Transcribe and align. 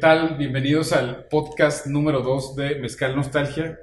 ¿Qué 0.00 0.06
tal? 0.06 0.36
Bienvenidos 0.38 0.94
al 0.94 1.26
podcast 1.26 1.84
número 1.86 2.22
2 2.22 2.56
de 2.56 2.76
Mezcal 2.76 3.14
Nostalgia. 3.14 3.78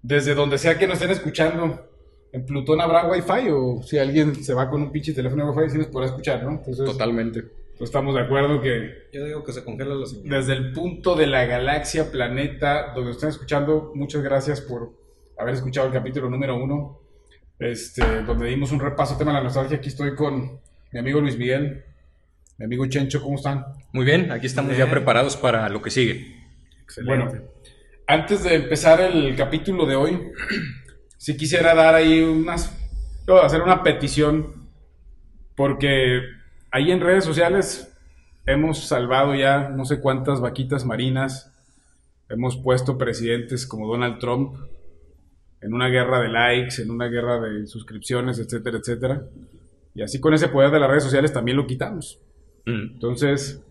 Desde 0.00 0.32
donde 0.32 0.58
sea 0.58 0.78
que 0.78 0.86
nos 0.86 0.94
estén 0.98 1.10
escuchando, 1.10 1.90
en 2.30 2.46
Plutón 2.46 2.80
habrá 2.80 3.10
Wi-Fi 3.10 3.50
o 3.50 3.82
si 3.82 3.98
alguien 3.98 4.44
se 4.44 4.54
va 4.54 4.70
con 4.70 4.80
un 4.80 4.92
pinche 4.92 5.12
teléfono 5.12 5.44
de 5.44 5.50
Wi-Fi, 5.50 5.70
sí 5.72 5.78
nos 5.78 5.88
podrá 5.88 6.06
escuchar, 6.06 6.44
¿no? 6.44 6.50
Entonces, 6.52 6.84
Totalmente. 6.84 7.42
pues 7.76 7.90
estamos 7.90 8.14
de 8.14 8.20
acuerdo 8.20 8.60
que 8.60 9.08
Yo 9.12 9.24
digo 9.24 9.42
que 9.42 9.52
se 9.52 9.64
congela 9.64 9.96
la 9.96 10.06
señal. 10.06 10.28
desde 10.38 10.52
el 10.52 10.70
punto 10.70 11.16
de 11.16 11.26
la 11.26 11.44
galaxia, 11.46 12.12
planeta, 12.12 12.92
donde 12.94 13.06
nos 13.08 13.16
estén 13.16 13.30
escuchando, 13.30 13.90
muchas 13.96 14.22
gracias 14.22 14.60
por 14.60 14.92
haber 15.36 15.54
escuchado 15.54 15.88
el 15.88 15.92
capítulo 15.92 16.30
número 16.30 16.54
1, 16.62 17.00
este, 17.58 18.22
donde 18.22 18.46
dimos 18.46 18.70
un 18.70 18.78
repaso 18.78 19.14
al 19.14 19.18
tema 19.18 19.32
de 19.32 19.38
la 19.38 19.42
nostalgia. 19.42 19.78
Aquí 19.78 19.88
estoy 19.88 20.14
con 20.14 20.60
mi 20.92 21.00
amigo 21.00 21.20
Luis 21.20 21.36
Miguel, 21.36 21.82
mi 22.58 22.66
amigo 22.66 22.86
Chencho, 22.86 23.20
¿cómo 23.20 23.36
están? 23.36 23.64
Muy 23.92 24.04
bien, 24.04 24.30
aquí 24.30 24.46
estamos 24.46 24.72
Bien. 24.72 24.86
ya 24.86 24.90
preparados 24.90 25.36
para 25.36 25.68
lo 25.68 25.82
que 25.82 25.90
sigue. 25.90 26.36
Bueno, 27.04 27.32
antes 28.06 28.44
de 28.44 28.54
empezar 28.54 29.00
el 29.00 29.34
capítulo 29.34 29.86
de 29.86 29.96
hoy, 29.96 30.20
sí 31.18 31.36
quisiera 31.36 31.74
dar 31.74 31.94
ahí 31.94 32.20
unas, 32.20 32.72
hacer 33.42 33.62
una 33.62 33.82
petición, 33.82 34.68
porque 35.56 36.20
ahí 36.70 36.92
en 36.92 37.00
redes 37.00 37.24
sociales 37.24 37.92
hemos 38.46 38.86
salvado 38.86 39.34
ya 39.34 39.70
no 39.70 39.84
sé 39.84 40.00
cuántas 40.00 40.40
vaquitas 40.40 40.84
marinas, 40.84 41.52
hemos 42.28 42.56
puesto 42.56 42.96
presidentes 42.96 43.66
como 43.66 43.88
Donald 43.88 44.18
Trump 44.18 44.54
en 45.60 45.72
una 45.72 45.88
guerra 45.88 46.20
de 46.20 46.28
likes, 46.28 46.80
en 46.80 46.90
una 46.90 47.06
guerra 47.06 47.40
de 47.40 47.66
suscripciones, 47.66 48.38
etcétera, 48.38 48.78
etcétera. 48.78 49.22
Y 49.94 50.02
así 50.02 50.20
con 50.20 50.34
ese 50.34 50.48
poder 50.48 50.70
de 50.70 50.78
las 50.78 50.90
redes 50.90 51.04
sociales 51.04 51.32
también 51.32 51.56
lo 51.56 51.66
quitamos. 51.66 52.20
Mm. 52.66 52.94
Entonces, 52.94 53.64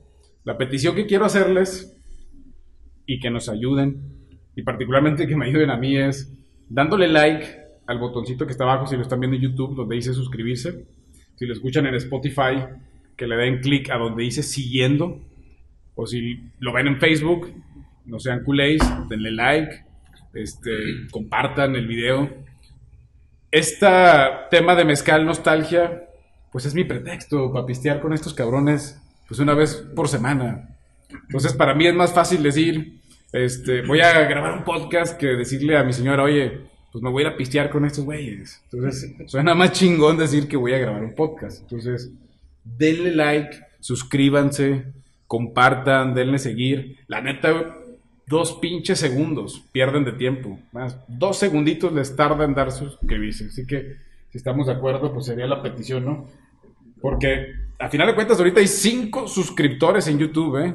la 0.43 0.57
petición 0.57 0.95
que 0.95 1.05
quiero 1.05 1.25
hacerles 1.25 1.97
y 3.05 3.19
que 3.19 3.29
nos 3.29 3.49
ayuden, 3.49 4.01
y 4.55 4.63
particularmente 4.63 5.27
que 5.27 5.35
me 5.35 5.45
ayuden 5.45 5.69
a 5.69 5.77
mí, 5.77 5.97
es 5.97 6.33
dándole 6.69 7.07
like 7.07 7.63
al 7.87 7.99
botoncito 7.99 8.45
que 8.45 8.51
está 8.51 8.63
abajo 8.63 8.87
si 8.87 8.95
lo 8.95 9.01
están 9.01 9.19
viendo 9.19 9.35
en 9.35 9.43
YouTube, 9.43 9.75
donde 9.75 9.95
dice 9.95 10.13
suscribirse. 10.13 10.85
Si 11.35 11.45
lo 11.45 11.53
escuchan 11.53 11.85
en 11.85 11.95
Spotify, 11.95 12.65
que 13.17 13.27
le 13.27 13.35
den 13.35 13.59
clic 13.59 13.89
a 13.89 13.97
donde 13.97 14.23
dice 14.23 14.43
siguiendo. 14.43 15.19
O 15.95 16.07
si 16.07 16.39
lo 16.59 16.73
ven 16.73 16.87
en 16.87 16.99
Facebook, 16.99 17.51
no 18.05 18.19
sean 18.19 18.43
culés, 18.43 18.81
denle 19.09 19.31
like, 19.31 19.85
este, 20.33 20.71
compartan 21.11 21.75
el 21.75 21.87
video. 21.87 22.29
Este 23.51 23.87
tema 24.49 24.75
de 24.75 24.85
mezcal 24.85 25.25
nostalgia, 25.25 26.09
pues 26.53 26.65
es 26.65 26.75
mi 26.75 26.83
pretexto 26.83 27.51
para 27.51 27.65
pistear 27.65 27.99
con 27.99 28.13
estos 28.13 28.33
cabrones, 28.33 29.01
pues 29.27 29.39
una 29.39 29.55
vez 29.55 29.75
por 29.95 30.07
semana. 30.07 30.69
Entonces, 31.09 31.53
para 31.53 31.73
mí 31.73 31.87
es 31.87 31.95
más 31.95 32.13
fácil 32.13 32.43
decir, 32.43 32.99
este, 33.33 33.81
voy 33.81 34.01
a 34.01 34.21
grabar 34.27 34.53
un 34.59 34.63
podcast 34.63 35.17
que 35.17 35.27
decirle 35.27 35.75
a 35.75 35.83
mi 35.83 35.91
señora, 35.93 36.23
oye, 36.23 36.61
pues 36.91 37.03
me 37.03 37.09
voy 37.09 37.23
a 37.23 37.27
ir 37.27 37.33
a 37.33 37.37
pistear 37.37 37.71
con 37.71 37.85
estos 37.85 38.05
güeyes. 38.05 38.61
Entonces, 38.65 39.15
suena 39.25 39.55
más 39.55 39.71
chingón 39.71 40.15
decir 40.15 40.47
que 40.47 40.55
voy 40.55 40.73
a 40.73 40.77
grabar 40.77 41.03
un 41.03 41.15
podcast. 41.15 41.61
Entonces, 41.61 42.11
denle 42.63 43.15
like, 43.15 43.57
suscríbanse, 43.79 44.85
compartan, 45.25 46.13
denle 46.13 46.37
seguir. 46.37 46.99
La 47.07 47.21
neta, 47.21 47.75
dos 48.27 48.59
pinches 48.61 48.99
segundos 48.99 49.63
pierden 49.71 50.05
de 50.05 50.11
tiempo. 50.11 50.59
Más, 50.71 50.95
dos 51.07 51.37
segunditos 51.39 51.91
les 51.91 52.15
tarda 52.15 52.45
en 52.45 52.53
dar 52.53 52.71
suscribirse. 52.71 53.47
Así 53.47 53.65
que, 53.65 53.97
si 54.29 54.37
estamos 54.37 54.67
de 54.67 54.73
acuerdo, 54.73 55.11
pues 55.11 55.25
sería 55.25 55.47
la 55.47 55.63
petición, 55.63 56.05
¿no? 56.05 56.27
Porque 57.03 57.53
a 57.79 57.89
final 57.89 58.07
de 58.07 58.15
cuentas 58.15 58.37
ahorita 58.39 58.61
hay 58.61 58.67
cinco 58.67 59.27
suscriptores 59.27 60.07
en 60.07 60.17
YouTube, 60.19 60.57
¿eh? 60.65 60.73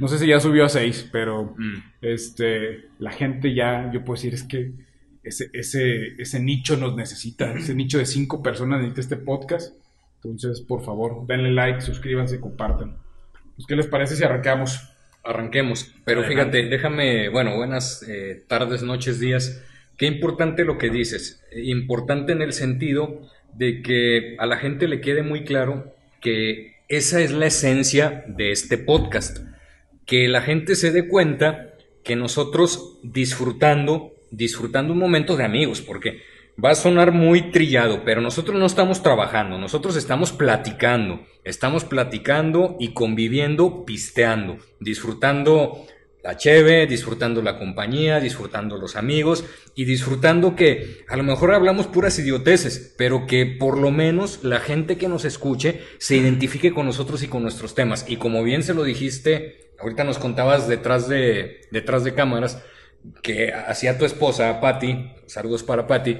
No 0.00 0.08
sé 0.08 0.18
si 0.18 0.26
ya 0.26 0.40
subió 0.40 0.64
a 0.64 0.68
seis, 0.68 1.08
pero 1.12 1.54
Mm. 1.56 1.76
este, 2.02 2.86
la 2.98 3.12
gente 3.12 3.54
ya, 3.54 3.88
yo 3.92 4.04
puedo 4.04 4.16
decir, 4.16 4.34
es 4.34 4.42
que 4.42 4.72
ese, 5.22 5.48
ese, 5.52 6.14
ese 6.20 6.40
nicho 6.40 6.76
nos 6.76 6.96
necesita, 6.96 7.52
ese 7.52 7.74
nicho 7.76 7.98
de 7.98 8.06
cinco 8.06 8.42
personas 8.42 8.80
necesita 8.80 9.00
este 9.00 9.16
podcast. 9.16 9.74
Entonces, 10.24 10.60
por 10.60 10.84
favor, 10.84 11.24
denle 11.28 11.52
like, 11.52 11.80
suscríbanse 11.82 12.36
y 12.36 12.40
compartan. 12.40 12.96
Pues, 13.54 13.66
¿Qué 13.68 13.76
les 13.76 13.86
parece 13.86 14.16
si 14.16 14.24
arrancamos? 14.24 14.80
Arranquemos. 15.22 15.94
Pero 16.04 16.20
Adelante. 16.22 16.58
fíjate, 16.58 16.68
déjame, 16.68 17.28
bueno, 17.28 17.54
buenas 17.56 18.02
eh, 18.08 18.42
tardes, 18.48 18.82
noches, 18.82 19.20
días. 19.20 19.62
Qué 19.96 20.06
importante 20.06 20.64
lo 20.64 20.78
que 20.78 20.90
dices. 20.90 21.44
Eh, 21.52 21.62
Importante 21.66 22.32
en 22.32 22.42
el 22.42 22.52
sentido 22.54 23.20
de 23.54 23.82
que 23.82 24.36
a 24.38 24.46
la 24.46 24.56
gente 24.56 24.88
le 24.88 25.00
quede 25.00 25.22
muy 25.22 25.44
claro 25.44 25.94
que 26.20 26.76
esa 26.88 27.20
es 27.20 27.30
la 27.30 27.46
esencia 27.46 28.24
de 28.26 28.52
este 28.52 28.78
podcast. 28.78 29.38
Que 30.06 30.28
la 30.28 30.42
gente 30.42 30.74
se 30.74 30.90
dé 30.90 31.06
cuenta 31.06 31.74
que 32.02 32.16
nosotros 32.16 32.98
disfrutando, 33.02 34.12
disfrutando 34.30 34.92
un 34.92 34.98
momento 34.98 35.36
de 35.36 35.44
amigos, 35.44 35.80
porque 35.80 36.22
va 36.62 36.70
a 36.70 36.74
sonar 36.74 37.12
muy 37.12 37.50
trillado, 37.50 38.02
pero 38.04 38.20
nosotros 38.20 38.58
no 38.58 38.66
estamos 38.66 39.02
trabajando, 39.02 39.58
nosotros 39.58 39.96
estamos 39.96 40.32
platicando, 40.32 41.20
estamos 41.44 41.84
platicando 41.84 42.76
y 42.78 42.92
conviviendo, 42.92 43.84
pisteando, 43.84 44.58
disfrutando 44.78 45.86
la 46.22 46.36
cheve, 46.36 46.86
disfrutando 46.86 47.42
la 47.42 47.58
compañía, 47.58 48.20
disfrutando 48.20 48.76
los 48.76 48.96
amigos 48.96 49.44
y 49.74 49.84
disfrutando 49.84 50.54
que 50.54 51.04
a 51.08 51.16
lo 51.16 51.22
mejor 51.22 51.52
hablamos 51.52 51.86
puras 51.86 52.18
idioteces, 52.18 52.94
pero 52.98 53.26
que 53.26 53.46
por 53.46 53.78
lo 53.78 53.90
menos 53.90 54.44
la 54.44 54.60
gente 54.60 54.96
que 54.96 55.08
nos 55.08 55.24
escuche 55.24 55.80
se 55.98 56.16
identifique 56.16 56.72
con 56.72 56.86
nosotros 56.86 57.22
y 57.22 57.28
con 57.28 57.42
nuestros 57.42 57.74
temas. 57.74 58.04
Y 58.08 58.16
como 58.16 58.42
bien 58.42 58.62
se 58.62 58.74
lo 58.74 58.84
dijiste, 58.84 59.72
ahorita 59.78 60.04
nos 60.04 60.18
contabas 60.18 60.68
detrás 60.68 61.08
de, 61.08 61.62
detrás 61.70 62.04
de 62.04 62.14
cámaras 62.14 62.62
que 63.22 63.52
hacía 63.52 63.96
tu 63.96 64.04
esposa, 64.04 64.60
Patti, 64.60 65.12
saludos 65.26 65.62
para 65.62 65.86
Patti, 65.86 66.18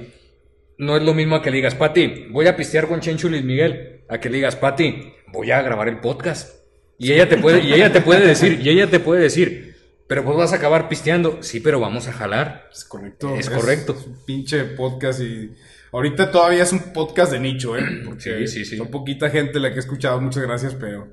no 0.77 0.97
es 0.97 1.03
lo 1.03 1.13
mismo 1.13 1.35
a 1.35 1.41
que 1.43 1.51
digas, 1.51 1.75
Pati, 1.75 2.25
voy 2.31 2.47
a 2.47 2.55
pistear 2.55 2.87
con 2.87 3.01
Chencho 3.01 3.29
Luis 3.29 3.43
Miguel, 3.43 4.01
a 4.09 4.19
que 4.19 4.29
digas, 4.29 4.55
Pati, 4.55 5.13
voy 5.27 5.51
a 5.51 5.61
grabar 5.61 5.87
el 5.87 5.99
podcast. 5.99 6.59
Y 6.97 7.13
ella 7.13 7.29
te 7.29 7.37
puede, 7.37 7.61
y 7.61 7.73
ella 7.73 7.91
te 7.91 8.01
puede 8.01 8.25
decir, 8.25 8.59
y 8.63 8.69
ella 8.69 8.87
te 8.87 8.99
puede 8.99 9.21
decir, 9.21 9.70
pero 10.11 10.25
pues 10.25 10.35
vas 10.35 10.51
a 10.51 10.57
acabar 10.57 10.89
pisteando. 10.89 11.37
Sí, 11.41 11.61
pero 11.61 11.79
vamos 11.79 12.09
a 12.09 12.11
jalar. 12.11 12.67
Es 12.69 12.83
correcto. 12.83 13.33
Es 13.37 13.49
correcto. 13.49 13.95
es 13.97 14.05
un 14.07 14.17
pinche 14.25 14.65
podcast 14.65 15.21
y 15.21 15.51
ahorita 15.93 16.31
todavía 16.31 16.63
es 16.63 16.73
un 16.73 16.91
podcast 16.91 17.31
de 17.31 17.39
nicho, 17.39 17.77
¿eh? 17.77 17.83
Porque 18.05 18.21
Sí, 18.21 18.47
sí, 18.47 18.65
sí. 18.65 18.75
son 18.75 18.89
poquita 18.91 19.29
gente 19.29 19.57
la 19.61 19.69
que 19.69 19.77
he 19.77 19.79
escuchado, 19.79 20.19
muchas 20.19 20.43
gracias, 20.43 20.75
pero 20.75 21.07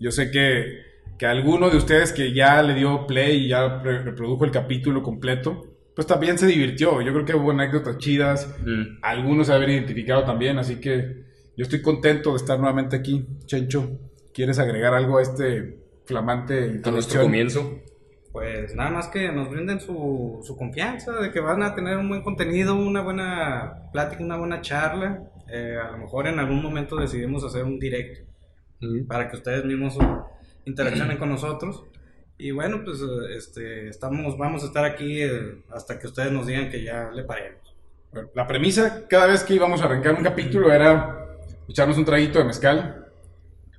yo 0.00 0.10
sé 0.10 0.30
que, 0.30 0.78
que 1.18 1.26
alguno 1.26 1.68
de 1.68 1.76
ustedes 1.76 2.10
que 2.14 2.32
ya 2.32 2.62
le 2.62 2.72
dio 2.72 3.06
play 3.06 3.44
y 3.44 3.48
ya 3.48 3.82
re- 3.82 4.02
reprodujo 4.02 4.46
el 4.46 4.50
capítulo 4.50 5.02
completo, 5.02 5.66
pues 5.94 6.06
también 6.06 6.38
se 6.38 6.46
divirtió. 6.46 7.02
Yo 7.02 7.12
creo 7.12 7.26
que 7.26 7.34
hubo 7.34 7.50
anécdotas 7.50 7.98
chidas, 7.98 8.48
Mm. 8.64 8.98
algunos 9.02 9.48
se 9.48 9.52
haber 9.52 9.68
identificado 9.68 10.24
también, 10.24 10.56
así 10.58 10.76
que 10.76 11.24
yo 11.54 11.64
estoy 11.64 11.82
contento 11.82 12.30
de 12.30 12.36
estar 12.36 12.58
nuevamente 12.58 12.96
aquí. 12.96 13.26
Chencho, 13.44 13.98
¿quieres 14.32 14.58
agregar 14.58 14.94
algo 14.94 15.18
a 15.18 15.22
este 15.22 15.80
flamante 16.06 16.80
A 16.82 16.90
nuestro 16.90 17.20
comienzo. 17.22 17.82
Pues 18.32 18.74
nada 18.74 18.90
más 18.90 19.08
que 19.08 19.32
nos 19.32 19.48
brinden 19.50 19.80
su, 19.80 20.40
su 20.42 20.56
confianza 20.56 21.12
de 21.12 21.30
que 21.30 21.40
van 21.40 21.62
a 21.62 21.74
tener 21.74 21.96
un 21.96 22.08
buen 22.08 22.22
contenido, 22.22 22.74
una 22.74 23.00
buena 23.00 23.90
plática, 23.92 24.22
una 24.22 24.36
buena 24.36 24.60
charla. 24.60 25.22
Eh, 25.50 25.78
a 25.82 25.92
lo 25.92 25.98
mejor 25.98 26.26
en 26.26 26.38
algún 26.38 26.62
momento 26.62 26.96
decidimos 26.96 27.42
hacer 27.44 27.64
un 27.64 27.78
directo 27.78 28.28
para 29.08 29.28
que 29.28 29.36
ustedes 29.36 29.64
mismos 29.64 29.98
interaccionen 30.66 31.16
con 31.16 31.30
nosotros. 31.30 31.84
Y 32.36 32.52
bueno, 32.52 32.82
pues 32.84 33.00
este, 33.34 33.88
estamos, 33.88 34.38
vamos 34.38 34.62
a 34.62 34.66
estar 34.66 34.84
aquí 34.84 35.22
eh, 35.22 35.62
hasta 35.72 35.98
que 35.98 36.06
ustedes 36.06 36.30
nos 36.30 36.46
digan 36.46 36.70
que 36.70 36.84
ya 36.84 37.10
le 37.12 37.24
paremos. 37.24 37.58
La 38.34 38.46
premisa, 38.46 39.06
cada 39.08 39.26
vez 39.26 39.42
que 39.42 39.54
íbamos 39.54 39.82
a 39.82 39.86
arrancar 39.86 40.14
un 40.14 40.22
capítulo, 40.22 40.72
era 40.72 41.36
echarnos 41.68 41.98
un 41.98 42.04
traguito 42.04 42.38
de 42.38 42.44
mezcal. 42.44 43.06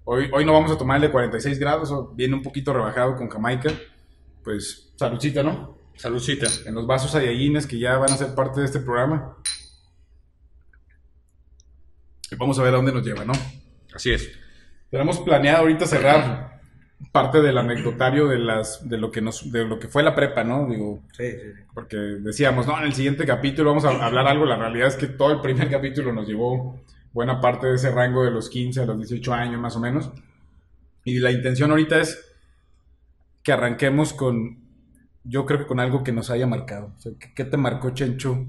Hoy, 0.03 0.29
hoy 0.33 0.45
no 0.45 0.53
vamos 0.53 0.71
a 0.71 0.77
tomar 0.77 0.97
el 0.97 1.03
de 1.03 1.11
46 1.11 1.57
grados, 1.57 1.91
o 1.91 2.09
viene 2.09 2.35
un 2.35 2.43
poquito 2.43 2.73
rebajado 2.73 3.15
con 3.15 3.29
Jamaica. 3.29 3.69
Pues, 4.43 4.93
saludcita, 4.95 5.43
¿no? 5.43 5.77
Saludcita. 5.95 6.47
En 6.65 6.75
los 6.75 6.87
vasos 6.87 7.13
ayayines 7.15 7.67
que 7.67 7.77
ya 7.77 7.97
van 7.97 8.11
a 8.11 8.17
ser 8.17 8.33
parte 8.35 8.61
de 8.61 8.65
este 8.65 8.79
programa. 8.79 9.35
Y 12.31 12.35
vamos 12.35 12.59
a 12.59 12.63
ver 12.63 12.73
a 12.73 12.77
dónde 12.77 12.91
nos 12.93 13.05
lleva, 13.05 13.25
¿no? 13.25 13.33
Así 13.93 14.11
es. 14.11 14.31
Tenemos 14.89 15.19
planeado 15.19 15.59
ahorita 15.59 15.85
cerrar 15.85 16.59
parte 17.11 17.41
del 17.41 17.57
anecdotario 17.57 18.27
de 18.27 18.37
las 18.39 18.87
de 18.87 18.97
lo 18.97 19.09
que 19.09 19.21
nos 19.21 19.51
de 19.51 19.65
lo 19.65 19.79
que 19.79 19.87
fue 19.87 20.03
la 20.03 20.15
prepa, 20.15 20.43
¿no? 20.43 20.67
Digo, 20.67 21.01
Sí, 21.17 21.31
sí, 21.31 21.37
sí. 21.55 21.61
porque 21.73 21.95
decíamos, 21.97 22.67
no, 22.67 22.77
en 22.77 22.85
el 22.85 22.93
siguiente 22.93 23.25
capítulo 23.25 23.69
vamos 23.69 23.85
a 23.85 24.05
hablar 24.05 24.27
algo, 24.27 24.45
la 24.45 24.57
realidad 24.57 24.87
es 24.87 24.95
que 24.95 25.07
todo 25.07 25.31
el 25.31 25.41
primer 25.41 25.69
capítulo 25.71 26.11
nos 26.11 26.27
llevó 26.27 26.79
buena 27.13 27.39
parte 27.41 27.67
de 27.67 27.75
ese 27.75 27.91
rango 27.91 28.23
de 28.23 28.31
los 28.31 28.49
15 28.49 28.81
a 28.81 28.85
los 28.85 28.97
18 28.97 29.33
años 29.33 29.59
más 29.61 29.75
o 29.75 29.79
menos. 29.79 30.11
Y 31.05 31.19
la 31.19 31.31
intención 31.31 31.71
ahorita 31.71 31.99
es 31.99 32.28
que 33.49 33.53
arranquemos 33.53 34.13
con, 34.13 34.59
yo 35.23 35.47
creo 35.47 35.57
que 35.57 35.65
con 35.65 35.79
algo 35.79 36.03
que 36.03 36.11
nos 36.11 36.29
haya 36.29 36.45
marcado. 36.45 36.93
O 36.95 36.99
sea, 37.01 37.13
¿qué, 37.19 37.33
qué 37.33 37.45
te 37.45 37.57
marcó, 37.57 37.89
Chencho? 37.89 38.45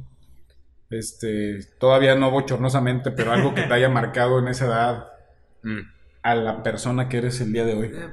Este, 0.90 1.58
todavía 1.78 2.14
no 2.16 2.30
bochornosamente, 2.30 3.10
pero 3.12 3.32
algo 3.32 3.54
que 3.54 3.62
te 3.62 3.72
haya 3.72 3.88
marcado 3.88 4.38
en 4.38 4.48
esa 4.48 4.66
edad 4.66 5.06
Mm. 5.62 5.80
a 6.22 6.34
la 6.34 6.62
persona 6.62 7.08
que 7.10 7.18
eres 7.18 7.38
el 7.42 7.52
día 7.52 7.64
de 7.66 7.74
hoy. 7.74 7.86
Eh, 7.94 8.08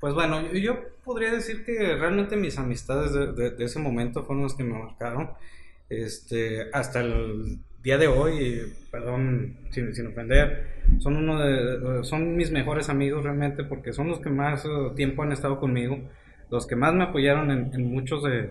Pues 0.00 0.14
bueno, 0.14 0.40
yo, 0.42 0.52
yo 0.58 0.78
podría 1.04 1.32
decir 1.32 1.64
que 1.64 1.96
realmente 1.96 2.36
mis 2.36 2.56
amistades 2.58 3.12
de, 3.12 3.32
de- 3.32 3.50
de 3.50 3.64
ese 3.64 3.78
momento 3.80 4.24
fueron 4.24 4.44
las 4.44 4.54
que 4.54 4.62
me 4.64 4.78
marcaron. 4.78 5.30
Este, 5.88 6.68
hasta 6.72 7.00
el 7.00 7.58
día 7.88 7.98
de 7.98 8.08
hoy, 8.08 8.72
perdón, 8.90 9.56
sin, 9.70 9.94
sin 9.94 10.06
ofender, 10.08 10.66
son 10.98 11.16
uno 11.16 11.38
de, 11.40 12.04
son 12.04 12.36
mis 12.36 12.50
mejores 12.50 12.88
amigos 12.88 13.22
realmente 13.24 13.64
porque 13.64 13.92
son 13.92 14.08
los 14.08 14.20
que 14.20 14.30
más 14.30 14.64
eh, 14.64 14.68
tiempo 14.96 15.22
han 15.22 15.32
estado 15.32 15.58
conmigo, 15.60 15.98
los 16.50 16.66
que 16.66 16.76
más 16.76 16.94
me 16.94 17.04
apoyaron 17.04 17.50
en, 17.50 17.70
en 17.74 17.90
muchos 17.90 18.22
de, 18.22 18.50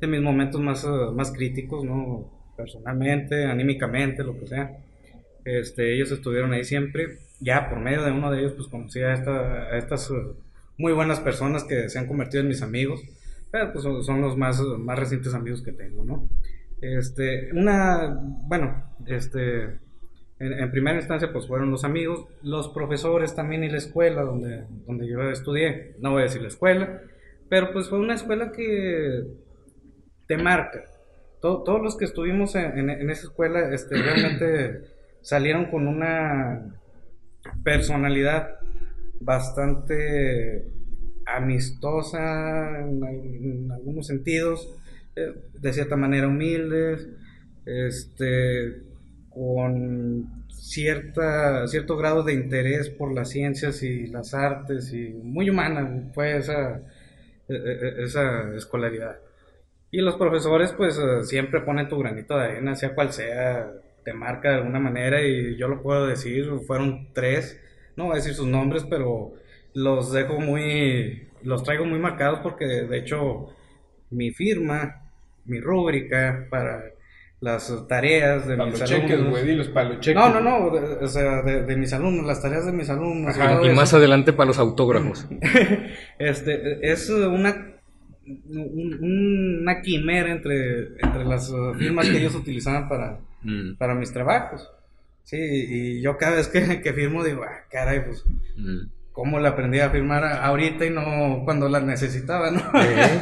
de 0.00 0.06
mis 0.06 0.20
momentos 0.20 0.60
más, 0.60 0.84
eh, 0.84 0.88
más 1.14 1.32
críticos, 1.32 1.84
¿no? 1.84 2.30
Personalmente, 2.56 3.44
anímicamente, 3.46 4.22
lo 4.24 4.38
que 4.38 4.46
sea. 4.46 4.70
Este, 5.44 5.94
ellos 5.94 6.10
estuvieron 6.12 6.52
ahí 6.52 6.64
siempre. 6.64 7.18
Ya 7.40 7.68
por 7.70 7.80
medio 7.80 8.02
de 8.04 8.12
uno 8.12 8.30
de 8.30 8.40
ellos, 8.40 8.52
pues 8.54 8.68
conocí 8.68 9.00
a, 9.00 9.14
esta- 9.14 9.64
a 9.74 9.78
estas 9.78 10.10
eh, 10.10 10.14
muy 10.78 10.92
buenas 10.92 11.20
personas 11.20 11.64
que 11.64 11.88
se 11.88 11.98
han 11.98 12.06
convertido 12.06 12.42
en 12.42 12.48
mis 12.48 12.62
amigos. 12.62 13.00
Pero 13.50 13.72
pues 13.72 13.84
son 13.84 14.20
los 14.20 14.36
más, 14.36 14.60
más 14.60 14.98
recientes 14.98 15.34
amigos 15.34 15.62
que 15.62 15.72
tengo, 15.72 16.04
¿no? 16.04 16.28
Este, 16.80 17.50
una, 17.52 18.18
bueno, 18.22 18.84
este, 19.06 19.64
en, 19.64 20.52
en 20.52 20.70
primera 20.70 20.96
instancia 20.98 21.32
pues 21.32 21.46
fueron 21.46 21.70
los 21.70 21.84
amigos, 21.84 22.26
los 22.42 22.68
profesores 22.70 23.34
también 23.34 23.64
y 23.64 23.68
la 23.70 23.78
escuela 23.78 24.22
donde, 24.22 24.64
donde 24.86 25.06
yo 25.08 25.20
estudié. 25.30 25.96
No 26.00 26.12
voy 26.12 26.20
a 26.20 26.24
decir 26.24 26.40
la 26.42 26.48
escuela, 26.48 27.00
pero 27.48 27.72
pues 27.72 27.88
fue 27.88 27.98
una 27.98 28.14
escuela 28.14 28.50
que 28.52 29.24
te 30.26 30.36
marca. 30.38 30.84
To- 31.42 31.62
todos 31.62 31.82
los 31.82 31.96
que 31.96 32.04
estuvimos 32.04 32.54
en, 32.54 32.78
en- 32.78 32.90
en 32.90 33.10
esa 33.10 33.24
escuela 33.28 33.72
este, 33.74 33.96
realmente 34.00 34.82
salieron 35.22 35.66
con 35.66 35.86
una 35.86 36.76
personalidad 37.62 38.58
bastante 39.20 40.64
amistosa 41.26 42.80
en, 42.80 43.04
en 43.04 43.72
algunos 43.72 44.06
sentidos, 44.06 44.68
de 45.14 45.72
cierta 45.72 45.96
manera 45.96 46.28
humildes, 46.28 47.08
este, 47.66 48.82
con 49.30 50.44
cierta, 50.48 51.66
cierto 51.68 51.96
grado 51.96 52.22
de 52.22 52.34
interés 52.34 52.90
por 52.90 53.12
las 53.14 53.30
ciencias 53.30 53.82
y 53.82 54.06
las 54.06 54.34
artes 54.34 54.92
y 54.92 55.10
muy 55.10 55.50
humana 55.50 56.10
fue 56.14 56.36
esa, 56.36 56.82
e- 57.48 57.54
e- 57.54 58.04
esa 58.04 58.54
escolaridad. 58.56 59.18
Y 59.90 60.00
los 60.02 60.16
profesores 60.16 60.72
pues 60.72 60.98
eh, 60.98 61.24
siempre 61.24 61.60
ponen 61.62 61.88
tu 61.88 61.98
granito 61.98 62.36
de 62.38 62.44
arena, 62.44 62.76
sea 62.76 62.94
cual 62.94 63.12
sea, 63.12 63.72
te 64.04 64.12
marca 64.12 64.50
de 64.50 64.56
alguna 64.56 64.78
manera 64.80 65.22
y 65.22 65.56
yo 65.56 65.68
lo 65.68 65.82
puedo 65.82 66.06
decir, 66.06 66.48
fueron 66.66 67.08
tres, 67.12 67.60
no 67.96 68.04
voy 68.06 68.12
a 68.14 68.16
decir 68.16 68.34
sus 68.34 68.46
nombres, 68.46 68.84
pero 68.88 69.34
los 69.74 70.12
dejo 70.12 70.40
muy, 70.40 71.28
los 71.42 71.64
traigo 71.64 71.84
muy 71.86 71.98
marcados 71.98 72.40
porque 72.40 72.66
de 72.66 72.98
hecho 72.98 73.48
mi 74.10 74.30
firma, 74.32 74.99
mi 75.46 75.60
rúbrica 75.60 76.46
para 76.50 76.84
las 77.40 77.72
tareas 77.88 78.46
de 78.46 78.56
mis 78.56 78.80
alumnos. 78.82 79.30
güey, 79.30 79.46
dilos 79.46 79.68
palocheques. 79.68 80.14
No, 80.14 80.28
no, 80.28 80.40
no, 80.40 80.70
de- 80.78 81.04
o 81.04 81.08
sea, 81.08 81.42
de, 81.42 81.62
de 81.64 81.76
mis 81.76 81.92
alumnos, 81.92 82.26
las 82.26 82.42
tareas 82.42 82.66
de 82.66 82.72
mis 82.72 82.90
alumnos. 82.90 83.36
Ajá, 83.38 83.60
y 83.62 83.66
eso. 83.68 83.74
más 83.76 83.94
adelante 83.94 84.32
para 84.32 84.48
los 84.48 84.58
autógrafos. 84.58 85.26
Este, 86.18 86.78
es 86.92 87.08
una, 87.08 87.74
un- 88.26 89.58
una 89.62 89.80
quimera 89.82 90.30
entre, 90.32 90.80
entre 91.02 91.24
las 91.24 91.52
firmas 91.78 92.08
que 92.08 92.18
ellos 92.18 92.34
utilizaban 92.34 92.88
para, 92.88 93.18
Mm, 93.42 93.76
para 93.78 93.94
mis 93.94 94.12
trabajos. 94.12 94.70
Sí, 95.24 95.38
y 95.38 96.02
yo 96.02 96.18
cada 96.18 96.36
vez 96.36 96.48
que, 96.48 96.82
que 96.82 96.92
firmo 96.92 97.24
digo, 97.24 97.42
ah, 97.42 97.64
caray, 97.70 98.04
pues, 98.04 98.22
mm. 98.56 98.80
¿cómo 99.12 99.38
la 99.40 99.50
aprendí 99.50 99.78
a 99.80 99.88
firmar 99.88 100.24
ahorita 100.24 100.84
y 100.84 100.90
no 100.90 101.40
cuando 101.46 101.66
la 101.70 101.80
necesitaba, 101.80 102.50
no? 102.50 102.60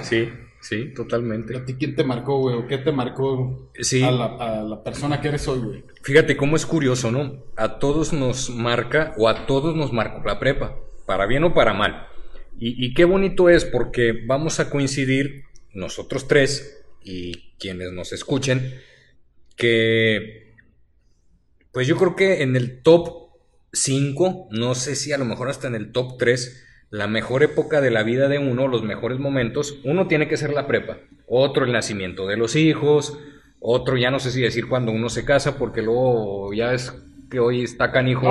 Sí, 0.03 0.29
sí, 0.61 0.93
totalmente. 0.95 1.57
¿A 1.57 1.65
ti 1.65 1.75
quién 1.75 1.95
te 1.97 2.05
marcó, 2.05 2.39
güey? 2.41 2.57
¿O 2.57 2.67
qué 2.67 2.79
te 2.79 2.93
marcó 2.93 3.71
Sí. 3.81 4.03
a, 4.03 4.11
la, 4.11 4.25
a 4.37 4.63
la 4.63 4.83
persona 4.83 5.21
que 5.21 5.29
eres 5.29 5.47
hoy, 5.49 5.59
güey? 5.61 5.85
Fíjate 6.03 6.37
cómo 6.37 6.57
es 6.57 6.67
curioso, 6.67 7.11
¿no? 7.11 7.45
A 7.57 7.79
todos 7.79 8.13
nos 8.13 8.51
marca, 8.51 9.15
o 9.19 9.29
a 9.29 9.47
todos 9.47 9.75
nos 9.77 9.93
marcó 9.93 10.27
la 10.27 10.39
prepa, 10.39 10.77
para 11.07 11.27
bien 11.27 11.45
o 11.45 11.55
para 11.55 11.75
mal. 11.75 12.07
Y, 12.59 12.85
y 12.85 12.95
qué 12.95 13.05
bonito 13.05 13.49
es 13.49 13.65
porque 13.65 14.13
vamos 14.27 14.59
a 14.61 14.69
coincidir 14.71 15.45
nosotros 15.75 16.27
tres 16.27 16.85
y 17.05 17.53
quienes 17.59 17.93
nos 17.93 18.13
escuchen, 18.13 18.75
que 19.57 20.55
pues 21.73 21.87
yo 21.87 21.97
creo 21.97 22.17
que 22.17 22.43
en 22.43 22.57
el 22.57 22.83
top 22.83 23.29
5, 23.73 24.49
no 24.51 24.75
sé 24.75 24.97
si 24.97 25.13
a 25.13 25.19
lo 25.19 25.25
mejor 25.25 25.49
hasta 25.51 25.69
en 25.69 25.75
el 25.75 25.93
top 25.93 26.17
3, 26.19 26.65
la 26.91 27.07
mejor 27.07 27.43
época 27.43 27.81
de 27.81 27.91
la 27.91 28.03
vida 28.03 28.29
de 28.29 28.39
uno, 28.39 28.67
los 28.69 28.83
mejores 28.83 29.19
momentos, 29.19 29.79
uno 29.85 30.07
tiene 30.07 30.29
que 30.29 30.37
ser 30.37 30.53
la 30.53 30.67
prepa, 30.67 30.99
otro 31.27 31.65
el 31.65 31.73
nacimiento 31.73 32.27
de 32.27 32.37
los 32.37 32.57
hijos, 32.57 33.19
otro 33.61 33.97
ya 33.97 34.11
no 34.11 34.19
sé 34.21 34.31
si 34.31 34.41
decir 34.41 34.69
cuando 34.69 34.93
uno 34.93 35.09
se 35.09 35.25
casa, 35.25 35.59
porque 35.59 35.83
luego 35.83 36.53
ya 36.55 36.73
es 36.73 36.95
que 37.31 37.41
hoy 37.41 37.63
está 37.65 37.93
canijo. 37.93 38.23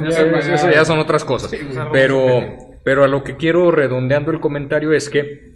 No, 0.00 0.72
ya- 0.72 0.84
son 0.84 0.98
otras 0.98 1.24
cosas. 1.24 1.50
Sí, 1.50 1.58
pues, 1.64 1.78
pero, 1.92 2.42
pero 2.82 3.04
a 3.04 3.08
lo 3.08 3.22
que 3.22 3.36
quiero 3.36 3.70
redondeando 3.70 4.32
el 4.32 4.40
comentario 4.40 4.92
es 4.92 5.08
que 5.08 5.52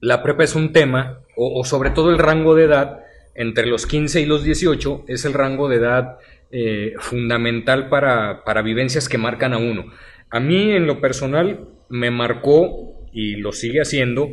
la 0.00 0.22
prepa 0.22 0.44
es 0.44 0.54
un 0.54 0.72
tema, 0.72 1.18
o, 1.36 1.58
o 1.60 1.64
sobre 1.64 1.90
todo 1.90 2.10
el 2.10 2.18
rango 2.18 2.54
de 2.54 2.64
edad, 2.64 3.00
entre 3.34 3.66
los 3.66 3.86
15 3.86 4.20
y 4.20 4.26
los 4.26 4.44
18, 4.44 5.04
es 5.08 5.24
el 5.24 5.32
rango 5.32 5.68
de 5.68 5.76
edad 5.76 6.18
eh, 6.52 6.94
fundamental 6.98 7.88
para, 7.88 8.44
para 8.44 8.62
vivencias 8.62 9.08
que 9.08 9.18
marcan 9.18 9.52
a 9.52 9.58
uno. 9.58 9.86
A 10.30 10.40
mí, 10.40 10.72
en 10.72 10.86
lo 10.86 11.00
personal, 11.00 11.60
me 11.88 12.10
marcó, 12.10 12.94
y 13.12 13.36
lo 13.36 13.52
sigue 13.52 13.80
haciendo, 13.80 14.28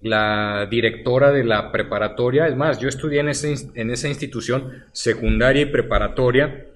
la 0.00 0.66
directora 0.70 1.32
de 1.32 1.44
la 1.44 1.72
preparatoria. 1.72 2.46
Es 2.46 2.56
más, 2.56 2.80
yo 2.80 2.88
estudié 2.88 3.20
en, 3.20 3.28
esa 3.90 4.08
institución, 4.08 4.84
secundaria 4.92 5.62
y 5.62 5.66
preparatoria, 5.66 6.66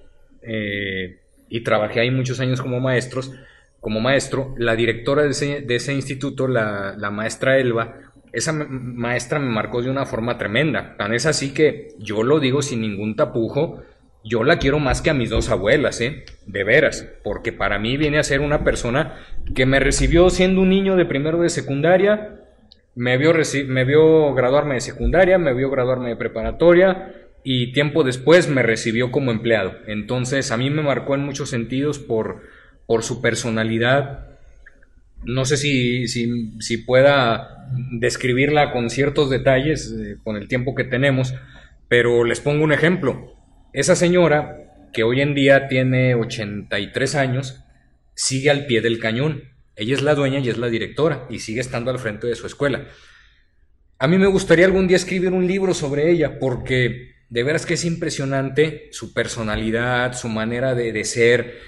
eh, 0.41 1.17
y 1.49 1.61
trabajé 1.61 1.99
ahí 2.01 2.11
muchos 2.11 2.39
años 2.39 2.61
como 2.61 2.79
maestros, 2.79 3.31
como 3.79 3.99
maestro. 3.99 4.53
La 4.57 4.75
directora 4.75 5.23
de 5.23 5.29
ese, 5.75 5.93
instituto, 5.93 6.47
la, 6.47 6.95
la 6.97 7.11
maestra 7.11 7.57
Elba, 7.57 7.97
esa 8.31 8.53
ma- 8.53 8.67
maestra 8.69 9.39
me 9.39 9.49
marcó 9.49 9.81
de 9.81 9.89
una 9.89 10.05
forma 10.05 10.37
tremenda. 10.37 10.95
Tan 10.97 11.13
es 11.13 11.25
así 11.25 11.53
que 11.53 11.89
yo 11.99 12.23
lo 12.23 12.39
digo 12.39 12.61
sin 12.61 12.81
ningún 12.81 13.15
tapujo. 13.15 13.81
Yo 14.23 14.43
la 14.43 14.59
quiero 14.59 14.79
más 14.79 15.01
que 15.01 15.09
a 15.09 15.15
mis 15.15 15.29
dos 15.29 15.49
abuelas, 15.49 15.99
¿eh? 16.01 16.25
De 16.45 16.63
veras, 16.63 17.07
porque 17.23 17.51
para 17.51 17.79
mí 17.79 17.97
viene 17.97 18.19
a 18.19 18.23
ser 18.23 18.41
una 18.41 18.63
persona 18.63 19.15
que 19.55 19.65
me 19.65 19.79
recibió 19.79 20.29
siendo 20.29 20.61
un 20.61 20.69
niño 20.69 20.95
de 20.95 21.05
primero 21.05 21.41
de 21.41 21.49
secundaria, 21.49 22.41
me 22.95 23.17
vio, 23.17 23.33
me 23.67 23.85
vio 23.85 24.33
graduarme 24.33 24.75
de 24.75 24.81
secundaria, 24.81 25.37
me 25.37 25.53
vio 25.53 25.69
graduarme 25.69 26.09
de 26.09 26.15
preparatoria 26.15 27.15
y 27.43 27.71
tiempo 27.71 28.03
después 28.03 28.47
me 28.49 28.61
recibió 28.61 29.11
como 29.11 29.31
empleado. 29.31 29.73
Entonces 29.87 30.51
a 30.51 30.57
mí 30.57 30.69
me 30.69 30.83
marcó 30.83 31.15
en 31.15 31.25
muchos 31.25 31.49
sentidos 31.49 31.99
por, 31.99 32.43
por 32.85 33.03
su 33.03 33.21
personalidad. 33.21 34.27
No 35.23 35.45
sé 35.45 35.57
si, 35.57 36.07
si, 36.07 36.59
si 36.59 36.77
pueda 36.77 37.69
describirla 37.91 38.71
con 38.71 38.89
ciertos 38.89 39.29
detalles 39.29 39.91
eh, 39.91 40.17
con 40.23 40.35
el 40.35 40.47
tiempo 40.47 40.75
que 40.75 40.83
tenemos, 40.83 41.33
pero 41.87 42.23
les 42.23 42.39
pongo 42.39 42.63
un 42.63 42.73
ejemplo. 42.73 43.33
Esa 43.73 43.95
señora, 43.95 44.89
que 44.91 45.03
hoy 45.03 45.21
en 45.21 45.33
día 45.33 45.69
tiene 45.69 46.13
83 46.15 47.15
años, 47.15 47.63
sigue 48.13 48.49
al 48.49 48.65
pie 48.65 48.81
del 48.81 48.99
cañón. 48.99 49.43
Ella 49.77 49.95
es 49.95 50.01
la 50.01 50.13
dueña 50.13 50.39
y 50.39 50.49
es 50.49 50.57
la 50.57 50.67
directora 50.67 51.25
y 51.29 51.39
sigue 51.39 51.61
estando 51.61 51.89
al 51.89 51.99
frente 51.99 52.27
de 52.27 52.35
su 52.35 52.47
escuela. 52.47 52.87
A 53.97 54.07
mí 54.07 54.17
me 54.17 54.27
gustaría 54.27 54.65
algún 54.65 54.87
día 54.87 54.97
escribir 54.97 55.31
un 55.31 55.47
libro 55.47 55.73
sobre 55.73 56.11
ella 56.11 56.37
porque 56.37 57.13
de 57.29 57.43
veras 57.43 57.65
que 57.65 57.75
es 57.75 57.85
impresionante 57.85 58.89
su 58.91 59.13
personalidad, 59.13 60.17
su 60.17 60.27
manera 60.27 60.75
de, 60.75 61.05
ser. 61.05 61.59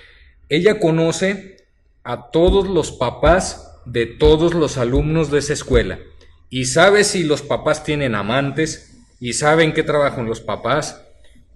Ella 0.49 0.79
conoce 0.79 1.55
a 2.03 2.31
todos 2.31 2.67
los 2.67 2.91
papás 2.91 3.79
de 3.85 4.07
todos 4.07 4.53
los 4.53 4.77
alumnos 4.77 5.31
de 5.31 5.39
esa 5.39 5.53
escuela 5.53 5.99
y 6.49 6.65
sabe 6.65 7.05
si 7.05 7.23
los 7.23 7.41
papás 7.41 7.85
tienen 7.85 8.13
amantes 8.13 8.97
y 9.21 9.33
sabe 9.33 9.63
en 9.63 9.71
qué 9.71 9.83
trabajan 9.83 10.25
los 10.25 10.41
papás 10.41 11.01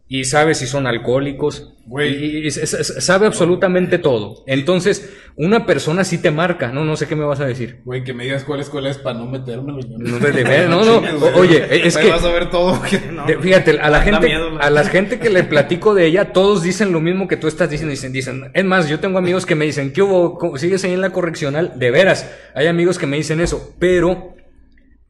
y 0.09 0.23
sabe 0.23 0.55
si 0.55 0.67
son 0.67 0.87
alcohólicos 0.87 1.73
Güey. 1.85 2.47
y, 2.47 2.51
sabe 2.51 3.27
absolutamente 3.27 3.97
todo. 3.97 4.43
Entonces, 4.47 5.13
una 5.35 5.65
persona 5.65 6.03
sí 6.05 6.17
te 6.17 6.31
marca, 6.31 6.71
no, 6.71 6.85
no 6.85 6.95
sé 6.95 7.07
qué 7.07 7.15
me 7.17 7.25
vas 7.25 7.39
a 7.41 7.45
decir. 7.45 7.81
Güey, 7.83 8.03
que 8.05 8.13
me 8.13 8.23
digas 8.23 8.43
cuál 8.45 8.61
escuela 8.61 8.89
es 8.89 8.97
para 8.97 9.17
no 9.19 9.25
meterme. 9.25 9.73
güey. 9.73 9.85
No, 9.97 10.17
de- 10.19 10.31
de 10.31 10.43
ver- 10.43 10.69
no, 10.69 10.83
no, 10.83 11.01
oye, 11.35 11.85
es 11.87 11.97
que 11.97 12.09
vas 12.09 12.23
a 12.23 12.31
ver 12.31 12.49
todo. 12.49 12.81
que 12.83 12.99
no. 13.11 13.25
de- 13.25 13.37
fíjate, 13.37 13.79
a 13.79 13.89
la 13.89 14.01
gente, 14.01 14.27
miedo 14.27 14.57
a 14.59 14.69
la 14.69 14.83
gente 14.85 15.19
que 15.19 15.29
le 15.29 15.43
platico 15.43 15.93
de 15.93 16.05
ella, 16.05 16.31
todos 16.31 16.63
dicen 16.63 16.91
lo 16.93 17.01
mismo 17.01 17.27
que 17.27 17.35
tú 17.37 17.47
estás 17.47 17.69
diciendo. 17.69 17.91
Dicen, 17.91 18.13
dicen, 18.13 18.51
es 18.53 18.63
más, 18.65 18.87
yo 18.89 18.99
tengo 19.01 19.17
amigos 19.17 19.45
que 19.45 19.55
me 19.55 19.65
dicen, 19.65 19.91
¿qué 19.91 20.01
hubo? 20.01 20.37
¿Cómo- 20.37 20.57
¿Sigues 20.57 20.83
ahí 20.85 20.93
en 20.93 21.01
la 21.01 21.09
correccional? 21.11 21.73
De 21.77 21.91
veras, 21.91 22.33
hay 22.55 22.67
amigos 22.67 22.97
que 22.97 23.07
me 23.07 23.17
dicen 23.17 23.41
eso, 23.41 23.75
pero 23.79 24.35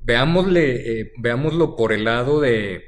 veámosle, 0.01 1.01
eh, 1.01 1.12
veámoslo 1.18 1.75
por 1.75 1.92
el 1.94 2.04
lado 2.06 2.39
de, 2.39 2.82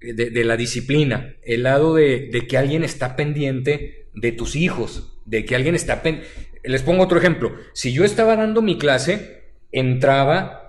de, 0.00 0.30
de 0.30 0.44
la 0.44 0.56
disciplina, 0.56 1.36
el 1.42 1.64
lado 1.64 1.94
de, 1.94 2.28
de 2.32 2.46
que 2.46 2.56
alguien 2.56 2.84
está 2.84 3.16
pendiente 3.16 4.08
de 4.14 4.32
tus 4.32 4.56
hijos, 4.56 5.18
de 5.24 5.44
que 5.44 5.54
alguien 5.54 5.74
está 5.74 6.02
pendiente. 6.02 6.28
les 6.64 6.82
pongo 6.82 7.02
otro 7.02 7.18
ejemplo. 7.18 7.54
Si 7.72 7.92
yo 7.92 8.04
estaba 8.04 8.36
dando 8.36 8.62
mi 8.62 8.78
clase, 8.78 9.44
entraba 9.72 10.66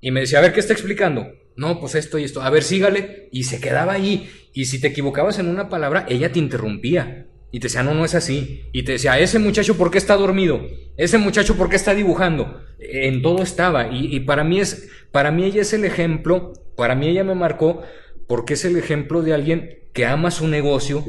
y 0.00 0.10
me 0.10 0.20
decía, 0.20 0.38
a 0.38 0.42
ver, 0.42 0.52
¿qué 0.52 0.60
está 0.60 0.72
explicando? 0.72 1.32
No, 1.56 1.78
pues 1.78 1.94
esto 1.94 2.18
y 2.18 2.24
esto. 2.24 2.42
A 2.42 2.50
ver, 2.50 2.62
sígale. 2.62 3.28
Y 3.30 3.44
se 3.44 3.60
quedaba 3.60 3.92
ahí. 3.92 4.30
Y 4.52 4.64
si 4.66 4.80
te 4.80 4.88
equivocabas 4.88 5.38
en 5.38 5.48
una 5.48 5.68
palabra, 5.68 6.06
ella 6.08 6.32
te 6.32 6.38
interrumpía. 6.38 7.26
Y 7.50 7.60
te 7.60 7.66
decía, 7.66 7.82
no, 7.82 7.92
no 7.92 8.04
es 8.04 8.14
así. 8.14 8.62
Y 8.72 8.84
te 8.84 8.92
decía, 8.92 9.18
ese 9.18 9.38
muchacho, 9.38 9.76
¿por 9.76 9.90
qué 9.90 9.98
está 9.98 10.16
dormido? 10.16 10.66
Ese 10.96 11.18
muchacho, 11.18 11.56
¿por 11.56 11.68
qué 11.68 11.76
está 11.76 11.94
dibujando? 11.94 12.62
En 12.80 13.20
todo 13.20 13.42
estaba. 13.42 13.88
Y, 13.88 14.16
y, 14.16 14.20
para 14.20 14.42
mí 14.42 14.58
es, 14.58 14.88
para 15.12 15.30
mí 15.30 15.44
ella 15.44 15.60
es 15.60 15.74
el 15.74 15.84
ejemplo, 15.84 16.54
para 16.76 16.94
mí 16.94 17.08
ella 17.08 17.24
me 17.24 17.34
marcó, 17.34 17.82
porque 18.26 18.54
es 18.54 18.64
el 18.64 18.76
ejemplo 18.76 19.22
de 19.22 19.34
alguien 19.34 19.78
que 19.92 20.06
ama 20.06 20.30
su 20.30 20.48
negocio, 20.48 21.04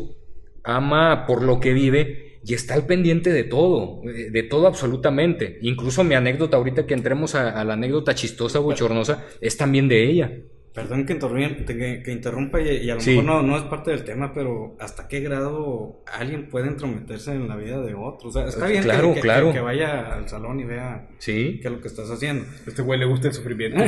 ama 0.64 1.26
por 1.26 1.42
lo 1.42 1.60
que 1.60 1.74
vive 1.74 2.40
y 2.46 2.54
está 2.54 2.74
al 2.74 2.86
pendiente 2.86 3.32
de 3.32 3.44
todo, 3.44 4.02
de 4.04 4.44
todo 4.44 4.68
absolutamente. 4.68 5.60
Incluso 5.62 6.04
mi 6.04 6.16
anécdota, 6.16 6.58
ahorita 6.58 6.86
que 6.86 6.94
entremos 6.94 7.36
a, 7.36 7.50
a 7.50 7.64
la 7.64 7.74
anécdota 7.74 8.16
chistosa, 8.16 8.60
bochornosa, 8.60 9.26
es 9.40 9.56
también 9.58 9.88
de 9.88 10.10
ella. 10.10 10.32
Perdón 10.74 11.06
que, 11.06 11.20
que, 11.20 12.02
que 12.04 12.12
interrumpa 12.12 12.60
y, 12.60 12.68
y, 12.78 12.90
a 12.90 12.96
lo 12.96 13.02
sí. 13.02 13.12
mejor 13.12 13.26
no, 13.26 13.44
no, 13.44 13.58
es 13.58 13.64
parte 13.64 13.92
del 13.92 14.04
tema, 14.04 14.34
pero 14.34 14.76
¿hasta 14.80 15.08
qué 15.08 15.20
grado 15.20 16.02
alguien 16.12 16.50
puede 16.50 16.68
entrometerse 16.68 17.32
en 17.32 17.48
la 17.48 17.56
vida 17.56 17.80
de 17.80 17.94
otro? 17.94 18.30
O 18.30 18.32
sea, 18.32 18.48
está 18.48 18.66
bien 18.66 18.82
claro, 18.82 19.14
que, 19.14 19.20
claro. 19.20 19.54
que, 19.54 19.60
vaya 19.60 20.16
al 20.16 20.28
salón 20.28 20.60
y 20.60 20.64
vea 20.64 21.10
¿Sí? 21.20 21.60
qué 21.62 21.68
es 21.68 21.74
lo 21.74 21.80
que 21.80 21.88
estás 21.88 22.10
haciendo. 22.10 22.46
Este 22.66 22.82
güey 22.82 23.00
le 23.00 23.06
gusta 23.06 23.28
el 23.28 23.36
sufrimiento. 23.36 23.84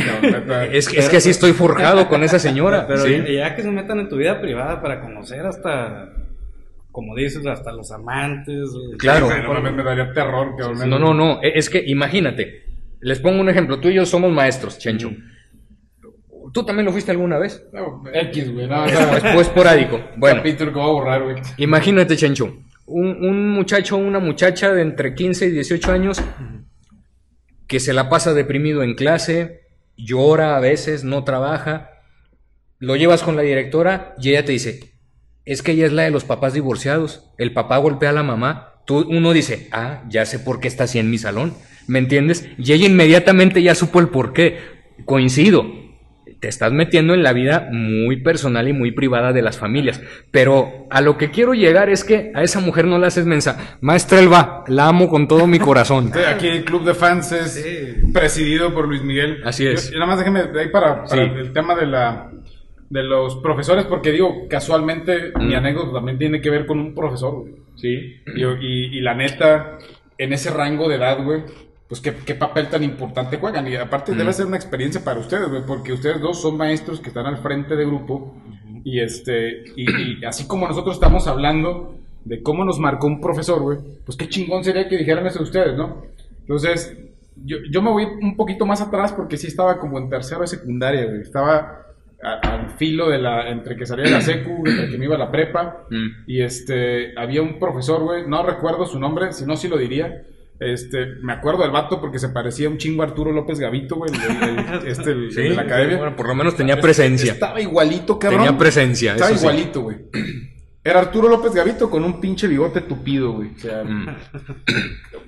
es, 0.72 0.88
es, 0.94 1.10
que 1.10 1.18
así 1.18 1.32
estoy 1.32 1.54
forjado 1.54 2.08
con 2.08 2.24
esa 2.24 2.38
señora. 2.38 2.86
Pero 2.88 3.00
¿sí? 3.00 3.18
ya, 3.18 3.32
ya 3.32 3.56
que 3.56 3.63
se 3.63 3.72
metan 3.72 4.01
en 4.01 4.08
tu 4.08 4.18
vida 4.18 4.39
privada 4.39 4.80
para 4.80 5.01
conocer 5.01 5.44
hasta 5.44 6.13
como 6.92 7.13
dices, 7.15 7.46
hasta 7.48 7.74
los 7.74 7.92
amantes. 7.92 8.70
Claro. 9.00 9.27
No, 9.27 9.60
me, 9.60 9.72
me, 9.72 9.84
daría 9.84 10.13
terror. 10.13 10.56
Que 10.56 10.86
no, 10.86 11.00
no, 11.00 11.13
no. 11.13 11.39
Es 11.42 11.70
que 11.70 11.84
imagínate. 11.86 12.63
Les 13.01 13.20
pongo 13.20 13.42
un 13.42 13.50
ejemplo. 13.50 13.80
Tú 13.80 13.89
y 13.89 13.96
yo 13.96 14.06
somos 14.06 14.32
maestros, 14.32 14.77
Chencho. 14.77 15.10
Mm. 15.10 15.35
¿Tú 16.55 16.63
también 16.63 16.85
lo 16.85 16.93
fuiste 16.93 17.12
alguna 17.12 17.38
vez? 17.38 17.65
No, 17.74 18.01
X, 18.13 18.53
güey. 18.53 18.65
No, 18.65 18.85
es, 18.85 18.93
es 18.93 19.33
pues 19.33 19.47
esporádico. 19.47 20.00
Bueno. 20.15 20.38
Capítulo 20.38 20.71
que 20.71 20.79
voy 20.79 20.88
a 20.88 20.93
borrar, 20.93 21.24
güey. 21.24 21.35
Imagínate, 21.57 22.15
Chencho. 22.15 22.45
Un, 22.85 23.25
un, 23.25 23.50
muchacho 23.50 23.97
o 23.97 24.00
una 24.00 24.19
muchacha 24.19 24.71
de 24.71 24.81
entre 24.81 25.15
15 25.15 25.47
y 25.47 25.51
18 25.51 25.91
años 25.91 26.24
que 27.67 27.81
se 27.81 27.91
la 27.91 28.07
pasa 28.07 28.33
deprimido 28.33 28.83
en 28.83 28.95
clase, 28.95 29.63
llora 29.97 30.55
a 30.55 30.62
veces, 30.62 31.03
no 31.03 31.25
trabaja. 31.25 31.89
Lo 32.79 32.95
llevas 32.95 33.21
con 33.21 33.35
la 33.35 33.41
directora 33.41 34.15
y 34.21 34.29
ella 34.29 34.45
te 34.45 34.53
dice, 34.53 34.93
es 35.43 35.62
que 35.62 35.74
ella 35.74 35.88
es 35.88 35.91
la 35.91 36.03
de 36.03 36.12
los 36.12 36.24
papás 36.24 36.53
divorciados. 36.53 37.33
El 37.38 37.51
papá 37.51 37.79
golpea 37.79 38.12
a 38.12 38.13
la 38.13 38.24
mamá. 38.24 38.75
Tú, 38.85 39.05
uno 39.09 39.33
dice, 39.33 39.67
ah, 39.74 40.05
ya 40.07 40.25
sé 40.25 40.39
por 40.39 40.62
qué 40.62 40.69
está 40.69 40.85
así 40.85 41.00
en 41.00 41.09
mi 41.09 41.17
salón. 41.17 41.53
¿Me 41.88 42.00
entiendes? 42.00 42.47
Y 42.57 42.71
ella 42.71 42.85
inmediatamente 42.85 43.62
ya 43.62 43.75
supo 43.75 44.00
el 44.00 44.07
por 44.07 44.31
qué. 44.31 44.59
Coincido. 45.03 45.85
Te 46.46 46.50
estás 46.50 46.72
metiendo 46.72 47.16
en 47.16 47.24
la 47.24 47.34
vida 47.34 47.70
muy 47.72 48.18
personal 48.18 48.68
y 48.68 48.74
muy 48.74 48.92
privada 48.92 49.34
de 49.34 49.42
las 49.42 49.58
familias. 49.58 50.00
Pero 50.30 50.86
a 50.92 51.02
lo 51.02 51.18
que 51.18 51.32
quiero 51.32 51.56
llegar 51.56 51.90
es 51.90 52.04
que 52.04 52.32
a 52.36 52.44
esa 52.44 52.60
mujer 52.60 52.86
no 52.86 53.00
le 53.00 53.08
haces 53.08 53.25
mensa. 53.25 53.80
Maestra 53.82 54.20
Elba, 54.20 54.64
la 54.68 54.88
amo 54.88 55.10
con 55.10 55.28
todo 55.28 55.48
mi 55.48 55.58
corazón. 55.58 56.12
Sí, 56.14 56.20
aquí 56.28 56.46
el 56.46 56.64
club 56.64 56.86
de 56.86 56.94
fans 56.94 57.32
es 57.32 57.54
sí. 57.54 58.12
presidido 58.14 58.72
por 58.75 58.88
Luis 58.88 59.02
Miguel. 59.02 59.42
Así 59.44 59.66
es. 59.66 59.90
Yo, 59.90 59.98
nada 59.98 60.06
más 60.06 60.20
déjeme 60.20 60.44
de 60.44 60.62
ahí 60.62 60.68
para, 60.70 61.06
para 61.06 61.08
sí. 61.08 61.32
el 61.36 61.52
tema 61.52 61.74
de 61.74 61.88
la 61.88 62.30
de 62.92 63.02
los 63.02 63.38
profesores, 63.38 63.86
porque 63.86 64.12
digo, 64.12 64.48
casualmente 64.48 65.32
mm. 65.34 65.48
mi 65.48 65.56
anécdota 65.56 65.94
también 65.94 66.20
tiene 66.20 66.42
que 66.42 66.52
ver 66.52 66.68
con 66.68 66.78
un 66.78 66.94
profesor, 66.94 67.40
güey. 67.40 67.56
Sí. 67.75 68.22
Y, 68.36 68.44
y, 68.44 68.98
y, 69.00 69.02
la 69.02 69.16
neta, 69.16 69.80
en 70.20 70.32
ese 70.32 70.52
rango 70.52 70.88
de 70.88 70.98
edad, 70.98 71.24
güey, 71.24 71.42
pues 71.88 72.01
¿qué, 72.01 72.13
qué 72.25 72.36
papel 72.36 72.68
tan 72.68 72.84
importante 72.84 73.38
juegan. 73.38 73.68
Y 73.68 73.75
aparte 73.75 74.12
mm. 74.12 74.18
debe 74.18 74.34
ser 74.34 74.46
una 74.46 74.58
experiencia 74.58 75.04
para 75.04 75.20
ustedes, 75.20 75.50
güey, 75.50 75.63
porque 75.65 75.94
ustedes 75.94 76.20
dos 76.22 76.42
son 76.42 76.58
maestros 76.58 77.00
que 77.00 77.10
están 77.10 77.25
al 77.25 77.38
frente 77.38 77.75
de 77.75 77.86
grupo. 77.86 78.36
Y 78.84 79.00
este, 79.00 79.63
y, 79.75 80.20
y 80.20 80.25
así 80.25 80.48
como 80.48 80.68
nosotros 80.68 80.96
estamos 80.96 81.27
hablando 81.27 81.96
de 82.24 82.42
cómo 82.42 82.65
nos 82.65 82.80
marcó 82.80 83.08
un 83.08 83.22
profesor, 83.22 83.62
güey, 83.62 83.77
pues 84.04 84.18
qué 84.18 84.27
chingón 84.27 84.63
sería 84.63 84.88
que 84.88 84.98
dijeran 84.98 85.25
eso 85.27 85.42
ustedes, 85.42 85.77
¿no? 85.77 86.04
Entonces, 86.42 86.98
yo, 87.36 87.58
yo 87.72 87.82
me 87.82 87.92
voy 87.92 88.06
un 88.06 88.36
poquito 88.36 88.65
más 88.65 88.82
atrás 88.82 89.13
porque 89.13 89.38
sí 89.38 89.48
estaba 89.48 89.80
como 89.80 90.00
en 90.00 90.10
tercero 90.10 90.42
de 90.42 90.48
secundaria, 90.48 91.06
güey. 91.06 91.22
Estaba 91.22 91.86
al 92.22 92.72
filo 92.72 93.10
de 93.10 93.20
la 93.20 93.50
entre 93.50 93.75
que 93.75 93.86
salía 93.86 94.06
de 94.06 94.12
la 94.12 94.22
secu 94.22 94.63
entre 94.65 94.89
que 94.89 94.98
me 94.98 95.06
iba 95.06 95.15
a 95.15 95.20
la 95.20 95.32
prepa 95.32 95.86
mm. 95.89 96.24
y 96.25 96.42
este 96.42 97.13
había 97.18 97.42
un 97.42 97.60
profesor 97.60 98.01
güey 98.04 98.27
no 98.27 98.42
recuerdo 98.42 98.86
su 98.86 99.00
nombre 99.00 99.32
si 99.32 99.46
no 99.46 99.56
sí 99.56 99.68
lo 99.68 99.77
diría 99.77 100.24
este 100.59 101.15
me 101.21 101.33
acuerdo 101.33 101.63
del 101.63 101.71
vato 101.71 102.00
porque 102.00 102.19
se 102.19 102.29
parecía 102.29 102.69
un 102.69 102.77
chingo 102.77 103.03
a 103.03 103.07
Arturo 103.07 103.31
López 103.31 103.59
Gavito 103.59 103.95
güey 103.95 104.12
el, 104.13 104.50
el, 104.50 104.88
este 104.88 105.12
el, 105.12 105.31
sí, 105.31 105.41
de 105.41 105.50
la 105.50 105.63
academia 105.63 105.97
bueno, 105.97 106.15
por 106.15 106.27
lo 106.27 106.35
menos 106.35 106.55
tenía 106.55 106.79
presencia 106.79 107.33
estaba 107.33 107.59
igualito 107.59 108.17
cabrón 108.17 108.43
tenía 108.43 108.57
presencia 108.57 109.13
estaba 109.13 109.31
igualito 109.31 109.81
güey 109.81 109.97
sí. 110.13 110.21
era 110.83 111.00
Arturo 111.00 111.27
López 111.27 111.53
Gavito 111.53 111.89
con 111.89 112.03
un 112.03 112.21
pinche 112.21 112.47
bigote 112.47 112.81
tupido 112.81 113.33
güey 113.33 113.51
o 113.55 113.59
sea 113.59 113.83
mm. 113.83 114.07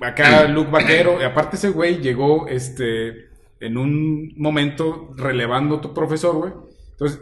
acá 0.02 0.48
Luke 0.48 0.70
Vaquero 0.70 1.20
y 1.20 1.24
aparte 1.24 1.56
ese 1.56 1.70
güey 1.70 1.98
llegó 1.98 2.48
este 2.48 3.28
en 3.60 3.76
un 3.76 4.32
momento 4.36 5.12
relevando 5.16 5.76
a 5.76 5.80
tu 5.80 5.92
profesor 5.92 6.36
güey 6.36 6.52
entonces, 6.98 7.20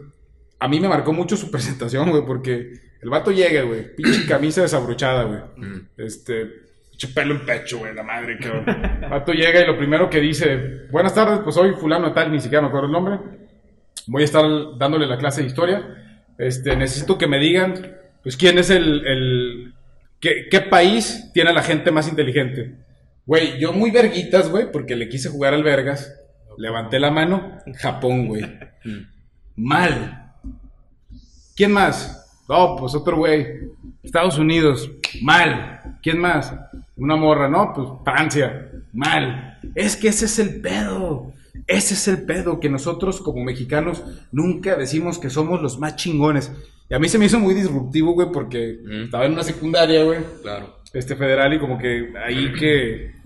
a 0.59 0.69
mí 0.69 0.81
me 0.81 0.89
marcó 0.89 1.13
mucho 1.13 1.37
su 1.37 1.51
presentación, 1.53 2.11
güey, 2.11 2.25
porque 2.25 2.73
el 3.03 3.11
vato 3.11 3.31
llega, 3.31 3.63
güey, 3.63 3.95
pinche 3.95 4.27
camisa 4.27 4.63
desabrochada, 4.63 5.25
güey. 5.25 5.41
Mm. 5.57 5.89
Este, 5.99 6.66
pelo 7.15 7.35
en 7.35 7.45
pecho, 7.45 7.79
güey, 7.79 7.95
la 7.95 8.03
madre, 8.03 8.39
que 8.39 8.49
El 8.49 9.11
vato 9.11 9.33
llega 9.33 9.61
y 9.61 9.67
lo 9.67 9.77
primero 9.77 10.09
que 10.09 10.21
dice, 10.21 10.87
buenas 10.91 11.15
tardes, 11.15 11.41
pues 11.41 11.55
soy 11.55 11.75
fulano 11.75 12.13
tal, 12.13 12.33
ni 12.33 12.41
siquiera 12.41 12.63
me 12.63 12.69
acuerdo 12.69 12.87
el 12.87 12.93
nombre. 12.93 13.19
Voy 14.07 14.23
a 14.23 14.25
estar 14.25 14.45
dándole 14.79 15.07
la 15.07 15.19
clase 15.19 15.43
de 15.43 15.49
historia. 15.49 15.83
Este, 16.39 16.77
necesito 16.77 17.19
que 17.19 17.27
me 17.27 17.39
digan, 17.39 17.97
pues, 18.23 18.37
quién 18.37 18.59
es 18.59 18.71
el, 18.71 19.07
el 19.07 19.75
qué, 20.21 20.47
qué 20.51 20.61
país 20.61 21.31
tiene 21.35 21.53
la 21.53 21.63
gente 21.63 21.91
más 21.91 22.09
inteligente. 22.09 22.77
Güey, 23.27 23.59
yo 23.59 23.73
muy 23.73 23.91
verguitas, 23.91 24.51
güey, 24.51 24.71
porque 24.71 24.97
le 24.97 25.09
quise 25.09 25.29
jugar 25.29 25.53
al 25.53 25.65
vergas. 25.65 26.15
Levanté 26.59 26.99
la 26.99 27.11
mano, 27.11 27.59
Japón, 27.79 28.29
güey. 28.29 28.45
Mal. 29.57 30.33
¿Quién 31.55 31.73
más? 31.73 32.45
No, 32.49 32.77
pues 32.77 32.95
otro 32.95 33.17
güey. 33.17 33.47
Estados 34.03 34.39
Unidos. 34.39 34.91
Mal. 35.23 35.99
¿Quién 36.03 36.19
más? 36.19 36.55
Una 36.97 37.17
morra, 37.17 37.49
¿no? 37.49 37.73
Pues 37.75 37.89
Francia. 38.05 38.71
Mal. 38.93 39.59
Es 39.75 39.97
que 39.97 40.09
ese 40.09 40.27
es 40.27 40.39
el 40.39 40.61
pedo. 40.61 41.33
Ese 41.67 41.95
es 41.95 42.09
el 42.09 42.23
pedo 42.23 42.61
que 42.61 42.69
nosotros 42.69 43.21
como 43.21 43.43
mexicanos 43.45 44.05
nunca 44.33 44.77
decimos 44.77 45.19
que 45.19 45.31
somos 45.31 45.61
los 45.63 45.79
más 45.79 45.97
chingones. 45.97 46.53
Y 46.89 46.95
a 46.95 46.99
mí 46.99 47.09
se 47.09 47.19
me 47.19 47.27
hizo 47.27 47.39
muy 47.41 47.55
disruptivo, 47.55 48.13
güey, 48.13 48.29
porque 48.33 48.79
mm. 48.85 49.05
estaba 49.05 49.27
en 49.27 49.33
una 49.33 49.43
secundaria, 49.43 50.05
güey. 50.05 50.21
Claro. 50.43 50.77
Este 50.93 51.17
federal 51.17 51.53
y 51.53 51.59
como 51.59 51.79
que 51.79 52.13
ahí 52.25 52.53
que 52.53 53.17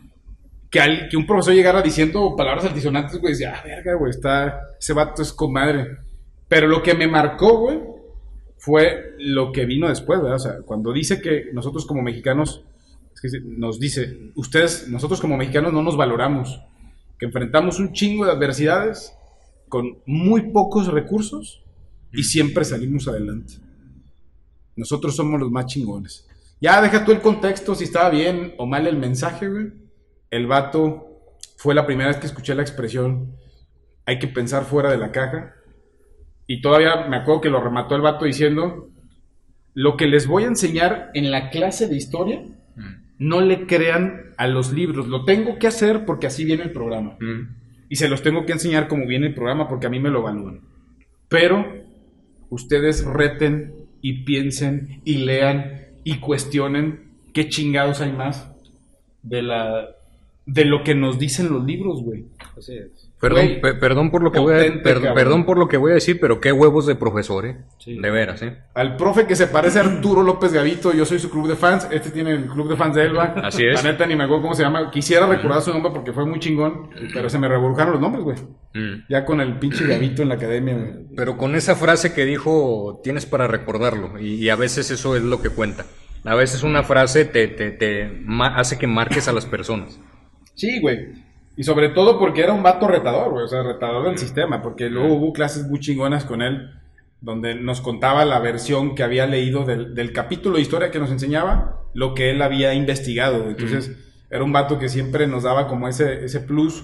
que, 0.71 0.81
al, 0.81 1.09
que 1.09 1.17
un 1.17 1.27
profesor 1.27 1.53
llegara 1.53 1.83
diciendo 1.83 2.35
palabras 2.37 2.65
altisonantes, 2.65 3.21
güey, 3.21 3.33
decía, 3.33 3.55
ah, 3.57 3.62
verga, 3.67 3.95
güey, 3.95 4.11
está, 4.11 4.61
ese 4.79 4.93
vato 4.93 5.21
es 5.21 5.33
comadre. 5.33 5.99
Pero 6.49 6.69
lo 6.69 6.83
que 6.83 6.95
me 6.95 7.09
marcó, 7.09 7.59
güey, 7.59 7.81
fue 8.57 9.15
lo 9.19 9.53
que 9.53 9.67
vino 9.67 9.89
después, 9.89 10.21
¿verdad? 10.21 10.37
O 10.37 10.41
sea, 10.41 10.57
cuando 10.65 10.93
dice 10.93 11.21
que 11.21 11.47
nosotros 11.53 11.87
como 11.87 12.03
mexicanos, 12.03 12.65
nos 13.45 13.79
dice, 13.79 14.33
ustedes, 14.35 14.89
nosotros 14.89 15.21
como 15.21 15.37
mexicanos 15.37 15.73
no 15.73 15.83
nos 15.83 15.97
valoramos, 15.97 16.61
que 17.19 17.27
enfrentamos 17.27 17.79
un 17.79 17.93
chingo 17.93 18.25
de 18.25 18.33
adversidades 18.33 19.15
con 19.69 19.99
muy 20.07 20.50
pocos 20.53 20.89
recursos 20.89 21.62
y 22.12 22.25
siempre 22.25 22.65
salimos 22.65 23.07
adelante. 23.09 23.55
Nosotros 24.77 25.15
somos 25.15 25.39
los 25.39 25.50
más 25.50 25.67
chingones. 25.67 26.27
Ya 26.61 26.81
deja 26.81 27.05
tú 27.05 27.12
el 27.12 27.21
contexto, 27.21 27.75
si 27.75 27.85
estaba 27.85 28.11
bien 28.11 28.55
o 28.59 28.67
mal 28.67 28.87
el 28.87 28.97
mensaje, 28.97 29.49
güey. 29.49 29.73
El 30.31 30.47
vato 30.47 31.11
fue 31.57 31.75
la 31.75 31.87
primera 31.87 32.09
vez 32.09 32.19
que 32.19 32.27
escuché 32.27 32.55
la 32.55 32.62
expresión, 32.62 33.37
hay 34.07 34.19
que 34.19 34.29
pensar 34.29 34.65
fuera 34.65 34.91
de 34.91 34.99
la 34.99 35.12
caja 35.12 35.55
y 36.47 36.61
todavía 36.61 37.07
me 37.07 37.17
acuerdo 37.17 37.43
que 37.43 37.49
lo 37.49 37.62
remató 37.62 37.95
el 37.95 38.03
vato 38.03 38.25
diciendo, 38.25 38.89
lo 39.73 39.97
que 39.97 40.07
les 40.07 40.27
voy 40.27 40.43
a 40.43 40.49
enseñar 40.49 41.11
en 41.15 41.31
la 41.31 41.49
clase 41.50 41.87
de 41.87 41.97
historia. 41.97 42.43
No 43.21 43.43
le 43.43 43.67
crean 43.67 44.33
a 44.39 44.49
los 44.49 44.73
libros, 44.73 45.07
lo 45.07 45.25
tengo 45.25 45.59
que 45.59 45.67
hacer 45.67 46.07
porque 46.07 46.27
así 46.27 46.45
viene 46.45 46.65
el 46.65 46.73
programa. 46.73 47.19
Mm. 47.21 47.55
Y 47.91 47.97
se 47.97 48.09
los 48.09 48.23
tengo 48.23 48.47
que 48.47 48.53
enseñar 48.53 48.89
como 48.89 49.07
viene 49.07 49.29
el 49.29 49.35
programa 49.35 49.69
porque 49.69 49.87
a 49.87 49.91
mí 49.91 50.00
me 50.00 50.11
lo 50.11 50.21
evalúan. 50.21 50.62
Pero 51.29 51.67
ustedes 52.49 53.05
reten 53.05 53.75
y 54.00 54.25
piensen 54.25 55.03
y 55.05 55.19
lean 55.19 55.83
y 56.03 56.19
cuestionen 56.19 57.11
qué 57.35 57.49
chingados 57.50 58.00
hay 58.00 58.12
más 58.12 58.50
de 59.23 59.43
la 59.43 59.91
de 60.47 60.65
lo 60.65 60.83
que 60.83 60.95
nos 60.95 61.19
dicen 61.19 61.50
los 61.53 61.65
libros, 61.65 62.03
güey. 62.03 62.25
Así 62.57 62.75
es. 62.75 63.10
Perdón, 63.21 63.49
pe- 63.61 63.75
perdón 63.75 64.11
por 64.11 64.23
lo 64.23 64.33
que 64.33 64.39
voy 64.39 64.55
a 64.55 64.83
per- 64.83 65.12
perdón 65.15 65.45
por 65.45 65.59
lo 65.59 65.69
que 65.69 65.77
voy 65.77 65.91
a 65.91 65.95
decir, 65.95 66.19
pero 66.19 66.41
qué 66.41 66.53
huevos 66.53 66.87
de 66.87 66.95
profesor, 66.95 67.45
eh. 67.45 67.59
Sí. 67.79 67.99
De 68.00 68.11
veras, 68.11 68.41
eh. 68.41 68.57
Al 68.73 68.97
profe 68.97 69.27
que 69.27 69.37
se 69.37 69.47
parece 69.47 69.79
a 69.79 69.83
Arturo 69.83 70.23
López 70.23 70.55
Gavito, 70.55 70.95
yo 70.95 71.05
soy 71.05 71.19
su 71.19 71.29
club 71.31 71.47
de 71.47 71.55
fans, 71.55 71.87
este 71.91 72.11
tiene 72.11 72.31
el 72.33 72.47
club 72.47 72.71
de 72.71 72.77
fans 72.77 72.95
de 72.95 73.05
Elba. 73.05 73.35
Así 73.45 73.62
es. 73.67 73.85
La 73.85 73.91
neta 73.93 74.07
ni 74.07 74.17
me 74.17 74.25
acuerdo 74.25 74.43
cómo 74.43 74.55
se 74.55 74.62
llama. 74.62 74.91
Quisiera 74.91 75.27
recordar 75.27 75.61
su 75.61 75.71
nombre 75.71 75.93
porque 75.93 76.15
fue 76.15 76.25
muy 76.25 76.41
chingón, 76.41 76.89
pero 77.12 77.29
se 77.29 77.39
me 77.39 77.47
revolucionaron 77.47 78.00
los 78.00 78.00
nombres, 78.00 78.25
güey. 78.25 78.37
Mm. 78.73 79.05
Ya 79.11 79.27
con 79.27 79.43
el 79.43 79.59
pinche 79.59 79.87
Gavito 79.87 80.23
en 80.23 80.31
la 80.31 80.37
academia, 80.37 80.75
güey. 80.75 80.91
Pero 81.15 81.37
con 81.37 81.55
esa 81.57 81.77
frase 81.77 82.15
que 82.15 82.25
dijo, 82.25 83.00
tienes 83.05 83.27
para 83.27 83.47
recordarlo. 83.47 84.19
Y, 84.19 84.37
y 84.37 84.49
a 84.49 84.57
veces 84.57 84.91
eso 84.91 85.15
es 85.15 85.23
lo 85.23 85.43
que 85.43 85.50
cuenta. 85.50 85.85
A 86.25 86.35
veces 86.35 86.62
una 86.62 86.85
frase 86.85 87.27
te, 87.27 87.49
te, 87.49 87.71
te 87.71 88.25
hace 88.55 88.79
que 88.79 88.87
marques 88.87 89.29
a 89.29 89.33
las 89.33 89.45
personas. 89.45 89.99
Sí, 90.55 90.81
güey. 90.81 91.29
Y 91.61 91.62
sobre 91.62 91.90
todo 91.90 92.19
porque 92.19 92.40
era 92.40 92.55
un 92.55 92.62
vato 92.62 92.88
retador, 92.88 93.33
güey. 93.33 93.45
O 93.45 93.47
sea, 93.47 93.62
retador 93.62 94.07
del 94.07 94.17
sistema. 94.17 94.62
Porque 94.62 94.88
luego 94.88 95.12
hubo 95.12 95.33
clases 95.35 95.69
muy 95.69 95.79
chingonas 95.79 96.25
con 96.25 96.40
él. 96.40 96.71
Donde 97.21 97.55
nos 97.55 97.83
contaba 97.83 98.25
la 98.25 98.38
versión 98.38 98.95
que 98.95 99.02
había 99.02 99.26
leído 99.26 99.67
del, 99.67 99.95
del 99.95 100.14
capítulo 100.14 100.57
de 100.57 100.62
historia 100.62 100.90
que 100.90 100.99
nos 100.99 101.11
enseñaba. 101.11 101.83
Lo 101.93 102.14
que 102.14 102.31
él 102.31 102.40
había 102.40 102.73
investigado. 102.73 103.50
Entonces, 103.50 103.95
era 104.31 104.43
un 104.43 104.55
vato 104.55 104.79
que 104.79 104.88
siempre 104.88 105.26
nos 105.26 105.43
daba 105.43 105.69
como 105.69 105.87
ese, 105.87 106.25
ese 106.25 106.40
plus. 106.40 106.83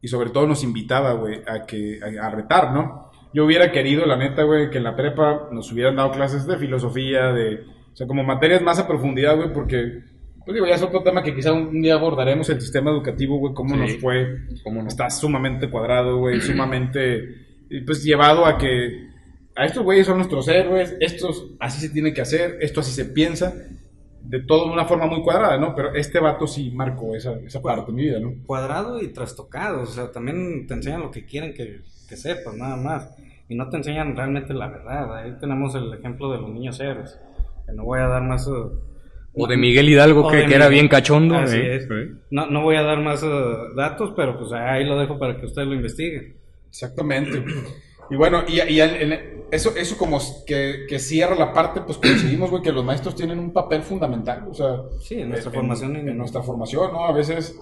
Y 0.00 0.08
sobre 0.08 0.30
todo 0.30 0.46
nos 0.46 0.64
invitaba, 0.64 1.12
güey, 1.12 1.42
a, 1.46 1.66
que, 1.66 2.00
a, 2.02 2.26
a 2.26 2.30
retar, 2.30 2.72
¿no? 2.72 3.10
Yo 3.34 3.44
hubiera 3.44 3.70
querido, 3.70 4.06
la 4.06 4.16
neta, 4.16 4.44
güey, 4.44 4.70
que 4.70 4.78
en 4.78 4.84
la 4.84 4.96
prepa 4.96 5.50
nos 5.52 5.70
hubieran 5.72 5.96
dado 5.96 6.12
clases 6.12 6.46
de 6.46 6.56
filosofía, 6.56 7.34
de... 7.34 7.66
O 7.92 7.96
sea, 7.96 8.06
como 8.06 8.24
materias 8.24 8.62
más 8.62 8.78
a 8.78 8.88
profundidad, 8.88 9.36
güey, 9.36 9.52
porque... 9.52 10.04
Pues 10.46 10.54
digo, 10.54 10.66
ya 10.66 10.76
es 10.76 10.82
otro 10.82 11.02
tema 11.02 11.22
que 11.22 11.34
quizá 11.34 11.52
un 11.52 11.82
día 11.82 11.94
abordaremos, 11.94 12.48
el 12.48 12.60
sistema 12.60 12.90
educativo, 12.90 13.36
güey, 13.38 13.52
cómo 13.52 13.74
Sí. 13.74 13.80
nos 13.80 13.96
fue, 13.98 14.38
¿Cómo 14.64 14.80
no? 14.80 14.88
está 14.88 15.10
sumamente 15.10 15.68
cuadrado, 15.68 16.16
güey, 16.18 16.40
sumamente, 16.40 17.24
pues 17.84 18.02
llevado 18.04 18.46
a 18.46 18.56
que 18.56 19.08
a 19.56 19.64
estos 19.66 19.82
güeyes 19.82 20.06
son 20.06 20.18
nuestros 20.18 20.46
héroes, 20.48 20.96
estos 21.00 21.50
así 21.58 21.80
se 21.80 21.92
tiene 21.92 22.14
que 22.14 22.20
hacer, 22.20 22.58
esto 22.60 22.80
así 22.80 22.92
se 22.92 23.06
piensa, 23.06 23.54
de 24.22 24.40
todo 24.40 24.66
de 24.66 24.72
una 24.72 24.84
forma 24.86 25.06
muy 25.06 25.22
cuadrada, 25.22 25.58
¿no? 25.58 25.74
Pero 25.74 25.94
este 25.94 26.20
vato 26.20 26.46
sí 26.46 26.70
marcó 26.72 27.14
esa, 27.16 27.32
esa 27.40 27.60
parte 27.60 27.90
de 27.90 27.96
mi 27.96 28.02
vida, 28.04 28.20
¿no? 28.20 28.32
Cuadrado 28.46 29.02
y 29.02 29.08
trastocado, 29.08 29.82
o 29.82 29.86
sea, 29.86 30.12
también 30.12 30.66
te 30.66 30.74
enseñan 30.74 31.00
lo 31.00 31.10
que 31.10 31.24
quieren 31.26 31.54
que, 31.54 31.80
que 32.08 32.16
sepas, 32.16 32.54
nada 32.56 32.76
más. 32.76 33.14
Y 33.48 33.54
no 33.54 33.68
te 33.68 33.76
enseñan 33.76 34.16
realmente 34.16 34.52
la 34.54 34.66
verdad. 34.68 35.16
Ahí 35.16 35.34
tenemos 35.40 35.74
el 35.76 35.92
ejemplo 35.94 36.32
de 36.32 36.38
los 36.38 36.50
niños 36.50 36.80
héroes. 36.80 37.16
Que 37.64 37.72
no 37.72 37.84
voy 37.84 38.00
a 38.00 38.08
dar 38.08 38.22
más... 38.22 38.46
eh, 38.48 38.50
O 39.36 39.46
de 39.46 39.56
Miguel 39.56 39.88
Hidalgo, 39.88 40.30
que, 40.30 40.46
que 40.46 40.54
era 40.54 40.68
bien 40.68 40.88
cachondo. 40.88 41.36
Así 41.36 41.58
eh. 41.58 41.76
es. 41.76 41.88
No, 42.30 42.46
no 42.46 42.62
voy 42.62 42.76
a 42.76 42.82
dar 42.82 43.00
más 43.00 43.22
eh, 43.22 43.26
datos, 43.76 44.12
pero 44.16 44.38
pues 44.38 44.50
ahí 44.52 44.84
lo 44.84 44.98
dejo 44.98 45.18
para 45.18 45.38
que 45.38 45.46
ustedes 45.46 45.68
lo 45.68 45.74
investiguen. 45.74 46.34
Exactamente. 46.68 47.44
Y 48.10 48.16
bueno, 48.16 48.42
y, 48.46 48.60
y 48.72 48.80
en- 48.80 49.12
en- 49.12 49.36
eso, 49.50 49.74
eso 49.76 49.96
como 49.98 50.18
que, 50.46 50.86
que 50.88 50.98
cierra 50.98 51.34
la 51.36 51.52
parte, 51.52 51.80
pues 51.80 51.98
coincidimos, 51.98 52.50
güey, 52.50 52.62
que 52.62 52.72
los 52.72 52.84
maestros 52.84 53.14
tienen 53.14 53.38
un 53.38 53.52
papel 53.52 53.82
fundamental, 53.82 54.44
o 54.50 54.54
sea, 54.54 54.82
Sí, 55.00 55.20
en 55.20 55.28
nuestra 55.28 55.52
formación. 55.52 55.96
en, 55.96 56.08
en 56.08 56.18
nuestra 56.18 56.42
formación, 56.42 56.92
¿no? 56.92 57.04
A 57.06 57.12
veces, 57.12 57.56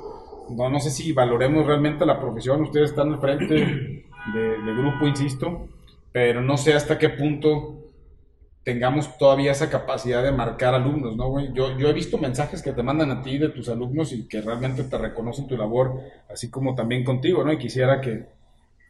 no, 0.51 0.71
no 0.71 0.81
sé 0.81 0.91
si 0.91 1.13
valoremos 1.13 1.67
realmente 1.67 2.07
la 2.07 2.19
profesión, 2.21 2.63
ustedes 2.63 2.91
están 2.91 3.13
al 3.13 3.21
frente 3.21 3.55
de, 3.55 4.41
de 4.65 4.75
grupo, 4.77 5.07
insisto, 5.07 5.69
pero 6.13 6.41
no 6.41 6.57
sé 6.57 6.73
hasta 6.75 6.99
qué 6.99 7.11
punto 7.11 7.84
tengamos 8.65 9.19
todavía 9.19 9.53
esa 9.53 9.69
capacidad 9.71 10.23
de 10.23 10.33
marcar 10.33 10.75
alumnos, 10.75 11.17
¿no, 11.17 11.29
güey? 11.29 11.53
Yo, 11.53 11.77
yo 11.79 11.89
he 11.89 11.93
visto 11.93 12.17
mensajes 12.19 12.63
que 12.63 12.73
te 12.73 12.83
mandan 12.83 13.11
a 13.11 13.23
ti 13.23 13.37
de 13.39 13.51
tus 13.51 13.69
alumnos 13.69 14.13
y 14.13 14.27
que 14.27 14.41
realmente 14.41 14.85
te 14.85 14.97
reconocen 14.99 15.47
tu 15.47 15.57
labor, 15.57 16.01
así 16.31 16.51
como 16.51 16.75
también 16.75 17.05
contigo, 17.05 17.45
¿no? 17.45 17.53
Y 17.53 17.59
quisiera 17.59 18.01
que, 18.01 18.25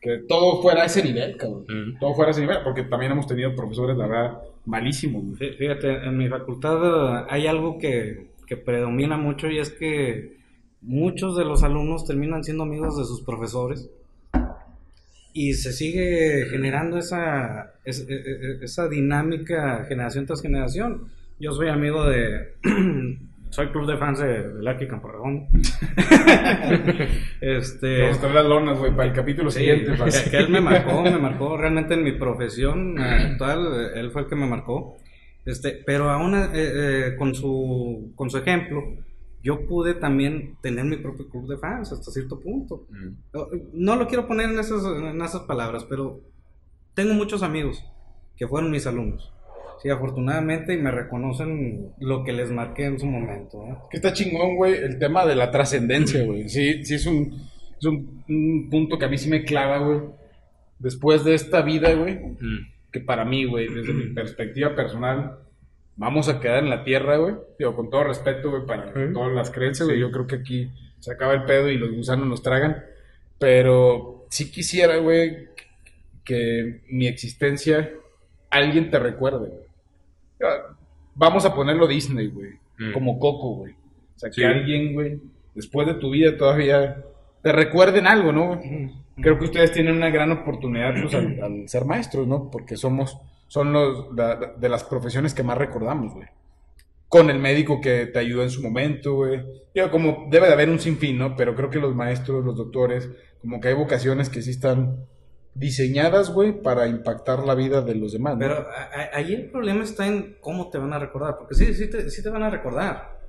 que 0.01 0.19
todo 0.29 0.63
fuera 0.63 0.83
a 0.83 0.87
ese 0.87 1.03
nivel, 1.03 1.37
cabrón. 1.37 1.65
Mm. 1.69 1.99
Todo 1.99 2.15
fuera 2.15 2.29
a 2.29 2.33
ese 2.33 2.43
nivel, 2.43 2.59
porque 2.63 2.85
también 2.85 3.13
hemos 3.13 3.27
tenido 3.27 3.55
profesores, 3.57 3.97
la 3.97 4.07
verdad, 4.07 4.39
malísimos, 4.65 5.25
güey. 5.25 5.35
Fí- 5.37 5.57
Fíjate, 5.57 6.05
en 6.07 6.17
mi 6.19 6.29
facultad 6.29 6.77
eh, 7.23 7.27
hay 7.31 7.47
algo 7.49 7.77
que, 7.79 8.29
que 8.47 8.57
predomina 8.57 9.17
mucho 9.17 9.51
y 9.51 9.59
es 9.59 9.71
que 9.71 10.37
muchos 10.83 11.37
de 11.37 11.45
los 11.45 11.63
alumnos 11.65 12.05
terminan 12.05 12.45
siendo 12.45 12.63
amigos 12.63 12.97
de 12.97 13.05
sus 13.05 13.23
profesores 13.23 13.91
y 15.35 15.53
se 15.53 15.73
sigue 15.73 16.47
generando 16.51 16.97
esa, 16.97 17.75
es- 17.85 18.07
e- 18.09 18.15
e- 18.15 18.65
esa 18.65 18.89
dinámica 18.89 19.85
generación 19.87 20.25
tras 20.25 20.41
generación. 20.41 21.09
Yo 21.39 21.53
soy 21.53 21.69
amigo 21.69 22.09
de... 22.09 22.55
soy 23.51 23.69
club 23.69 23.87
de 23.87 23.97
fans 23.99 24.21
de, 24.21 24.49
de 24.55 24.63
Lucky 24.63 24.87
Camporrejón. 24.87 25.47
este... 27.41 28.03
Vamos 28.03 28.17
a 28.19 28.21
traer 28.21 28.35
las 28.37 28.47
lonas, 28.47 28.79
güey, 28.79 28.93
para 28.93 29.09
el 29.09 29.15
capítulo 29.15 29.51
Sí, 29.51 29.59
siguiente. 29.61 29.91
que, 29.93 29.97
fácil. 29.97 30.31
que 30.31 30.37
él 30.39 30.49
me 30.49 30.61
marcó, 30.61 31.03
me 31.03 31.19
marcó 31.19 31.57
realmente 31.57 31.95
en 31.95 32.03
mi 32.05 32.13
profesión 32.13 32.99
actual, 32.99 33.91
él 33.95 34.11
fue 34.11 34.23
el 34.23 34.29
que 34.29 34.37
me 34.37 34.47
marcó. 34.47 34.97
Este, 35.45 35.83
pero 35.85 36.09
aún 36.11 36.35
eh, 36.35 36.49
eh, 36.55 37.15
con 37.19 37.35
su 37.35 38.13
con 38.15 38.31
su 38.31 38.39
ejemplo, 38.39 38.83
yo 39.45 39.67
pude 39.69 39.95
también 39.95 40.57
tener 40.63 40.85
mi 40.87 40.97
propio 40.97 41.29
club 41.29 41.47
de 41.49 41.59
fans 41.59 41.93
hasta 41.93 42.11
cierto 42.11 42.41
punto. 42.41 42.87
Mm. 42.91 43.39
No 43.75 43.95
lo 43.97 44.09
quiero 44.09 44.27
poner 44.27 44.51
en 44.51 44.59
esas, 44.59 44.83
en 44.85 45.21
esas 45.23 45.43
palabras, 45.43 45.85
pero 45.89 46.21
tengo 46.95 47.15
muchos 47.15 47.43
amigos 47.45 47.85
que 48.37 48.49
fueron 48.49 48.71
mis 48.73 48.87
alumnos. 48.87 49.31
Sí, 49.83 49.91
afortunadamente 49.91 50.73
y 50.75 50.79
me 50.79 50.91
reconocen 50.91 51.93
lo 52.01 52.25
que 52.25 52.33
les 52.33 52.51
marqué 52.51 52.87
en 52.87 52.99
su 52.99 53.07
momento. 53.07 53.63
¿eh? 53.65 53.77
Que 53.91 53.99
está 53.99 54.13
chingón, 54.13 54.57
güey, 54.57 54.73
el 54.75 54.99
tema 54.99 55.27
de 55.27 55.37
la 55.37 55.51
trascendencia, 55.51 56.25
güey. 56.25 56.49
Sí, 56.49 56.83
sí 56.85 56.95
es 56.95 57.05
un, 57.07 57.35
es 57.79 57.85
un, 57.85 58.25
un 58.29 58.69
punto 58.71 58.99
que 58.99 59.05
a 59.05 59.09
mí 59.09 59.19
sí 59.19 59.29
me 59.29 59.45
clava, 59.45 59.79
güey. 59.79 60.01
Después 60.79 61.23
de 61.25 61.35
esta 61.35 61.61
vida, 61.63 61.93
güey, 61.95 62.15
Mm. 62.19 62.67
que 62.93 63.01
para 63.01 63.25
mí, 63.25 63.45
güey, 63.45 63.69
desde 63.69 63.93
mi 63.93 64.07
perspectiva 64.15 64.75
personal, 64.75 65.39
vamos 65.97 66.29
a 66.29 66.41
quedar 66.41 66.63
en 66.63 66.71
la 66.71 66.85
tierra, 66.85 67.17
güey. 67.17 67.35
Digo, 67.59 67.75
con 67.77 67.91
todo 67.91 68.05
respeto, 68.05 68.51
güey, 68.51 68.67
para 68.67 68.93
todas 69.13 69.33
las 69.33 69.51
creencias, 69.51 69.89
güey. 69.89 70.01
Yo 70.01 70.11
creo 70.11 70.27
que 70.27 70.37
aquí 70.37 70.71
se 71.01 71.13
acaba 71.13 71.35
el 71.35 71.45
pedo 71.45 71.71
y 71.71 71.79
los 71.79 71.93
gusanos 71.93 72.27
nos 72.27 72.43
tragan. 72.43 72.85
Pero 73.39 74.27
sí 74.31 74.51
quisiera, 74.51 74.97
güey, 74.97 75.49
que 76.25 76.83
mi 76.89 77.07
existencia 77.07 77.91
alguien 78.51 78.91
te 78.91 78.99
recuerde, 78.99 79.49
güey. 79.49 80.51
Vamos 81.15 81.45
a 81.45 81.55
ponerlo 81.55 81.87
Disney, 81.87 82.29
güey. 82.29 82.53
Mm. 82.79 82.93
Como 82.93 83.19
Coco, 83.19 83.57
güey. 83.57 83.73
O 83.73 84.19
sea, 84.19 84.31
que 84.31 84.45
alguien, 84.45 84.95
güey, 84.95 85.21
después 85.55 85.87
de 85.87 85.95
tu 85.95 86.11
vida 86.11 86.37
todavía 86.37 87.05
te 87.43 87.53
recuerden 87.53 88.07
algo, 88.07 88.33
¿no? 88.33 88.61
Creo 89.17 89.39
que 89.39 89.45
ustedes 89.45 89.73
tienen 89.73 89.97
una 89.97 90.11
gran 90.11 90.33
oportunidad 90.33 90.95
pues, 91.01 91.15
al, 91.15 91.41
al 91.43 91.69
ser 91.69 91.85
maestros, 91.85 92.27
¿no? 92.27 92.51
Porque 92.51 92.77
somos, 92.77 93.19
son 93.49 93.73
los 93.73 94.15
la- 94.17 94.55
de 94.57 94.69
las 94.69 94.85
profesiones 94.85 95.35
que 95.35 95.43
más 95.43 95.59
recordamos, 95.59 96.15
güey. 96.15 96.27
Con 97.09 97.31
el 97.31 97.39
médico 97.39 97.81
que 97.81 98.07
te 98.07 98.19
ayudó 98.19 98.43
en 98.43 98.51
su 98.51 98.63
momento, 98.63 99.15
güey. 99.15 99.45
Digo, 99.75 99.91
como 99.91 100.27
debe 100.31 100.47
de 100.49 100.53
haber 100.55 100.69
un 100.71 100.81
sinfín, 100.81 101.19
¿no? 101.19 101.37
Pero 101.37 101.55
creo 101.55 101.71
que 101.71 101.79
los 101.79 101.95
maestros, 101.95 102.45
los 102.45 102.57
doctores, 102.57 103.09
como 103.41 103.61
que 103.61 103.69
hay 103.69 103.75
vocaciones 103.75 104.29
que 104.29 104.43
sí 104.43 104.51
están 104.51 105.07
diseñadas, 105.55 106.31
güey, 106.31 106.61
para 106.63 106.89
impactar 106.89 107.41
la 107.45 107.55
vida 107.55 107.81
de 107.83 107.95
los 107.95 108.13
demás, 108.13 108.35
¿no? 108.35 108.41
Pero 108.41 108.55
a- 108.57 108.83
a- 109.13 109.17
ahí 109.17 109.35
el 109.35 109.51
problema 109.51 109.85
está 109.85 110.07
en 110.09 110.37
cómo 110.41 110.69
te 110.71 110.79
van 110.79 110.93
a 110.93 110.99
recordar, 110.99 111.37
porque 111.39 111.55
sí, 111.55 111.73
sí 111.75 111.89
te, 111.89 112.11
sí 112.11 112.23
te 112.25 112.31
van 112.31 112.43
a 112.43 112.51
recordar, 112.51 113.21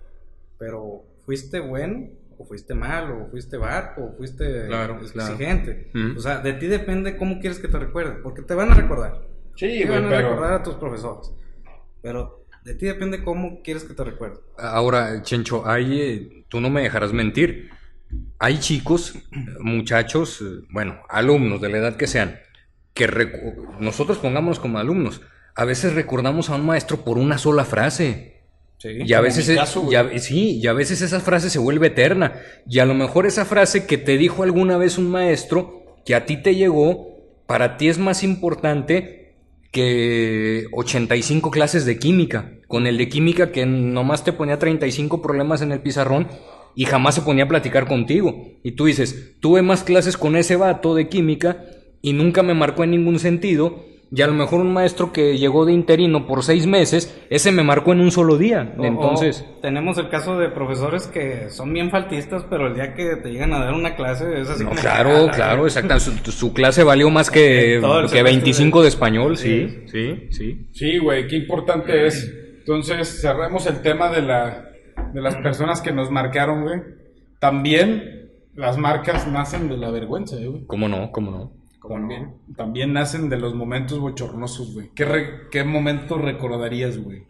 pero 0.57 1.03
¿fuiste 1.25 1.59
bueno 1.59 2.07
o 2.37 2.45
fuiste 2.45 2.73
malo, 2.73 3.25
o 3.25 3.29
fuiste 3.29 3.57
barco, 3.57 4.05
o 4.05 4.17
fuiste 4.17 4.65
Claro, 4.67 4.99
exigente? 5.01 5.91
Mm. 5.93 6.17
O 6.17 6.19
sea, 6.19 6.39
de 6.39 6.53
ti 6.53 6.65
depende 6.67 7.15
cómo 7.17 7.39
quieres 7.39 7.59
que 7.59 7.67
te 7.67 7.77
recuerden, 7.77 8.21
porque 8.23 8.41
te 8.41 8.55
van 8.55 8.71
a 8.71 8.75
recordar. 8.75 9.21
Sí, 9.55 9.83
güey, 9.83 9.87
van 9.87 10.05
a 10.05 10.09
pero... 10.09 10.29
recordar 10.29 10.53
a 10.53 10.63
tus 10.63 10.75
profesores, 10.75 11.31
pero 12.01 12.45
de 12.63 12.75
ti 12.75 12.85
depende 12.85 13.23
cómo 13.23 13.61
quieres 13.61 13.83
que 13.83 13.93
te 13.93 14.03
recuerden. 14.03 14.39
Ahora, 14.57 15.21
Chencho, 15.21 15.67
hay, 15.67 16.01
eh, 16.01 16.45
tú 16.49 16.59
no 16.61 16.69
me 16.69 16.81
dejarás 16.81 17.13
mentir. 17.13 17.69
Hay 18.39 18.59
chicos, 18.59 19.15
muchachos, 19.59 20.41
eh, 20.41 20.65
bueno, 20.71 20.99
alumnos 21.09 21.61
de 21.61 21.69
la 21.69 21.77
edad 21.77 21.95
que 21.97 22.07
sean, 22.07 22.39
que 22.93 23.07
nosotros 23.79 24.17
pongámonos 24.19 24.59
como 24.59 24.77
alumnos. 24.79 25.21
A 25.55 25.65
veces 25.65 25.93
recordamos 25.93 26.49
a 26.49 26.55
un 26.55 26.65
maestro 26.65 27.03
por 27.03 27.17
una 27.17 27.37
sola 27.37 27.65
frase. 27.65 28.33
Y 28.83 29.13
a 29.13 29.21
veces, 29.21 29.55
caso, 29.57 29.87
y 29.91 29.95
a- 29.95 30.19
sí, 30.19 30.59
y 30.59 30.67
a 30.67 30.73
veces 30.73 31.01
esa 31.01 31.19
frase 31.19 31.49
se 31.49 31.59
vuelve 31.59 31.87
eterna. 31.87 32.33
Y 32.67 32.79
a 32.79 32.85
lo 32.85 32.93
mejor 32.93 33.25
esa 33.25 33.45
frase 33.45 33.87
que 33.87 33.97
te 33.97 34.17
dijo 34.17 34.43
alguna 34.43 34.77
vez 34.77 34.97
un 34.97 35.09
maestro, 35.09 35.83
que 36.05 36.13
a 36.13 36.25
ti 36.25 36.37
te 36.37 36.55
llegó, 36.55 37.17
para 37.47 37.77
ti 37.77 37.87
es 37.89 37.97
más 37.97 38.21
importante 38.23 39.24
que 39.75 40.67
85 40.71 41.51
clases 41.51 41.85
de 41.85 41.99
química. 41.99 42.53
Con 42.69 42.87
el 42.87 42.97
de 42.97 43.09
química 43.09 43.51
que 43.51 43.65
nomás 43.65 44.23
te 44.23 44.31
ponía 44.31 44.57
35 44.57 45.21
problemas 45.21 45.61
en 45.61 45.73
el 45.73 45.81
pizarrón 45.81 46.29
y 46.75 46.85
jamás 46.85 47.15
se 47.15 47.23
ponía 47.23 47.43
a 47.43 47.49
platicar 47.49 47.85
contigo. 47.85 48.53
Y 48.63 48.71
tú 48.71 48.85
dices, 48.85 49.33
tuve 49.41 49.61
más 49.63 49.83
clases 49.83 50.15
con 50.15 50.37
ese 50.37 50.55
vato 50.55 50.95
de 50.95 51.09
química 51.09 51.65
y 52.01 52.13
nunca 52.13 52.41
me 52.41 52.53
marcó 52.53 52.85
en 52.85 52.91
ningún 52.91 53.19
sentido 53.19 53.83
y 54.11 54.21
a 54.21 54.27
lo 54.27 54.33
mejor 54.33 54.61
un 54.61 54.71
maestro 54.73 55.11
que 55.11 55.37
llegó 55.37 55.65
de 55.65 55.73
interino 55.73 56.27
por 56.27 56.43
seis 56.43 56.67
meses, 56.67 57.19
ese 57.29 57.51
me 57.51 57.63
marcó 57.63 57.91
en 57.93 58.01
un 58.01 58.11
solo 58.11 58.37
día. 58.37 58.73
O- 58.77 58.85
Entonces, 58.85 59.45
o 59.57 59.61
tenemos 59.61 59.97
el 59.97 60.09
caso 60.09 60.37
de 60.37 60.49
profesores 60.49 61.07
que 61.07 61.49
son 61.49 61.73
bien 61.73 61.89
faltistas, 61.89 62.45
pero 62.49 62.67
el 62.67 62.75
día 62.75 62.93
que 62.93 63.15
te 63.17 63.29
llegan 63.31 63.53
a 63.53 63.59
dar 63.65 63.73
una 63.73 63.95
clase 63.95 64.39
es 64.41 64.49
así 64.49 64.63
no, 64.63 64.69
como. 64.69 64.81
claro, 64.81 65.09
que, 65.25 65.31
ah, 65.31 65.35
claro, 65.35 65.63
exacto. 65.65 65.99
Su, 65.99 66.11
su 66.31 66.53
clase 66.53 66.83
valió 66.83 67.09
más 67.09 67.29
que, 67.31 67.79
que 67.79 67.81
semestre 67.81 68.23
25 68.23 68.79
de- 68.79 68.83
de 68.83 68.89
español, 68.89 69.37
Sí. 69.37 69.67
sí, 69.87 69.87
sí, 69.87 70.27
sí. 70.31 70.67
Sí, 70.73 70.97
güey, 70.99 71.27
qué 71.27 71.35
importante 71.37 72.05
es. 72.07 72.31
Entonces, 72.59 73.21
cerremos 73.21 73.65
el 73.67 73.81
tema 73.81 74.09
de, 74.11 74.21
la, 74.21 74.69
de 75.13 75.21
las 75.21 75.35
personas 75.37 75.81
que 75.81 75.91
nos 75.91 76.09
marcaron, 76.09 76.63
güey. 76.63 76.81
También 77.39 78.29
las 78.55 78.77
marcas 78.77 79.27
nacen 79.27 79.67
de 79.69 79.77
la 79.77 79.91
vergüenza, 79.91 80.37
eh, 80.37 80.47
güey. 80.47 80.65
¿Cómo 80.65 80.87
no? 80.87 81.11
¿Cómo 81.11 81.31
no? 81.31 81.51
También, 81.87 82.33
también 82.55 82.93
nacen 82.93 83.29
de 83.29 83.37
los 83.37 83.53
momentos 83.55 83.99
bochornosos, 83.99 84.73
güey. 84.73 84.89
¿Qué, 84.95 85.05
re- 85.05 85.49
¿Qué 85.51 85.63
momentos 85.63 86.21
recordarías, 86.21 86.97
güey? 86.97 87.23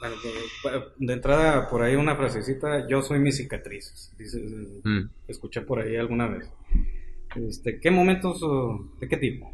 Bueno, 0.00 0.16
pues, 0.62 0.74
de 0.98 1.12
entrada, 1.12 1.68
por 1.68 1.82
ahí 1.82 1.94
una 1.94 2.16
frasecita: 2.16 2.86
Yo 2.88 3.02
soy 3.02 3.18
mis 3.20 3.36
cicatrices. 3.36 4.12
Dice, 4.18 4.40
Mm. 4.84 5.08
escuché 5.28 5.60
por 5.60 5.80
ahí 5.80 5.96
alguna 5.96 6.26
vez. 6.28 6.50
Este, 7.36 7.78
¿Qué 7.80 7.90
momentos, 7.90 8.40
de 9.00 9.08
qué 9.08 9.16
tipo? 9.16 9.50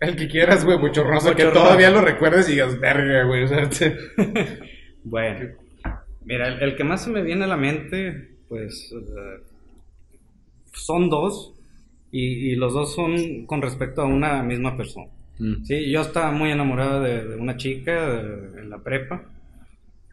El 0.00 0.16
que 0.16 0.26
quieras, 0.28 0.64
güey, 0.64 0.78
bochornoso, 0.78 1.34
que 1.36 1.44
todavía 1.44 1.90
lo 1.90 2.00
recuerdes 2.00 2.48
y 2.48 2.52
digas, 2.52 2.78
verga, 2.80 3.24
güey. 3.24 3.44
O 3.44 3.48
sea, 3.48 3.68
te- 3.68 3.96
Bueno, 5.04 5.50
mira, 6.24 6.48
el, 6.48 6.62
el 6.62 6.76
que 6.76 6.84
más 6.84 7.04
se 7.04 7.10
me 7.10 7.22
viene 7.22 7.44
a 7.44 7.48
la 7.48 7.56
mente, 7.56 8.36
pues 8.48 8.92
eh, 8.92 9.42
son 10.72 11.08
dos, 11.10 11.54
y, 12.12 12.52
y 12.52 12.56
los 12.56 12.74
dos 12.74 12.94
son 12.94 13.46
con 13.46 13.60
respecto 13.62 14.02
a 14.02 14.06
una 14.06 14.42
misma 14.44 14.76
persona. 14.76 15.08
Mm. 15.40 15.64
Sí, 15.64 15.90
yo 15.90 16.02
estaba 16.02 16.30
muy 16.30 16.52
enamorado 16.52 17.00
de, 17.02 17.26
de 17.26 17.36
una 17.36 17.56
chica 17.56 18.08
de- 18.22 18.60
en 18.60 18.70
la 18.70 18.78
prepa, 18.78 19.24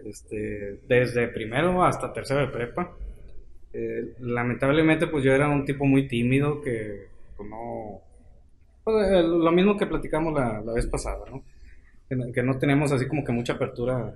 este, 0.06 0.80
desde 0.88 1.28
primero 1.28 1.84
hasta 1.84 2.14
tercero 2.14 2.42
de 2.42 2.48
prepa. 2.48 2.92
Eh, 3.74 4.14
lamentablemente, 4.22 5.08
pues 5.08 5.24
yo 5.24 5.34
era 5.34 5.50
un 5.50 5.66
tipo 5.66 5.86
muy 5.86 6.08
tímido 6.08 6.62
que 6.62 7.08
pues, 7.38 7.50
no... 7.50 8.02
pues, 8.84 9.12
eh, 9.12 9.22
lo 9.24 9.52
mismo 9.52 9.78
que 9.78 9.86
platicamos 9.86 10.34
la, 10.34 10.62
la 10.62 10.74
vez 10.74 10.88
pasada, 10.88 11.26
¿no? 11.30 11.44
Que, 12.08 12.16
no- 12.16 12.32
que 12.32 12.44
no 12.44 12.58
tenemos 12.58 12.92
así 12.92 13.08
como 13.08 13.24
que 13.24 13.32
mucha 13.32 13.54
apertura 13.54 14.16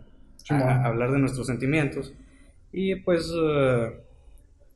a, 0.49 0.55
a 0.55 0.85
hablar 0.87 1.11
de 1.11 1.19
nuestros 1.19 1.47
sentimientos. 1.47 2.13
Y 2.71 2.95
pues 2.95 3.31
eh, 3.35 3.91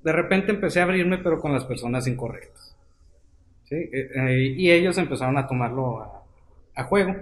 de 0.04 0.12
repente 0.12 0.52
empecé 0.52 0.82
a 0.82 0.84
abrirme, 0.84 1.18
pero 1.20 1.40
con 1.40 1.54
las 1.54 1.66
personas 1.66 2.06
incorrectas. 2.08 2.67
¿Sí? 3.68 3.76
Eh, 3.76 4.10
eh, 4.16 4.54
y 4.56 4.72
ellos 4.72 4.98
empezaron 4.98 5.38
a 5.38 5.48
tomarlo 5.48 6.02
a, 6.02 6.24
a 6.76 6.84
juego. 6.84 7.16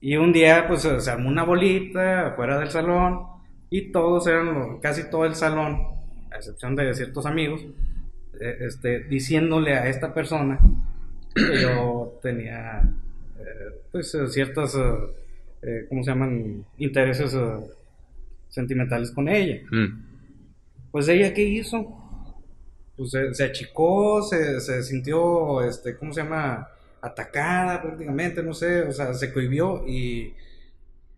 Y 0.00 0.16
un 0.16 0.32
día, 0.32 0.66
pues 0.68 0.82
se 0.82 1.10
armó 1.10 1.28
una 1.28 1.44
bolita 1.44 2.28
afuera 2.28 2.58
del 2.58 2.70
salón 2.70 3.38
y 3.70 3.92
todos 3.92 4.26
eran, 4.26 4.78
casi 4.80 5.10
todo 5.10 5.26
el 5.26 5.34
salón, 5.34 5.82
a 6.30 6.36
excepción 6.36 6.74
de 6.76 6.94
ciertos 6.94 7.26
amigos, 7.26 7.64
eh, 8.40 8.56
este, 8.60 9.00
diciéndole 9.04 9.74
a 9.74 9.88
esta 9.88 10.14
persona 10.14 10.58
que 11.34 11.60
yo 11.62 12.18
tenía, 12.22 12.82
eh, 13.38 13.80
pues, 13.90 14.14
eh, 14.14 15.86
¿cómo 15.88 16.04
se 16.04 16.10
llaman? 16.10 16.64
Intereses 16.78 17.36
sentimentales 18.48 19.10
con 19.10 19.28
ella. 19.28 19.60
Mm. 19.70 20.02
Pues 20.92 21.08
ella, 21.08 21.34
¿qué 21.34 21.42
hizo? 21.42 22.07
Pues 22.98 23.12
se, 23.12 23.32
se 23.32 23.44
achicó, 23.44 24.22
se, 24.22 24.60
se 24.60 24.82
sintió, 24.82 25.62
este, 25.62 25.96
¿cómo 25.96 26.12
se 26.12 26.22
llama? 26.22 26.68
Atacada 27.00 27.80
prácticamente, 27.80 28.42
no 28.42 28.52
sé, 28.52 28.82
o 28.82 28.92
sea, 28.92 29.14
se 29.14 29.32
cohibió 29.32 29.84
y 29.86 30.34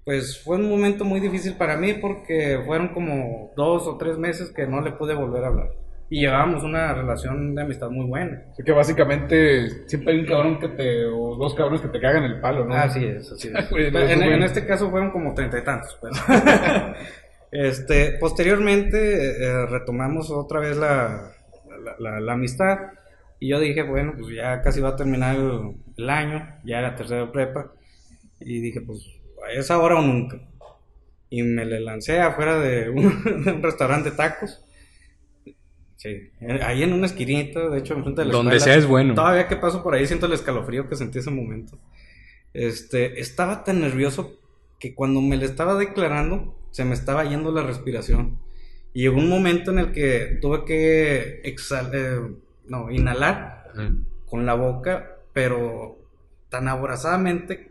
pues 0.05 0.43
fue 0.43 0.57
un 0.57 0.69
momento 0.69 1.05
muy 1.05 1.21
difícil 1.21 1.55
para 1.55 1.77
mí 1.77 1.95
porque 1.95 2.61
fueron 2.67 2.89
como 2.89 3.53
dos 3.57 3.87
o 3.87 3.97
tres 3.97 4.19
meses 4.19 4.51
que 4.51 4.67
no 4.67 4.81
le 4.81 4.93
pude 4.93 5.15
volver 5.15 5.45
a 5.45 5.49
hablar. 5.49 5.71
Y 6.09 6.21
llevábamos 6.23 6.65
una 6.65 6.93
relación 6.93 7.55
de 7.55 7.63
amistad 7.63 7.89
muy 7.89 8.05
buena. 8.05 8.43
Así 8.51 8.65
que 8.65 8.73
básicamente 8.73 9.89
siempre 9.89 10.13
hay 10.13 10.21
un 10.21 10.27
cabrón 10.27 10.59
que 10.59 10.69
te, 10.69 11.05
o 11.07 11.37
dos 11.37 11.55
cabrones 11.55 11.81
que 11.81 11.89
te 11.89 12.01
cagan 12.01 12.25
el 12.25 12.41
palo, 12.41 12.65
¿no? 12.65 12.75
Así 12.75 13.05
es, 13.05 13.31
así 13.31 13.49
es. 13.49 13.71
En, 13.73 14.43
este 14.43 14.67
caso 14.67 14.91
fueron 14.91 15.13
como 15.13 15.33
treinta 15.33 15.59
y 15.59 15.63
tantos. 15.63 15.97
pero- 16.03 16.15
este, 17.53 18.19
posteriormente 18.19 19.45
eh, 19.45 19.67
retomamos 19.67 20.31
otra 20.31 20.59
vez 20.59 20.77
la, 20.77 21.31
la, 21.81 21.97
la- 21.99 22.21
la 22.21 22.33
amistad 22.35 22.79
y 23.39 23.49
yo 23.49 23.59
dije, 23.61 23.83
bueno, 23.83 24.15
pues 24.19 24.35
ya 24.35 24.63
casi 24.63 24.81
va 24.81 24.91
a 24.91 24.97
terminar 24.97 25.37
el, 25.37 25.75
el 25.97 26.11
año, 26.11 26.47
ya 26.65 26.79
era 26.81 26.95
tercero 26.97 27.27
de 27.27 27.33
prepa 27.33 27.73
y 28.41 28.61
dije, 28.61 28.81
pues 28.83 29.07
es 29.55 29.71
ahora 29.71 29.99
o 29.99 30.03
nunca. 30.03 30.41
Y 31.31 31.43
me 31.43 31.65
le 31.65 31.81
lancé 31.81 32.21
afuera 32.21 32.59
de 32.59 32.91
un, 32.91 33.45
de 33.45 33.53
un 33.53 33.63
restaurante 33.63 34.11
de 34.11 34.17
tacos. 34.17 34.65
Sí, 35.97 36.09
eh, 36.41 36.61
ahí 36.63 36.83
en 36.83 36.95
una 36.95 37.07
esquinita, 37.07 37.69
de 37.69 37.79
hecho, 37.79 37.95
enfrente 37.95 38.23
de 38.23 38.29
la 38.29 38.33
Donde 38.33 38.57
escuela. 38.57 38.65
sea 38.65 38.75
es 38.83 38.87
bueno. 38.87 39.15
Todavía 39.15 39.49
que 39.49 39.57
paso 39.57 39.83
por 39.83 39.95
ahí 39.95 40.07
siento 40.07 40.27
el 40.27 40.33
escalofrío 40.33 40.89
que 40.89 40.97
sentí 40.97 41.19
ese 41.19 41.31
momento. 41.31 41.79
Este, 42.55 43.21
estaba 43.21 43.65
tan 43.65 43.81
nervioso 43.81 44.39
que 44.79 44.95
cuando 44.95 45.21
me 45.21 45.37
le 45.37 45.45
estaba 45.45 45.75
declarando, 45.77 46.57
se 46.71 46.85
me 46.85 46.95
estaba 46.95 47.25
yendo 47.25 47.53
la 47.53 47.63
respiración. 47.63 48.39
Y 48.93 49.03
llegó 49.03 49.19
un 49.19 49.29
momento 49.29 49.71
en 49.71 49.79
el 49.79 49.93
que 49.93 50.39
tuve 50.41 50.65
que 50.65 51.43
exhal- 51.45 51.91
eh, 51.95 52.21
no, 52.67 52.91
inhalar 52.91 53.71
con 54.27 54.45
la 54.47 54.55
boca, 54.55 55.17
pero 55.33 55.99
tan 56.49 56.67
aborazadamente 56.69 57.71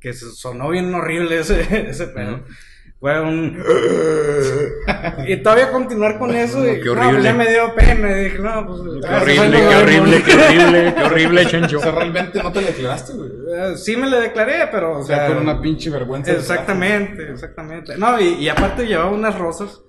que 0.00 0.12
se 0.14 0.30
sonó 0.30 0.70
bien 0.70 0.94
horrible 0.94 1.40
ese, 1.40 1.60
ese 1.90 2.06
pedo. 2.08 2.44
Fue 2.98 3.20
un... 3.20 3.62
y 5.28 5.36
todavía 5.42 5.70
continuar 5.70 6.18
con 6.18 6.34
eso. 6.34 6.64
y, 6.66 6.80
Qué 6.80 6.86
no, 6.86 6.92
horrible. 6.92 7.12
pues 7.12 7.24
ya 7.24 7.34
me 7.34 7.50
dio 7.50 7.74
pena. 7.74 8.10
y 8.20 8.24
dije, 8.24 8.38
no, 8.38 8.66
pues... 8.66 8.80
Qué 9.02 9.06
ah, 9.08 9.18
horrible, 9.20 9.58
qué 9.58 9.76
horrible, 9.76 10.22
qué 10.22 10.32
horrible, 10.34 10.94
qué 10.96 11.02
horrible, 11.04 11.46
Chencho. 11.46 11.78
O 11.78 11.82
sea, 11.82 11.92
realmente 11.92 12.42
no 12.42 12.50
te 12.52 12.60
le 12.62 12.66
declaraste, 12.68 13.12
güey. 13.12 13.30
Eh, 13.54 13.76
sí 13.76 13.96
me 13.96 14.08
le 14.08 14.20
declaré, 14.20 14.68
pero... 14.72 14.96
O 14.96 15.00
O 15.00 15.04
sea, 15.04 15.18
sea, 15.18 15.28
con 15.28 15.38
una 15.38 15.60
pinche 15.60 15.90
vergüenza. 15.90 16.32
Exactamente, 16.32 17.30
exactamente. 17.30 17.98
No, 17.98 18.18
y, 18.18 18.28
y 18.34 18.48
aparte 18.48 18.86
llevaba 18.86 19.10
unas 19.10 19.38
rosas 19.38 19.82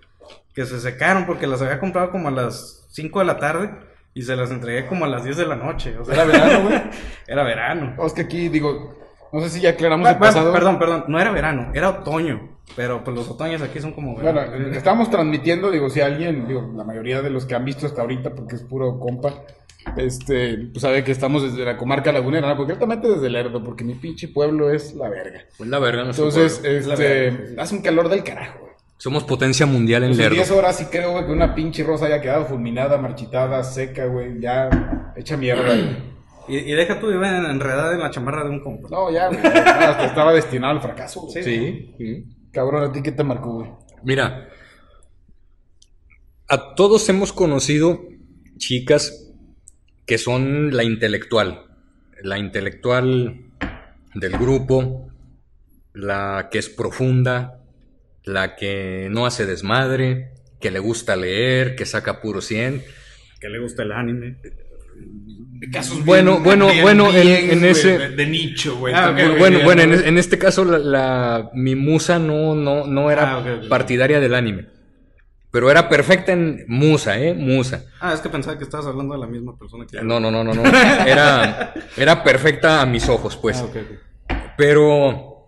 que 0.57 0.65
se 0.65 0.79
secaron 0.79 1.27
porque 1.27 1.45
las 1.45 1.61
había 1.61 1.79
comprado 1.79 2.09
como 2.09 2.29
a 2.29 2.31
las 2.31 2.87
5 2.89 3.19
de 3.19 3.25
la 3.25 3.37
tarde 3.37 3.69
y 4.15 4.23
se 4.23 4.35
las 4.35 4.49
entregué 4.49 4.87
como 4.87 5.05
a 5.05 5.07
las 5.07 5.23
10 5.23 5.37
de 5.37 5.45
la 5.45 5.55
noche. 5.55 5.95
O 5.99 6.03
sea, 6.03 6.15
Era 6.15 6.25
verano, 6.25 6.63
güey. 6.63 6.81
era 7.27 7.43
verano. 7.43 7.93
O 7.99 8.07
es 8.07 8.13
que 8.13 8.21
aquí, 8.23 8.49
digo, 8.49 8.97
no 9.31 9.39
sé 9.41 9.51
si 9.51 9.61
ya 9.61 9.69
aclaramos 9.69 10.05
Bueno, 10.05 10.15
el 10.15 10.19
pasado. 10.19 10.51
perdón, 10.51 10.79
perdón, 10.79 11.05
no 11.09 11.19
era 11.19 11.29
verano, 11.29 11.69
era 11.75 11.89
otoño. 11.89 12.57
Pero 12.75 13.03
pues 13.03 13.15
los 13.15 13.29
otoños 13.29 13.61
aquí 13.61 13.79
son 13.79 13.91
como 13.93 14.15
Bueno, 14.15 14.33
verano. 14.33 14.55
eh, 14.55 14.71
estamos 14.75 15.11
transmitiendo, 15.11 15.69
digo, 15.69 15.91
si 15.91 16.01
alguien, 16.01 16.47
digo, 16.47 16.73
la 16.75 16.83
mayoría 16.83 17.21
de 17.21 17.29
los 17.29 17.45
que 17.45 17.53
han 17.53 17.63
visto 17.63 17.85
hasta 17.85 18.01
ahorita, 18.01 18.33
porque 18.33 18.55
es 18.55 18.63
puro 18.63 18.99
compa, 18.99 19.35
este, 19.95 20.57
pues 20.73 20.81
sabe 20.81 21.03
que 21.03 21.11
estamos 21.11 21.43
desde 21.43 21.63
la 21.63 21.77
comarca 21.77 22.11
lagunera, 22.11 22.47
¿no? 22.49 22.57
concretamente 22.57 23.07
desde 23.07 23.29
Lerdo, 23.29 23.63
porque 23.63 23.83
mi 23.83 23.93
pinche 23.93 24.27
pueblo 24.27 24.71
es 24.71 24.95
la 24.95 25.07
verga. 25.07 25.41
Pues 25.55 25.69
la 25.69 25.77
verga, 25.77 26.03
nuestro 26.03 26.25
Entonces, 26.29 26.61
este, 26.63 27.29
verga, 27.29 27.61
hace 27.61 27.75
un 27.75 27.83
calor 27.83 28.09
del 28.09 28.23
carajo, 28.23 28.57
güey. 28.61 28.66
Somos 28.97 29.23
potencia 29.23 29.65
mundial 29.65 30.03
en 30.03 30.09
Pues 30.09 30.19
en 30.19 30.23
Lerdo. 30.23 30.35
10 30.35 30.51
horas 30.51 30.77
sí 30.77 30.85
creo, 30.85 31.11
güey, 31.11 31.25
que 31.25 31.31
una 31.31 31.53
pinche 31.53 31.83
rosa 31.83 32.07
haya 32.07 32.19
quedado 32.19 32.45
fulminada, 32.45 32.97
marchitada, 32.97 33.63
seca, 33.63 34.05
güey, 34.05 34.39
ya 34.39 35.13
hecha 35.15 35.37
mierda, 35.37 35.63
güey. 35.63 36.17
Y, 36.49 36.71
y 36.71 36.73
deja 36.73 36.99
tú, 36.99 37.11
iba 37.11 37.27
enredada 37.49 37.93
en 37.93 37.99
la 37.99 38.09
chamarra 38.09 38.43
de 38.43 38.49
un 38.51 38.61
compa. 38.61 38.87
No, 38.89 39.11
ya, 39.11 39.27
güey, 39.27 39.39
hasta 39.45 40.05
estaba 40.07 40.33
destinado 40.33 40.73
al 40.73 40.81
fracaso, 40.81 41.21
güey. 41.21 41.43
Sí, 41.43 41.93
sí. 41.97 42.25
Cabrón, 42.51 42.89
¿a 42.89 42.91
ti 42.91 43.03
qué 43.03 43.11
te 43.11 43.23
marcó, 43.23 43.53
güey? 43.53 43.69
Mira, 44.03 44.49
a 46.47 46.75
todos 46.75 47.07
hemos 47.09 47.33
conocido 47.33 48.01
chicas 48.57 49.33
que 50.05 50.17
son 50.17 50.75
la 50.75 50.83
intelectual, 50.83 51.65
la 52.23 52.39
intelectual 52.39 53.51
del 54.15 54.37
grupo, 54.37 55.09
la 55.93 56.47
que 56.49 56.59
es 56.59 56.69
profunda, 56.69 57.59
la 58.27 58.55
que 58.55 59.07
no 59.11 59.25
hace 59.25 59.45
desmadre, 59.45 60.31
que 60.59 60.71
le 60.71 60.79
gusta 60.79 61.15
leer, 61.15 61.75
que 61.75 61.85
saca 61.85 62.21
puro 62.21 62.41
100. 62.41 62.83
Que 63.39 63.49
le 63.49 63.59
gusta 63.59 63.83
el 63.83 63.91
anime. 63.91 64.37
Casos 65.71 66.03
Bueno, 66.05 66.33
bien- 66.33 66.43
bueno, 66.43 66.67
bien- 66.67 66.81
bueno, 66.83 67.13
en- 67.13 67.21
bien, 67.27 67.49
en 67.51 67.59
güey, 67.59 67.71
ese- 67.71 67.97
De, 67.97 68.09
de 68.09 68.25
nicho, 68.27 68.77
güey. 68.77 68.93
Ah, 68.95 69.15
bueno, 69.37 69.59
bueno, 69.63 69.81
en, 69.81 70.17
este 70.17 70.37
caso 70.37 70.63
la, 70.65 70.77
la- 70.77 71.49
mi 71.53 71.75
musa 71.75 72.19
no, 72.19 72.53
no, 72.55 72.85
no 72.85 73.09
era 73.11 73.37
Ah, 73.37 73.59
partidaria 73.69 74.19
del 74.19 74.35
anime. 74.35 74.67
Pero 75.49 75.71
era 75.71 75.87
perfecta 75.89 76.33
en 76.33 76.65
musa, 76.67 77.17
¿eh? 77.19 77.33
Musa. 77.33 77.85
Ah, 78.01 78.13
es 78.13 78.19
que 78.19 78.29
pensaba 78.29 78.57
que 78.57 78.65
estabas 78.65 78.85
hablando 78.87 79.13
de 79.15 79.21
la 79.21 79.27
misma 79.27 79.57
persona 79.57 79.85
que 79.89 79.99
No, 80.01 80.19
no, 80.19 80.29
no, 80.29 80.43
no, 80.43 80.53
no. 80.53 80.63
Era, 80.65 81.73
era 81.95 82.23
perfecta 82.23 82.81
a 82.81 82.85
mis 82.85 83.07
ojos, 83.09 83.37
pues. 83.37 83.57
Ah. 84.29 84.53
Pero 84.57 85.47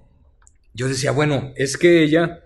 yo 0.74 0.88
decía, 0.88 1.12
bueno, 1.12 1.52
es 1.56 1.78
que 1.78 2.02
ella 2.04 2.40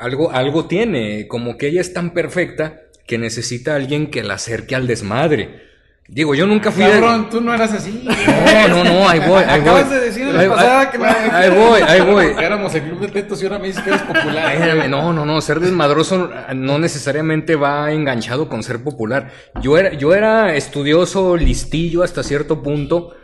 algo, 0.00 0.30
algo 0.32 0.66
tiene, 0.66 1.26
como 1.28 1.56
que 1.56 1.68
ella 1.68 1.80
es 1.80 1.92
tan 1.92 2.10
perfecta 2.12 2.80
que 3.06 3.18
necesita 3.18 3.72
a 3.72 3.76
alguien 3.76 4.10
que 4.10 4.22
la 4.22 4.34
acerque 4.34 4.74
al 4.74 4.86
desmadre, 4.86 5.66
Digo, 6.10 6.34
yo 6.34 6.46
nunca 6.46 6.72
fui 6.72 6.84
de... 6.84 6.90
Cabrón, 6.92 7.28
tú 7.28 7.38
no 7.42 7.52
eras 7.54 7.70
así. 7.70 8.02
No, 8.02 8.68
no, 8.68 8.82
no, 8.82 9.06
ahí 9.10 9.18
voy, 9.18 9.42
ahí 9.46 9.60
voy. 9.60 9.68
Acabas 9.68 9.90
de 9.90 10.00
decir 10.00 10.22
en 10.22 10.32
la 10.36 10.40
Ahí- 10.40 10.48
pasada 10.48 10.90
que 10.90 10.96
no- 10.96 11.04
Ahí 11.04 11.50
voy, 11.50 11.80
ahí 11.86 12.00
voy. 12.00 12.26
Éramos 12.42 12.74
el 12.74 12.82
club 12.84 13.00
de 13.00 13.08
tetos 13.08 13.42
y 13.42 13.44
ahora 13.44 13.58
me 13.58 13.66
dices 13.66 13.82
que 13.82 13.90
eres 13.90 14.00
popular. 14.04 14.88
No, 14.88 15.12
no, 15.12 15.26
no, 15.26 15.38
ser 15.42 15.60
desmadroso 15.60 16.30
no 16.54 16.78
necesariamente 16.78 17.56
va 17.56 17.92
enganchado 17.92 18.48
con 18.48 18.62
ser 18.62 18.82
popular. 18.82 19.30
Yo 19.60 19.76
era, 19.76 19.92
yo 19.92 20.14
era 20.14 20.56
estudioso, 20.56 21.36
listillo 21.36 22.02
hasta 22.02 22.22
cierto 22.22 22.62
punto. 22.62 23.14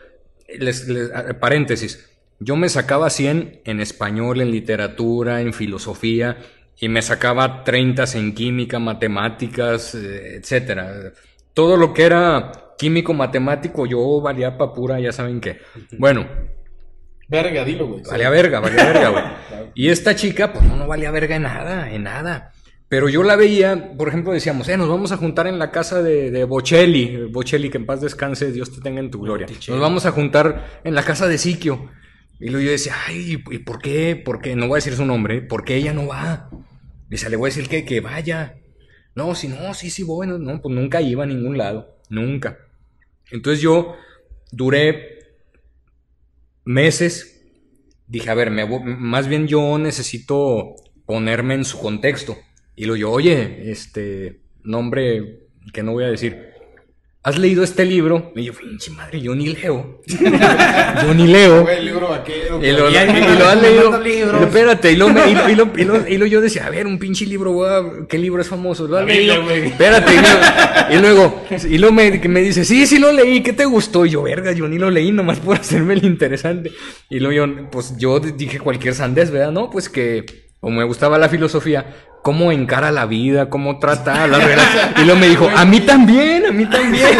Les, 0.58 0.86
les- 0.86 1.08
paréntesis, 1.40 2.06
yo 2.38 2.54
me 2.56 2.68
sacaba 2.68 3.08
100 3.08 3.62
en 3.64 3.80
español, 3.80 4.42
en 4.42 4.50
literatura, 4.50 5.40
en 5.40 5.54
filosofía, 5.54 6.36
y 6.78 6.88
me 6.88 7.02
sacaba 7.02 7.64
30 7.64 8.04
en 8.14 8.34
química, 8.34 8.78
matemáticas, 8.78 9.94
eh, 9.94 10.36
etcétera. 10.36 11.12
Todo 11.52 11.76
lo 11.76 11.92
que 11.92 12.04
era 12.04 12.74
químico, 12.78 13.14
matemático, 13.14 13.86
yo 13.86 14.20
valía 14.20 14.56
pa' 14.58 14.72
pura, 14.72 14.98
ya 15.00 15.12
saben 15.12 15.40
qué. 15.40 15.58
Bueno, 15.98 16.26
Verga, 17.28 17.64
dilo, 17.64 17.86
güey. 17.86 18.02
Valía 18.02 18.30
verga, 18.30 18.60
valía 18.60 18.84
verga, 18.84 19.08
güey. 19.08 19.24
Y 19.74 19.88
esta 19.88 20.14
chica, 20.14 20.52
pues 20.52 20.64
no, 20.64 20.76
no 20.76 20.86
valía 20.86 21.10
verga 21.10 21.36
en 21.36 21.42
nada, 21.42 21.90
en 21.90 22.04
nada. 22.04 22.52
Pero 22.88 23.08
yo 23.08 23.24
la 23.24 23.34
veía, 23.34 23.92
por 23.96 24.08
ejemplo, 24.08 24.32
decíamos, 24.32 24.68
eh, 24.68 24.76
nos 24.76 24.88
vamos 24.88 25.10
a 25.10 25.16
juntar 25.16 25.46
en 25.46 25.58
la 25.58 25.70
casa 25.70 26.02
de, 26.02 26.30
de 26.30 26.44
Bocelli. 26.44 27.26
Bocelli, 27.32 27.70
que 27.70 27.78
en 27.78 27.86
paz 27.86 28.00
descanse, 28.00 28.52
Dios 28.52 28.70
te 28.72 28.80
tenga 28.80 29.00
en 29.00 29.10
tu 29.10 29.20
gloria. 29.20 29.46
Nos 29.68 29.80
vamos 29.80 30.06
a 30.06 30.12
juntar 30.12 30.80
en 30.84 30.94
la 30.94 31.02
casa 31.02 31.26
de 31.26 31.38
Siquio. 31.38 31.90
Y 32.40 32.48
luego 32.48 32.64
yo 32.64 32.70
decía, 32.72 32.94
ay, 33.06 33.42
¿y 33.50 33.58
por 33.58 33.80
qué? 33.80 34.16
¿Por 34.16 34.40
qué? 34.40 34.56
No 34.56 34.68
voy 34.68 34.76
a 34.76 34.82
decir 34.82 34.94
su 34.94 35.04
nombre, 35.04 35.40
¿por 35.42 35.64
qué 35.64 35.76
ella 35.76 35.92
no 35.92 36.06
va? 36.06 36.50
Dice, 37.08 37.30
le 37.30 37.36
voy 37.36 37.48
a 37.48 37.54
decir 37.54 37.68
que, 37.68 37.84
que 37.84 38.00
vaya. 38.00 38.56
No, 39.14 39.34
si 39.34 39.48
no, 39.48 39.72
sí, 39.74 39.90
sí 39.90 40.02
voy. 40.02 40.26
No, 40.26 40.60
pues 40.60 40.74
nunca 40.74 41.00
iba 41.00 41.24
a 41.24 41.26
ningún 41.26 41.56
lado, 41.56 41.98
nunca. 42.08 42.58
Entonces 43.30 43.62
yo 43.62 43.94
duré 44.50 45.14
meses 46.64 47.34
dije, 48.06 48.30
a 48.30 48.34
ver, 48.34 48.50
me 48.50 48.66
más 48.66 49.28
bien 49.28 49.46
yo 49.46 49.78
necesito 49.78 50.74
ponerme 51.06 51.54
en 51.54 51.64
su 51.64 51.78
contexto. 51.78 52.36
Y 52.76 52.86
lo 52.86 52.96
yo, 52.96 53.10
oye, 53.10 53.70
este 53.70 54.40
nombre 54.62 55.46
que 55.72 55.82
no 55.82 55.92
voy 55.92 56.04
a 56.04 56.08
decir. 56.08 56.53
¿Has 57.26 57.38
leído 57.38 57.64
este 57.64 57.86
libro? 57.86 58.32
Y 58.36 58.42
yo, 58.44 58.52
pinche 58.52 58.90
madre, 58.90 59.18
yo 59.18 59.34
ni 59.34 59.46
leo. 59.54 60.02
yo 60.06 61.14
ni 61.14 61.26
leo. 61.26 61.66
El 61.66 61.86
libro 61.86 62.08
vaquero. 62.10 62.60
Y 62.62 62.70
lo, 62.70 62.86
has 62.86 63.62
leído. 63.62 64.42
espérate, 64.42 64.92
y 64.92 64.96
lo, 64.96 65.08
me- 65.08 65.30
y 65.30 65.34
lo- 65.34 65.48
y 65.48 65.54
lo- 65.54 65.72
y 65.74 65.84
lo- 65.84 66.06
y 66.08 66.18
lo 66.18 66.26
yo 66.26 66.42
decía, 66.42 66.66
a 66.66 66.70
ver, 66.70 66.86
un 66.86 66.98
pinche 66.98 67.24
libro, 67.24 67.52
güey, 67.52 67.70
¿qué 68.10 68.18
libro 68.18 68.42
es 68.42 68.48
famoso? 68.48 68.86
¿Lo 68.86 68.98
has 68.98 69.06
leído? 69.06 69.40
Espérate, 69.50 70.12
y 70.12 70.18
luego, 70.18 70.44
y 70.90 70.98
luego, 71.00 71.44
y 71.70 71.78
luego 71.78 71.94
me, 71.94 72.20
que 72.20 72.28
me 72.28 72.42
dice, 72.42 72.62
sí, 72.62 72.86
sí 72.86 72.98
lo 72.98 73.10
leí, 73.10 73.42
¿qué 73.42 73.54
te 73.54 73.64
gustó? 73.64 74.04
Y 74.04 74.10
yo, 74.10 74.22
verga, 74.22 74.52
yo 74.52 74.68
ni 74.68 74.76
lo 74.78 74.90
leí, 74.90 75.10
nomás 75.10 75.38
por 75.40 75.56
hacerme 75.56 75.94
el 75.94 76.04
interesante. 76.04 76.72
Y 77.08 77.20
luego 77.20 77.46
yo, 77.46 77.70
pues 77.70 77.96
yo 77.96 78.20
dije 78.20 78.58
cualquier 78.60 78.94
sandez, 78.94 79.30
¿verdad? 79.30 79.50
No, 79.50 79.70
pues 79.70 79.88
que, 79.88 80.43
como 80.64 80.78
me 80.78 80.84
gustaba 80.84 81.18
la 81.18 81.28
filosofía, 81.28 81.84
cómo 82.22 82.50
encara 82.50 82.90
la 82.90 83.04
vida, 83.04 83.50
cómo 83.50 83.78
trata 83.78 84.26
las 84.26 84.42
relaciones. 84.46 84.92
Y 84.96 85.04
luego 85.04 85.20
me 85.20 85.28
dijo, 85.28 85.46
a 85.54 85.64
mí 85.66 85.80
también, 85.80 86.46
a 86.46 86.52
mí 86.52 86.64
también. 86.64 87.18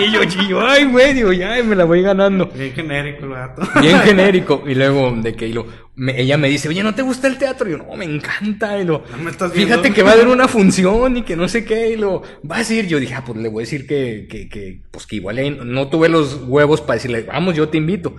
Y 0.00 0.10
yo, 0.12 0.22
y 0.22 0.48
yo, 0.48 0.66
ay, 0.66 0.84
güey, 0.86 1.12
digo, 1.12 1.30
ya, 1.30 1.62
me 1.62 1.76
la 1.76 1.84
voy 1.84 2.00
ganando. 2.00 2.46
Bien 2.46 2.72
genérico 2.72 3.26
el 3.26 3.32
gato. 3.32 3.62
Bien 3.82 4.00
genérico. 4.04 4.62
Y 4.66 4.74
luego 4.74 5.14
de 5.14 5.34
que 5.34 5.46
y 5.48 5.52
lo- 5.52 5.66
me- 5.94 6.18
ella 6.18 6.38
me 6.38 6.48
dice, 6.48 6.70
oye, 6.70 6.82
¿no 6.82 6.94
te 6.94 7.02
gusta 7.02 7.26
el 7.28 7.36
teatro? 7.36 7.68
Y 7.68 7.72
yo, 7.72 7.78
no, 7.78 7.94
me 7.96 8.06
encanta. 8.06 8.78
Y 8.80 8.84
lo, 8.86 9.04
No 9.10 9.18
me 9.22 9.30
estás 9.30 9.52
viendo. 9.52 9.74
fíjate 9.74 9.92
que 9.94 10.02
va 10.02 10.12
a 10.12 10.14
haber 10.14 10.28
una 10.28 10.48
función 10.48 11.18
y 11.18 11.22
que 11.22 11.36
no 11.36 11.48
sé 11.48 11.66
qué. 11.66 11.90
Y 11.90 11.96
lo, 11.96 12.22
vas 12.42 12.70
a 12.70 12.74
ir. 12.74 12.86
Yo 12.86 12.98
dije, 12.98 13.12
ah, 13.12 13.24
pues 13.26 13.38
le 13.38 13.50
voy 13.50 13.60
a 13.60 13.64
decir 13.64 13.86
que, 13.86 14.26
que, 14.26 14.48
que 14.48 14.80
pues 14.90 15.06
que 15.06 15.16
igual 15.16 15.36
no 15.70 15.88
tuve 15.88 16.08
los 16.08 16.40
huevos 16.46 16.80
para 16.80 16.94
decirle, 16.94 17.24
vamos, 17.24 17.54
yo 17.54 17.68
te 17.68 17.76
invito. 17.76 18.14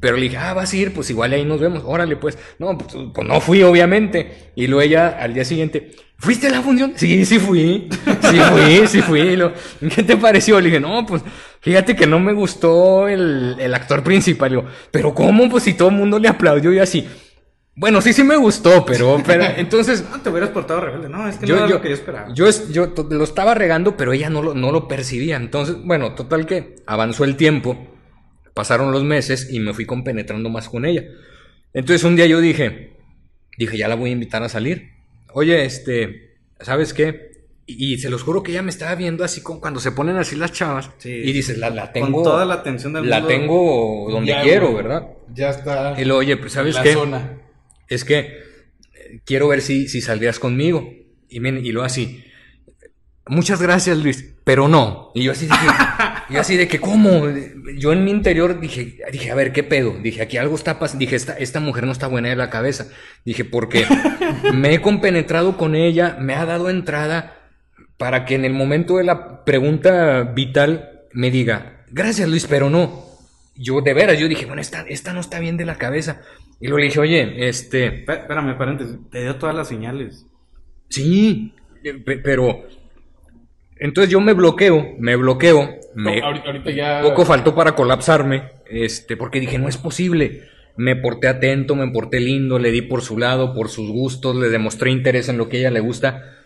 Pero 0.00 0.16
le 0.16 0.22
dije, 0.22 0.38
ah, 0.38 0.54
vas 0.54 0.72
a 0.72 0.76
ir, 0.76 0.94
pues 0.94 1.10
igual 1.10 1.32
ahí 1.32 1.44
nos 1.44 1.60
vemos. 1.60 1.82
Órale, 1.84 2.16
pues. 2.16 2.38
No, 2.58 2.76
pues, 2.78 2.94
pues 3.12 3.28
no 3.28 3.40
fui, 3.40 3.62
obviamente. 3.62 4.52
Y 4.56 4.66
luego 4.66 4.80
ella 4.82 5.08
al 5.20 5.34
día 5.34 5.44
siguiente, 5.44 5.90
¿fuiste 6.16 6.46
a 6.46 6.50
la 6.50 6.62
función? 6.62 6.92
Sí, 6.96 7.24
sí 7.26 7.38
fui. 7.38 7.88
Sí 8.30 8.38
fui, 8.38 8.86
sí 8.86 9.02
fui. 9.02 9.36
Lo, 9.36 9.52
¿Qué 9.94 10.02
te 10.02 10.16
pareció? 10.16 10.58
Le 10.60 10.66
dije, 10.68 10.80
no, 10.80 11.04
pues 11.04 11.22
fíjate 11.60 11.94
que 11.94 12.06
no 12.06 12.18
me 12.18 12.32
gustó 12.32 13.08
el, 13.08 13.56
el 13.58 13.74
actor 13.74 14.02
principal. 14.02 14.50
Yo, 14.52 14.64
pero 14.90 15.14
¿cómo? 15.14 15.48
Pues 15.50 15.64
si 15.64 15.74
todo 15.74 15.88
el 15.90 15.96
mundo 15.96 16.18
le 16.18 16.28
aplaudió 16.28 16.72
y 16.72 16.78
así. 16.78 17.06
Bueno, 17.76 18.00
sí, 18.02 18.12
sí 18.12 18.24
me 18.24 18.36
gustó, 18.36 18.84
pero, 18.84 19.22
pero 19.24 19.44
entonces 19.56 20.04
No, 20.10 20.20
te 20.20 20.28
hubieras 20.28 20.50
portado 20.50 20.80
rebelde. 20.80 21.08
No, 21.08 21.26
es 21.28 21.36
que 21.36 21.46
yo, 21.46 21.54
no 21.54 21.60
era 21.60 21.68
yo- 21.68 21.74
lo 21.76 21.82
que 21.82 21.88
yo 21.88 21.94
esperaba. 21.94 22.28
yo 22.34 22.46
yo 22.70 22.92
lo 23.10 23.24
estaba 23.24 23.54
regando, 23.54 23.96
pero 23.96 24.12
ella 24.12 24.28
no 24.28 24.42
lo, 24.42 24.54
no 24.54 24.72
lo 24.72 24.88
percibía. 24.88 25.36
Entonces, 25.36 25.76
bueno, 25.84 26.14
total 26.14 26.46
que 26.46 26.76
avanzó 26.86 27.24
el 27.24 27.36
tiempo, 27.36 27.89
pasaron 28.60 28.92
los 28.92 29.02
meses 29.04 29.48
y 29.50 29.58
me 29.60 29.72
fui 29.72 29.86
compenetrando 29.86 30.48
más 30.50 30.68
con 30.68 30.84
ella. 30.84 31.02
Entonces 31.72 32.04
un 32.04 32.14
día 32.16 32.26
yo 32.26 32.40
dije, 32.40 32.92
dije, 33.56 33.78
ya 33.78 33.88
la 33.88 33.94
voy 33.96 34.10
a 34.10 34.12
invitar 34.12 34.42
a 34.42 34.48
salir. 34.50 34.90
Oye, 35.32 35.64
este, 35.64 36.34
¿sabes 36.60 36.92
qué? 36.92 37.30
Y, 37.66 37.94
y 37.94 37.98
se 37.98 38.10
los 38.10 38.22
juro 38.22 38.42
que 38.42 38.50
ella 38.52 38.62
me 38.62 38.70
estaba 38.70 38.94
viendo 38.96 39.22
así 39.24 39.40
con, 39.42 39.60
cuando 39.60 39.80
se 39.80 39.92
ponen 39.92 40.16
así 40.16 40.34
las 40.36 40.52
chavas. 40.52 40.90
Sí. 40.98 41.08
y 41.10 41.32
dices, 41.32 41.56
la, 41.56 41.70
la 41.70 41.90
tengo. 41.92 42.12
Con 42.12 42.24
toda 42.24 42.44
la 42.44 42.54
atención 42.54 42.92
del 42.92 43.08
la 43.08 43.20
mundo. 43.20 43.28
tengo 43.34 44.08
donde 44.10 44.32
Ya, 44.32 44.42
quiero. 44.42 44.74
¿verdad? 44.74 45.06
Ya 45.32 45.50
está. 45.50 45.94
Y 45.98 46.04
luego, 46.04 46.18
oye, 46.20 46.36
pues, 46.36 46.52
¿sabes 46.52 46.74
la 46.74 46.82
qué? 46.82 46.92
zona. 46.94 47.38
es 47.88 48.04
que 48.04 48.18
eh, 48.18 49.20
quiero 49.24 49.48
ver 49.48 49.62
si, 49.62 49.88
si 49.88 50.00
saldrías 50.00 50.38
conmigo. 50.38 50.86
Y, 51.28 51.38
men- 51.40 51.64
y 51.64 51.70
luego 51.72 51.86
así, 51.86 52.24
muchas 53.26 53.62
gracias 53.62 53.96
Luis, 53.98 54.34
pero 54.44 54.66
no. 54.66 55.12
Y 55.14 55.22
yo 55.22 55.32
así 55.32 55.46
de 55.46 55.52
yo 56.30 56.40
así 56.40 56.56
de 56.56 56.68
que 56.68 56.78
¿cómo? 56.80 57.24
Yo 57.76 57.92
en 57.92 58.04
mi 58.04 58.10
interior 58.10 58.60
dije, 58.60 58.98
dije, 59.12 59.30
a 59.30 59.34
ver, 59.34 59.52
¿qué 59.52 59.62
pedo? 59.62 59.96
Dije, 60.02 60.22
aquí 60.22 60.36
algo 60.36 60.54
está 60.54 60.78
pasando. 60.78 61.00
Dije, 61.00 61.16
esta, 61.16 61.34
esta 61.38 61.60
mujer 61.60 61.84
no 61.84 61.92
está 61.92 62.06
buena 62.06 62.28
de 62.28 62.36
la 62.36 62.50
cabeza. 62.50 62.88
Dije, 63.24 63.44
porque 63.44 63.84
me 64.54 64.72
he 64.74 64.80
compenetrado 64.80 65.56
con 65.56 65.74
ella, 65.74 66.16
me 66.20 66.34
ha 66.34 66.44
dado 66.46 66.70
entrada 66.70 67.36
para 67.96 68.24
que 68.24 68.34
en 68.34 68.44
el 68.44 68.52
momento 68.52 68.96
de 68.96 69.04
la 69.04 69.44
pregunta 69.44 70.22
vital 70.22 71.00
me 71.12 71.30
diga, 71.30 71.84
gracias 71.90 72.28
Luis, 72.28 72.46
pero 72.46 72.70
no. 72.70 73.04
Yo 73.56 73.80
de 73.82 73.92
veras, 73.92 74.18
yo 74.18 74.26
dije, 74.28 74.46
bueno, 74.46 74.62
esta, 74.62 74.82
esta 74.88 75.12
no 75.12 75.20
está 75.20 75.38
bien 75.38 75.56
de 75.58 75.66
la 75.66 75.76
cabeza. 75.76 76.22
Y 76.60 76.66
luego 76.66 76.78
le 76.78 76.84
dije, 76.84 77.00
oye, 77.00 77.48
este, 77.48 78.04
Espé- 78.06 78.20
Espérame, 78.20 78.56
paréntesis. 78.56 78.96
Te 79.10 79.22
dio 79.22 79.36
todas 79.36 79.54
las 79.54 79.68
señales. 79.68 80.26
Sí, 80.88 81.54
pe- 81.82 82.16
pero 82.18 82.64
entonces 83.80 84.10
yo 84.12 84.20
me 84.20 84.32
bloqueo, 84.34 84.94
me 84.98 85.16
bloqueo, 85.16 85.76
me 85.94 86.20
No, 86.20 86.26
ahorita, 86.26 86.70
ya. 86.70 87.00
poco 87.02 87.24
faltó 87.24 87.54
para 87.54 87.74
colapsarme, 87.74 88.44
este, 88.70 89.16
porque 89.16 89.40
dije, 89.40 89.58
no 89.58 89.68
es 89.68 89.76
posible. 89.76 90.42
Me 90.76 90.94
porté 90.96 91.26
atento, 91.28 91.74
me 91.74 91.88
porté 91.90 92.20
lindo, 92.20 92.58
le 92.58 92.70
di 92.70 92.82
por 92.82 93.02
su 93.02 93.18
lado, 93.18 93.52
por 93.54 93.68
sus 93.68 93.90
gustos, 93.90 94.36
le 94.36 94.48
demostré 94.48 94.90
interés 94.90 95.28
en 95.28 95.36
lo 95.36 95.48
que 95.48 95.56
a 95.56 95.60
ella 95.60 95.70
le 95.70 95.80
gusta, 95.80 96.36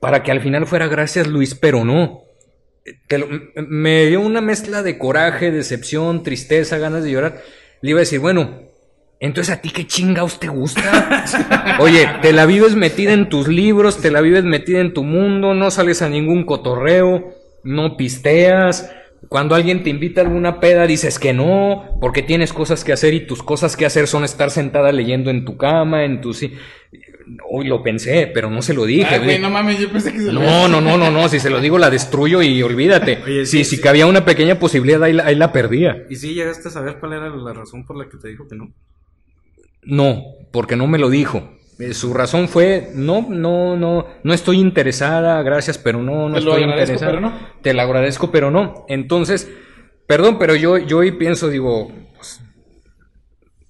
para 0.00 0.22
que 0.22 0.32
al 0.32 0.40
final 0.40 0.66
fuera 0.66 0.88
gracias 0.88 1.26
Luis, 1.28 1.54
pero 1.54 1.84
no. 1.84 2.22
Te 3.08 3.18
lo- 3.18 3.28
me 3.68 4.06
dio 4.06 4.20
una 4.20 4.40
mezcla 4.40 4.82
de 4.82 4.96
coraje, 4.98 5.50
decepción, 5.52 6.22
tristeza, 6.22 6.78
ganas 6.78 7.04
de 7.04 7.10
llorar. 7.12 7.42
Le 7.82 7.90
iba 7.90 7.98
a 7.98 8.00
decir, 8.00 8.20
bueno, 8.20 8.62
entonces 9.20 9.54
a 9.54 9.60
ti 9.60 9.70
qué 9.70 9.86
chingados 9.86 10.38
te 10.38 10.48
gusta. 10.48 11.24
Oye, 11.80 12.08
te 12.22 12.32
la 12.32 12.46
vives 12.46 12.74
metida 12.76 13.12
en 13.12 13.28
tus 13.28 13.48
libros, 13.48 13.98
te 14.00 14.10
la 14.10 14.20
vives 14.20 14.44
metida 14.44 14.80
en 14.80 14.92
tu 14.94 15.04
mundo, 15.04 15.54
no 15.54 15.70
sales 15.70 16.02
a 16.02 16.08
ningún 16.08 16.44
cotorreo, 16.44 17.34
no 17.64 17.96
pisteas. 17.96 18.90
Cuando 19.28 19.54
alguien 19.54 19.82
te 19.82 19.90
invita 19.90 20.20
a 20.20 20.24
alguna 20.24 20.60
peda 20.60 20.86
dices 20.86 21.18
que 21.18 21.32
no, 21.32 21.98
porque 22.00 22.22
tienes 22.22 22.52
cosas 22.52 22.84
que 22.84 22.92
hacer 22.92 23.14
y 23.14 23.26
tus 23.26 23.42
cosas 23.42 23.76
que 23.76 23.86
hacer 23.86 24.06
son 24.06 24.22
estar 24.24 24.50
sentada 24.50 24.92
leyendo 24.92 25.30
en 25.30 25.44
tu 25.44 25.56
cama, 25.56 26.04
en 26.04 26.20
tu... 26.20 26.32
si- 26.32 26.52
Hoy 27.50 27.66
lo 27.66 27.82
pensé, 27.82 28.30
pero 28.32 28.50
no 28.50 28.62
se 28.62 28.72
lo 28.72 28.84
dije. 28.84 29.16
Ay, 29.16 29.24
güey, 29.24 29.38
no 29.40 29.50
mames, 29.50 29.80
yo 29.80 29.90
pensé 29.90 30.12
que 30.12 30.20
se 30.20 30.30
lo 30.32 30.40
No, 30.40 30.68
no, 30.68 30.80
no, 30.80 30.96
no, 30.96 31.10
no, 31.10 31.28
si 31.28 31.40
se 31.40 31.50
lo 31.50 31.60
digo 31.60 31.76
la 31.76 31.90
destruyo 31.90 32.40
y 32.40 32.62
olvídate. 32.62 33.18
Oye, 33.26 33.44
si, 33.46 33.64
sí, 33.64 33.70
si 33.70 33.76
sí. 33.76 33.82
cabía 33.82 34.06
una 34.06 34.24
pequeña 34.24 34.60
posibilidad, 34.60 35.02
ahí 35.02 35.12
la, 35.12 35.26
ahí 35.26 35.34
la 35.34 35.50
perdía. 35.50 36.04
¿Y 36.08 36.14
si 36.14 36.34
llegaste 36.34 36.68
a 36.68 36.70
saber 36.70 36.98
cuál 37.00 37.14
era 37.14 37.28
la 37.30 37.52
razón 37.52 37.84
por 37.84 37.96
la 37.96 38.08
que 38.08 38.16
te 38.16 38.28
dijo 38.28 38.46
que 38.46 38.54
no? 38.54 38.72
No, 39.86 40.22
porque 40.52 40.76
no 40.76 40.86
me 40.86 40.98
lo 40.98 41.08
dijo. 41.10 41.52
Eh, 41.78 41.92
Su 41.94 42.14
razón 42.14 42.48
fue, 42.48 42.90
no, 42.94 43.26
no, 43.28 43.76
no, 43.76 44.06
no 44.22 44.32
estoy 44.34 44.58
interesada, 44.58 45.42
gracias, 45.42 45.78
pero 45.78 46.02
no, 46.02 46.28
no 46.28 46.34
Te 46.34 46.40
estoy 46.40 46.62
interesada. 46.62 47.06
pero 47.06 47.20
no. 47.20 47.32
Te 47.62 47.74
lo 47.74 47.82
agradezco, 47.82 48.30
pero 48.30 48.50
no. 48.50 48.84
Entonces, 48.88 49.48
perdón, 50.06 50.38
pero 50.38 50.54
yo, 50.54 50.78
yo 50.78 50.98
hoy 50.98 51.12
pienso, 51.12 51.48
digo, 51.50 51.90
pues, 52.16 52.40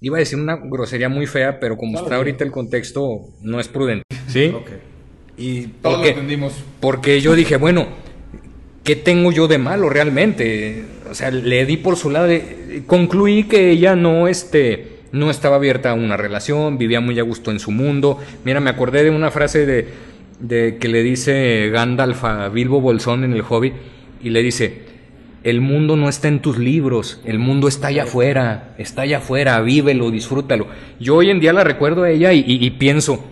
iba 0.00 0.16
a 0.18 0.20
decir 0.20 0.38
una 0.38 0.56
grosería 0.56 1.08
muy 1.08 1.26
fea, 1.26 1.58
pero 1.58 1.76
como 1.76 1.98
está 1.98 2.16
ahorita 2.16 2.44
el 2.44 2.52
contexto, 2.52 3.20
no 3.42 3.58
es 3.60 3.66
prudente. 3.68 4.04
¿Sí? 4.28 4.52
Ok. 4.54 4.70
Y 5.36 5.66
Todos 5.66 5.82
lo 5.82 5.98
porque, 5.98 6.08
entendimos. 6.10 6.54
porque 6.80 7.20
yo 7.20 7.34
dije, 7.34 7.56
bueno, 7.56 7.88
¿qué 8.84 8.94
tengo 8.96 9.32
yo 9.32 9.48
de 9.48 9.58
malo 9.58 9.90
realmente? 9.90 10.84
O 11.10 11.14
sea, 11.14 11.30
le 11.30 11.66
di 11.66 11.76
por 11.76 11.96
su 11.96 12.08
lado, 12.10 12.26
de- 12.26 12.84
concluí 12.86 13.44
que 13.44 13.70
ella 13.70 13.96
no, 13.96 14.28
este, 14.28 14.95
no 15.12 15.30
estaba 15.30 15.56
abierta 15.56 15.90
a 15.90 15.94
una 15.94 16.16
relación, 16.16 16.78
vivía 16.78 17.00
muy 17.00 17.18
a 17.18 17.22
gusto 17.22 17.50
en 17.50 17.60
su 17.60 17.70
mundo. 17.70 18.18
Mira, 18.44 18.60
me 18.60 18.70
acordé 18.70 19.04
de 19.04 19.10
una 19.10 19.30
frase 19.30 19.66
de, 19.66 19.88
de 20.40 20.78
que 20.78 20.88
le 20.88 21.02
dice 21.02 21.70
Gandalf 21.70 22.24
a 22.24 22.48
Bilbo 22.48 22.80
Bolsón 22.80 23.24
en 23.24 23.32
el 23.32 23.42
Hobbit 23.48 23.74
y 24.22 24.30
le 24.30 24.42
dice, 24.42 24.86
el 25.46 25.60
mundo 25.60 25.94
no 25.94 26.08
está 26.08 26.26
en 26.26 26.40
tus 26.40 26.58
libros, 26.58 27.20
el 27.24 27.38
mundo 27.38 27.68
está 27.68 27.86
allá 27.86 28.02
afuera, 28.02 28.74
está 28.78 29.02
allá 29.02 29.18
afuera, 29.18 29.60
vívelo, 29.60 30.10
disfrútalo. 30.10 30.66
Yo 30.98 31.14
hoy 31.14 31.30
en 31.30 31.38
día 31.38 31.52
la 31.52 31.62
recuerdo 31.62 32.02
a 32.02 32.10
ella 32.10 32.32
y, 32.32 32.68
pienso, 32.70 33.24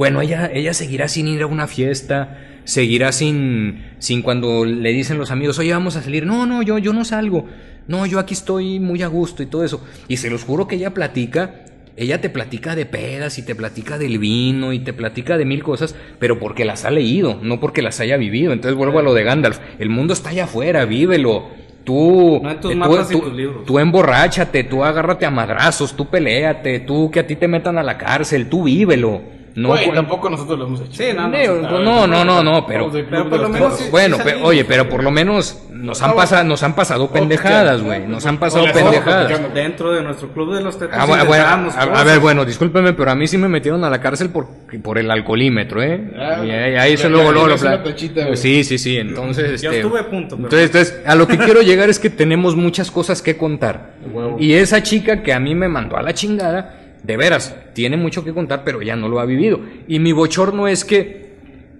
bueno, 0.00 0.22
ella, 0.22 0.50
ella 0.50 0.72
seguirá 0.72 1.08
sin 1.08 1.28
ir 1.28 1.42
a 1.42 1.46
una 1.46 1.66
fiesta, 1.66 2.38
seguirá 2.64 3.12
sin, 3.12 3.84
sin 3.98 4.22
cuando 4.22 4.64
le 4.64 4.94
dicen 4.94 5.18
los 5.18 5.30
amigos, 5.30 5.58
oye, 5.58 5.74
vamos 5.74 5.94
a 5.96 6.02
salir. 6.02 6.24
No, 6.24 6.46
no, 6.46 6.62
yo, 6.62 6.78
yo 6.78 6.94
no 6.94 7.04
salgo. 7.04 7.44
No, 7.86 8.06
yo 8.06 8.18
aquí 8.18 8.32
estoy 8.32 8.80
muy 8.80 9.02
a 9.02 9.08
gusto 9.08 9.42
y 9.42 9.46
todo 9.46 9.62
eso. 9.62 9.84
Y 10.08 10.16
se 10.16 10.30
los 10.30 10.44
juro 10.44 10.66
que 10.66 10.76
ella 10.76 10.94
platica, 10.94 11.66
ella 11.98 12.18
te 12.18 12.30
platica 12.30 12.74
de 12.74 12.86
pedas 12.86 13.36
y 13.36 13.42
te 13.42 13.54
platica 13.54 13.98
del 13.98 14.18
vino 14.18 14.72
y 14.72 14.78
te 14.78 14.94
platica 14.94 15.36
de 15.36 15.44
mil 15.44 15.62
cosas, 15.62 15.94
pero 16.18 16.38
porque 16.38 16.64
las 16.64 16.86
ha 16.86 16.90
leído, 16.90 17.38
no 17.42 17.60
porque 17.60 17.82
las 17.82 18.00
haya 18.00 18.16
vivido. 18.16 18.54
Entonces 18.54 18.78
vuelvo 18.78 19.00
a 19.00 19.02
lo 19.02 19.12
de 19.12 19.24
Gandalf. 19.24 19.58
El 19.78 19.90
mundo 19.90 20.14
está 20.14 20.30
allá 20.30 20.44
afuera, 20.44 20.86
vívelo. 20.86 21.50
Tú, 21.84 22.40
No 22.42 22.50
en 22.50 22.58
tus 22.58 22.72
eh, 22.72 22.78
tú, 23.10 23.20
tus 23.20 23.34
libros. 23.34 23.66
tú 23.66 23.78
emborráchate, 23.78 24.64
tú 24.64 24.82
agárrate 24.82 25.26
a 25.26 25.30
madrazos, 25.30 25.94
tú 25.94 26.06
peleate, 26.06 26.80
tú 26.80 27.10
que 27.10 27.20
a 27.20 27.26
ti 27.26 27.36
te 27.36 27.48
metan 27.48 27.76
a 27.76 27.82
la 27.82 27.98
cárcel, 27.98 28.48
tú 28.48 28.62
vívelo. 28.62 29.39
No, 29.54 29.74
tampoco 29.94 30.30
nosotros 30.30 30.58
lo 30.58 30.66
hemos 30.66 30.80
hecho. 30.80 30.92
Sí, 30.92 31.04
no, 31.14 31.28
no. 31.28 31.78
No, 31.80 32.06
no, 32.06 32.24
no, 32.24 32.42
no, 32.42 32.66
pero, 32.66 32.90
pero 32.90 33.28
por 33.28 33.40
lo 33.40 33.48
menos 33.48 33.76
sí- 33.78 33.84
bueno, 33.90 34.16
sí 34.16 34.22
pe- 34.22 34.28
salimos, 34.30 34.48
oye, 34.50 34.64
pero 34.64 34.88
por 34.88 35.02
lo 35.02 35.10
menos 35.10 35.62
nos 35.70 36.00
han 36.02 36.14
pasado, 36.14 36.44
nos 36.44 36.62
han 36.62 36.74
pasado 36.74 37.10
pendejadas, 37.10 37.82
güey, 37.82 38.06
nos 38.06 38.24
han 38.26 38.38
pasado 38.38 38.64
pendejadas. 38.72 39.52
Dentro 39.54 39.92
de 39.92 40.02
nuestro 40.02 40.28
club 40.32 40.54
de 40.54 40.60
los 40.62 40.78
tetos 40.78 40.96
Ah, 40.98 41.06
bueno, 41.06 41.24
bueno, 41.24 41.42
intentábamos 41.44 41.76
a, 41.98 42.04
ver, 42.04 42.20
bueno, 42.20 42.44
discúlpeme, 42.44 42.92
pero 42.92 43.10
a 43.10 43.14
mí 43.14 43.26
sí 43.26 43.38
me 43.38 43.48
metieron 43.48 43.82
a 43.84 43.90
la 43.90 44.00
cárcel 44.00 44.30
por, 44.30 44.46
por 44.82 44.98
el 44.98 45.10
alcoholímetro, 45.10 45.82
¿eh? 45.82 46.12
Ah, 46.18 46.44
y 46.44 46.50
ahí, 46.50 46.96
se 46.96 47.08
luego, 47.08 47.32
luego 47.32 47.48
lo. 47.48 48.36
Sí, 48.36 48.62
sí, 48.64 48.78
sí, 48.78 48.96
entonces, 48.98 49.60
Yo 49.62 49.70
este... 49.70 49.80
estuve 49.82 50.00
a 50.00 50.08
punto, 50.08 50.36
pero- 50.36 50.46
Entonces, 50.48 50.66
entonces, 50.70 51.02
a 51.06 51.14
lo 51.14 51.26
que 51.26 51.38
quiero 51.44 51.62
llegar 51.62 51.88
es 51.90 51.98
que 51.98 52.10
tenemos 52.10 52.56
muchas 52.56 52.90
cosas 52.90 53.20
que 53.22 53.36
contar. 53.36 53.94
Y 54.38 54.52
esa 54.54 54.82
chica 54.82 55.22
que 55.22 55.32
a 55.32 55.40
mí 55.40 55.54
me 55.54 55.68
mandó 55.68 55.96
a 55.96 56.02
la 56.02 56.12
chingada, 56.14 56.79
de 57.02 57.16
veras, 57.16 57.56
tiene 57.74 57.96
mucho 57.96 58.24
que 58.24 58.32
contar, 58.34 58.62
pero 58.64 58.82
ya 58.82 58.96
no 58.96 59.08
lo 59.08 59.20
ha 59.20 59.24
vivido. 59.26 59.60
Y 59.88 59.98
mi 59.98 60.12
bochorno 60.12 60.68
es 60.68 60.84
que 60.84 61.30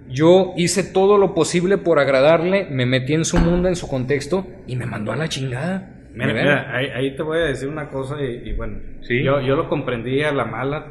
yo 0.08 0.54
hice 0.56 0.82
todo 0.82 1.18
lo 1.18 1.34
posible 1.34 1.78
por 1.78 1.98
agradarle, 1.98 2.66
me 2.70 2.86
metí 2.86 3.14
en 3.14 3.24
su 3.24 3.38
mundo, 3.38 3.68
en 3.68 3.76
su 3.76 3.86
contexto, 3.88 4.46
y 4.66 4.76
me 4.76 4.86
mandó 4.86 5.12
a 5.12 5.16
la 5.16 5.28
chingada. 5.28 5.96
Mira, 6.14 6.74
ahí, 6.76 6.86
ahí 6.94 7.16
te 7.16 7.22
voy 7.22 7.38
a 7.38 7.42
decir 7.42 7.68
una 7.68 7.88
cosa 7.88 8.16
y, 8.20 8.48
y 8.48 8.52
bueno, 8.54 8.78
Sí. 9.02 9.22
yo, 9.22 9.40
yo 9.40 9.54
lo 9.56 9.68
comprendí 9.68 10.22
a 10.22 10.32
la 10.32 10.44
mala, 10.44 10.86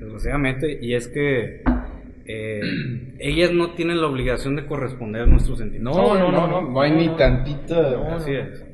desgraciadamente, 0.00 0.78
y 0.82 0.94
es 0.94 1.06
que 1.08 1.62
eh, 2.26 2.60
ellas 3.20 3.52
no 3.52 3.70
tienen 3.74 4.00
la 4.00 4.08
obligación 4.08 4.56
de 4.56 4.66
corresponder 4.66 5.22
a 5.22 5.26
nuestros 5.26 5.58
sentimientos. 5.58 5.96
No, 5.96 6.18
no, 6.18 6.32
no, 6.32 6.46
no. 6.48 6.62
No 6.70 6.80
hay 6.80 6.90
ni 6.90 7.08
tantita. 7.16 8.16
Así 8.16 8.32
es. 8.32 8.64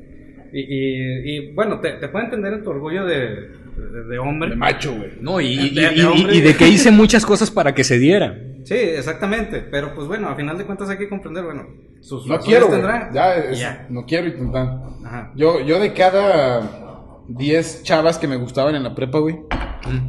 Y, 0.53 0.59
y- 0.61 1.35
y, 1.37 1.53
bueno, 1.53 1.79
te, 1.79 1.91
te 1.93 2.07
puedo 2.09 2.25
entender 2.25 2.53
en 2.53 2.63
tu 2.63 2.71
orgullo 2.71 3.05
de, 3.05 3.47
de, 3.89 4.03
de 4.05 4.19
hombre. 4.19 4.49
De 4.51 4.55
macho, 4.55 4.95
güey. 4.95 5.11
No, 5.21 5.39
y, 5.41 5.47
y- 5.53 5.69
De- 5.75 5.93
y- 5.95 6.01
hombre. 6.01 6.35
y 6.35 6.41
de 6.41 6.55
que 6.55 6.67
hice 6.69 6.91
muchas 6.91 7.25
cosas 7.25 7.49
para 7.51 7.73
que 7.73 7.83
se 7.83 7.97
diera. 7.99 8.37
Sí, 8.63 8.75
exactamente. 8.75 9.61
Pero 9.71 9.93
pues 9.95 10.07
bueno, 10.07 10.29
a 10.29 10.35
final 10.35 10.57
de 10.57 10.65
cuentas 10.65 10.89
hay 10.89 10.97
que 10.97 11.09
comprender, 11.09 11.43
bueno, 11.43 11.67
sus 12.01 12.25
No 12.27 12.39
quiero, 12.39 12.67
güey. 12.67 12.79
tendrá. 12.79 13.09
Ya, 13.13 13.35
es- 13.35 13.59
Ya. 13.59 13.87
no 13.89 14.05
quiero 14.05 14.27
intentar. 14.27 14.79
Ajá. 15.05 15.31
Yo, 15.35 15.59
yo 15.65 15.79
de 15.79 15.93
cada 15.93 17.23
10 17.27 17.83
chavas 17.83 18.17
que 18.17 18.27
me 18.27 18.35
gustaban 18.37 18.75
en 18.75 18.83
la 18.83 18.93
prepa, 18.95 19.19
güey. 19.19 19.37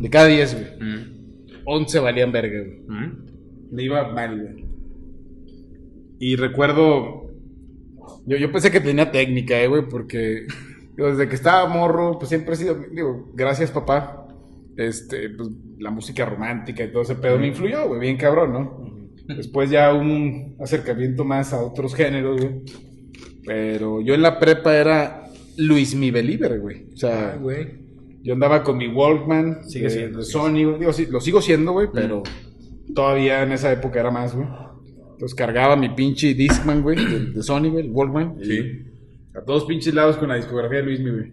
De 0.00 0.10
cada 0.10 0.26
10, 0.26 0.54
güey. 0.54 1.12
11 1.64 1.98
valían 2.00 2.32
verga, 2.32 2.58
güey. 2.60 3.10
Me 3.70 3.82
iba 3.84 4.06
mal, 4.12 4.38
güey. 4.40 4.66
Y 6.18 6.36
recuerdo. 6.36 7.30
Yo, 8.26 8.36
yo 8.36 8.52
pensé 8.52 8.70
que 8.70 8.80
tenía 8.80 9.10
técnica, 9.10 9.58
eh, 9.60 9.66
güey, 9.66 9.82
porque 9.88 10.46
desde 10.96 11.28
que 11.28 11.34
estaba 11.34 11.68
morro, 11.68 12.18
pues 12.18 12.28
siempre 12.28 12.54
he 12.54 12.56
sido. 12.56 12.76
Digo, 12.92 13.30
gracias, 13.34 13.70
papá. 13.70 14.26
Este, 14.76 15.30
pues 15.30 15.50
la 15.78 15.90
música 15.90 16.24
romántica 16.24 16.84
y 16.84 16.92
todo 16.92 17.02
ese 17.02 17.14
pedo 17.14 17.38
me 17.38 17.48
influyó, 17.48 17.88
güey, 17.88 18.00
bien 18.00 18.16
cabrón, 18.16 18.52
¿no? 18.52 18.92
Después 19.36 19.70
ya 19.70 19.92
un 19.94 20.56
acercamiento 20.60 21.24
más 21.24 21.52
a 21.52 21.62
otros 21.62 21.94
géneros, 21.94 22.40
güey. 22.40 22.62
Pero 23.44 24.00
yo 24.00 24.14
en 24.14 24.22
la 24.22 24.38
prepa 24.38 24.74
era 24.76 25.24
Luis 25.56 25.94
Mi 25.94 26.10
Believer, 26.10 26.60
güey. 26.60 26.86
O 26.92 26.96
sea, 26.96 27.36
güey. 27.40 27.66
yo 28.22 28.34
andaba 28.34 28.62
con 28.62 28.78
mi 28.78 28.88
Walkman 28.88 29.68
Sigue 29.68 29.84
de, 29.84 29.90
siendo, 29.90 30.18
de 30.18 30.24
Sony, 30.24 30.64
güey. 30.64 30.78
Digo, 30.78 30.92
sí, 30.92 31.06
lo 31.06 31.20
sigo 31.20 31.40
siendo, 31.40 31.72
güey, 31.72 31.88
pero 31.92 32.22
todavía 32.94 33.42
en 33.42 33.52
esa 33.52 33.72
época 33.72 34.00
era 34.00 34.10
más, 34.10 34.34
güey. 34.34 34.48
Entonces 35.12 35.34
cargaba 35.34 35.76
mi 35.76 35.90
pinche 35.90 36.34
Discman, 36.34 36.82
güey, 36.82 36.96
de, 36.96 37.26
de 37.32 37.42
Sony, 37.42 37.68
güey, 37.70 37.86
el 37.86 37.92
Walkman. 37.92 38.36
y 38.40 38.44
Sí. 38.44 38.82
A 39.34 39.40
todos 39.44 39.64
pinches 39.64 39.94
lados 39.94 40.16
con 40.16 40.28
la 40.28 40.36
discografía 40.36 40.78
de 40.78 40.84
Luis 40.84 41.00
Mi, 41.00 41.10
güey. 41.10 41.32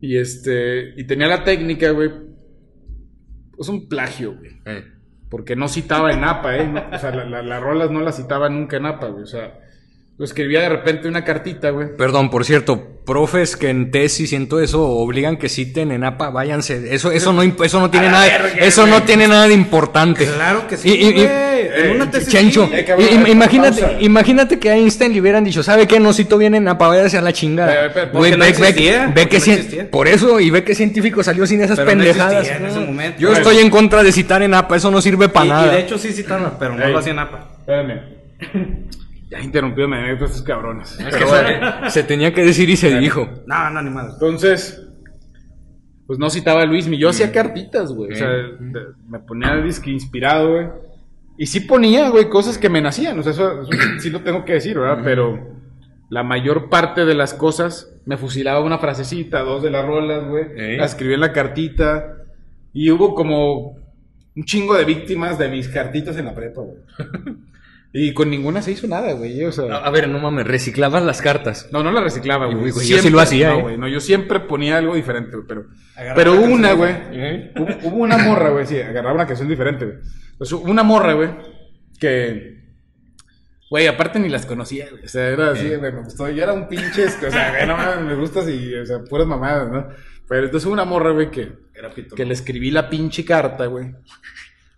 Y 0.00 0.16
este, 0.16 0.94
y 1.00 1.04
tenía 1.04 1.26
la 1.26 1.44
técnica, 1.44 1.90
güey. 1.90 2.10
Es 3.58 3.68
un 3.68 3.88
plagio, 3.88 4.36
güey. 4.36 4.52
Eh. 4.64 4.84
Porque 5.28 5.56
no 5.56 5.68
citaba 5.68 6.12
en 6.12 6.24
APA, 6.24 6.56
¿eh? 6.56 6.68
No, 6.68 6.82
o 6.94 6.98
sea, 6.98 7.10
la- 7.14 7.24
la- 7.26 7.42
las 7.42 7.62
rolas 7.62 7.90
no 7.90 8.00
las 8.00 8.16
citaba 8.16 8.48
nunca 8.48 8.76
en 8.78 8.86
APA, 8.86 9.08
güey. 9.08 9.24
O 9.24 9.26
sea, 9.26 9.58
escribía 10.24 10.62
de 10.62 10.68
repente 10.68 11.06
una 11.08 11.24
cartita, 11.24 11.70
güey. 11.70 11.96
Perdón, 11.96 12.28
por 12.30 12.44
cierto, 12.44 13.00
profes 13.06 13.56
que 13.56 13.68
en 13.70 13.90
tesis 13.92 14.32
y 14.32 14.36
en 14.36 14.48
todo 14.48 14.60
eso 14.60 14.84
obligan 14.84 15.36
que 15.36 15.48
citen 15.48 15.92
en 15.92 16.02
APA, 16.02 16.30
váyanse. 16.30 16.92
Eso, 16.94 17.12
eso 17.12 17.32
no, 17.32 17.42
eso 17.42 17.78
no 17.80 17.88
tiene 17.90 18.08
nada, 18.10 18.26
eso 18.58 18.86
no 18.86 19.02
tiene 19.04 19.28
nada 19.28 19.46
de 19.46 19.54
importante. 19.54 20.26
Claro 20.26 20.66
que 20.66 20.76
sí, 20.76 20.88
Y- 20.88 20.92
y- 20.92 21.08
y- 21.08 21.12
güey. 21.12 21.48
En 21.70 21.90
una 21.96 22.10
tesis 22.10 22.28
Chencho, 22.30 22.66
sí. 22.66 22.72
Eh, 22.74 22.84
cabrón, 22.84 23.06
i- 23.06 23.10
im- 23.12 23.16
pausa. 23.18 23.30
imagínate, 23.32 23.96
imagínate 24.00 24.58
que 24.58 24.70
a 24.70 24.76
Einstein 24.76 25.12
le 25.12 25.20
hubieran 25.20 25.44
dicho, 25.44 25.62
¿sabe 25.62 25.86
qué? 25.86 26.00
No 26.00 26.12
cito 26.12 26.36
bien 26.38 26.54
en 26.54 26.66
APA, 26.66 26.88
váyase 26.88 27.18
a 27.18 27.20
la 27.22 27.30
Eh, 27.30 27.34
chingada. 27.34 27.90
pero 27.94 28.10
Güey, 28.12 28.30
porque 28.32 28.36
no 28.36 28.38
ve, 28.38 28.44
ve- 28.44 28.48
existía, 28.68 29.06
ve 29.06 29.26
porque 29.26 29.40
que 29.40 29.82
no 29.84 29.90
por 29.90 30.08
eso, 30.08 30.40
y 30.40 30.50
ve 30.50 30.64
que 30.64 30.74
científico 30.74 31.22
salió 31.22 31.46
sin 31.46 31.60
esas 31.60 31.76
Pero 31.78 31.90
pendejadas. 31.90 32.32
existía 32.48 32.56
en 32.56 32.66
ese 32.66 32.80
momento. 32.80 33.20
Yo 33.20 33.32
estoy 33.32 33.58
en 33.58 33.70
contra 33.70 34.02
de 34.02 34.10
citar 34.12 34.42
en 34.42 34.54
APA, 34.54 34.76
eso 34.76 34.90
no 34.90 35.00
sirve 35.00 35.28
para 35.28 35.46
Y, 35.46 35.48
y 35.48 35.52
nada. 35.52 35.72
de 35.74 35.80
hecho 35.80 35.96
sí 35.98 36.12
citaron, 36.12 36.54
pero 36.58 36.74
no 36.74 36.84
Ey. 36.84 36.92
lo 36.92 36.98
hacían 36.98 37.18
APA. 37.20 37.50
Espérame. 37.60 38.00
Ya 39.30 39.40
interrumpido 39.40 39.88
me 39.88 40.00
meto 40.00 40.24
estos 40.24 40.42
cabrones. 40.42 40.98
Es 40.98 41.14
que 41.14 41.26
se, 41.26 41.90
se 41.90 42.02
tenía 42.02 42.32
que 42.32 42.44
decir 42.44 42.70
y 42.70 42.76
se 42.76 42.98
dijo. 42.98 43.28
No, 43.46 43.70
no, 43.70 43.82
ni 43.82 43.90
madre. 43.90 44.12
Entonces, 44.14 44.88
pues 46.06 46.18
no 46.18 46.30
citaba 46.30 46.62
a 46.62 46.64
Luis 46.64 46.88
Mi. 46.88 46.96
Yo 46.98 47.10
hacía 47.10 47.30
cartitas, 47.30 47.92
güey. 47.92 48.12
O 48.12 48.16
sea, 48.16 48.30
me 49.06 49.18
ponía 49.18 49.56
disque 49.56 49.90
inspirado, 49.90 50.52
güey. 50.52 50.68
Y 51.36 51.46
sí 51.46 51.60
ponía, 51.60 52.08
güey, 52.08 52.30
cosas 52.30 52.56
que 52.56 52.70
me 52.70 52.80
nacían. 52.80 53.18
O 53.18 53.22
sea, 53.22 53.32
eso, 53.32 53.62
eso 53.62 53.70
sí 54.00 54.08
lo 54.08 54.22
tengo 54.22 54.44
que 54.46 54.54
decir, 54.54 54.78
¿verdad? 54.78 55.02
Pero 55.04 55.38
la 56.08 56.22
mayor 56.22 56.70
parte 56.70 57.04
de 57.04 57.14
las 57.14 57.34
cosas 57.34 57.94
me 58.06 58.16
fusilaba 58.16 58.64
una 58.64 58.78
frasecita, 58.78 59.40
dos 59.40 59.62
de 59.62 59.70
las 59.70 59.84
rolas, 59.84 60.26
güey. 60.26 60.46
¿Eh? 60.56 60.76
Las 60.78 60.92
escribí 60.92 61.12
en 61.12 61.20
la 61.20 61.32
cartita. 61.34 62.16
Y 62.72 62.90
hubo 62.90 63.14
como 63.14 63.76
un 64.34 64.44
chingo 64.44 64.74
de 64.74 64.86
víctimas 64.86 65.38
de 65.38 65.48
mis 65.48 65.68
cartitas 65.68 66.16
en 66.16 66.24
la 66.24 66.34
prepa, 66.34 66.62
güey. 66.62 66.78
y 67.92 68.12
con 68.12 68.28
ninguna 68.30 68.60
se 68.62 68.72
hizo 68.72 68.86
nada, 68.86 69.12
güey. 69.14 69.44
O 69.44 69.52
sea, 69.52 69.64
A, 69.76 69.86
a 69.86 69.90
ver, 69.90 70.08
no 70.08 70.18
mames, 70.18 70.46
reciclabas 70.46 71.02
las 71.02 71.22
cartas. 71.22 71.68
no, 71.72 71.82
no 71.82 71.90
la 71.90 72.00
reciclaba, 72.02 72.46
güey. 72.46 72.70
güey, 72.72 72.86
yo 72.86 72.98
sí 72.98 73.10
lo 73.10 73.20
hacía, 73.20 73.50
no, 73.50 73.58
¿eh? 73.58 73.62
güey. 73.62 73.78
No, 73.78 73.88
yo 73.88 74.00
siempre 74.00 74.40
ponía 74.40 74.78
algo 74.78 74.94
diferente, 74.94 75.36
güey. 75.36 75.46
Pero, 75.48 75.66
Agarraba 75.96 76.14
pero 76.14 76.34
la 76.34 76.40
una, 76.40 76.68
canción. 76.68 76.76
güey. 76.78 77.20
¿Eh? 77.20 77.52
Hubo, 77.56 77.88
hubo 77.88 77.96
una 77.96 78.18
morra, 78.18 78.50
güey. 78.50 78.66
Sí, 78.66 78.78
agarraba 78.80 79.14
una 79.14 79.26
canción 79.26 79.48
diferente, 79.48 79.84
güey. 79.86 79.98
Pues 80.36 80.52
hubo 80.52 80.70
una 80.70 80.82
morra, 80.82 81.14
güey. 81.14 81.30
Que. 81.98 82.58
Güey, 83.70 83.86
aparte 83.86 84.18
ni 84.18 84.28
las 84.28 84.46
conocía, 84.46 84.88
güey. 84.90 85.04
O 85.04 85.08
sea, 85.08 85.26
era 85.28 85.50
así, 85.50 85.68
güey, 85.74 85.92
me 85.92 86.02
gustó. 86.02 86.28
Yo 86.30 86.42
era 86.42 86.52
un 86.52 86.68
pinche. 86.68 87.04
O 87.06 87.30
sea, 87.30 87.50
güey, 87.50 87.66
no 87.66 87.76
mames, 87.76 88.00
me 88.04 88.14
gustas 88.14 88.48
y, 88.48 88.74
o 88.74 88.86
sea, 88.86 89.00
puras 89.04 89.26
mamadas, 89.26 89.70
¿no? 89.70 89.88
Pero 90.28 90.44
entonces 90.44 90.66
hubo 90.66 90.72
una 90.74 90.84
morra, 90.84 91.10
güey, 91.12 91.30
que. 91.30 91.52
Era 91.74 91.90
pito. 91.90 92.14
Que 92.16 92.24
le 92.24 92.34
escribí 92.34 92.70
la 92.70 92.88
pinche 92.90 93.24
carta, 93.24 93.66
güey. 93.66 93.94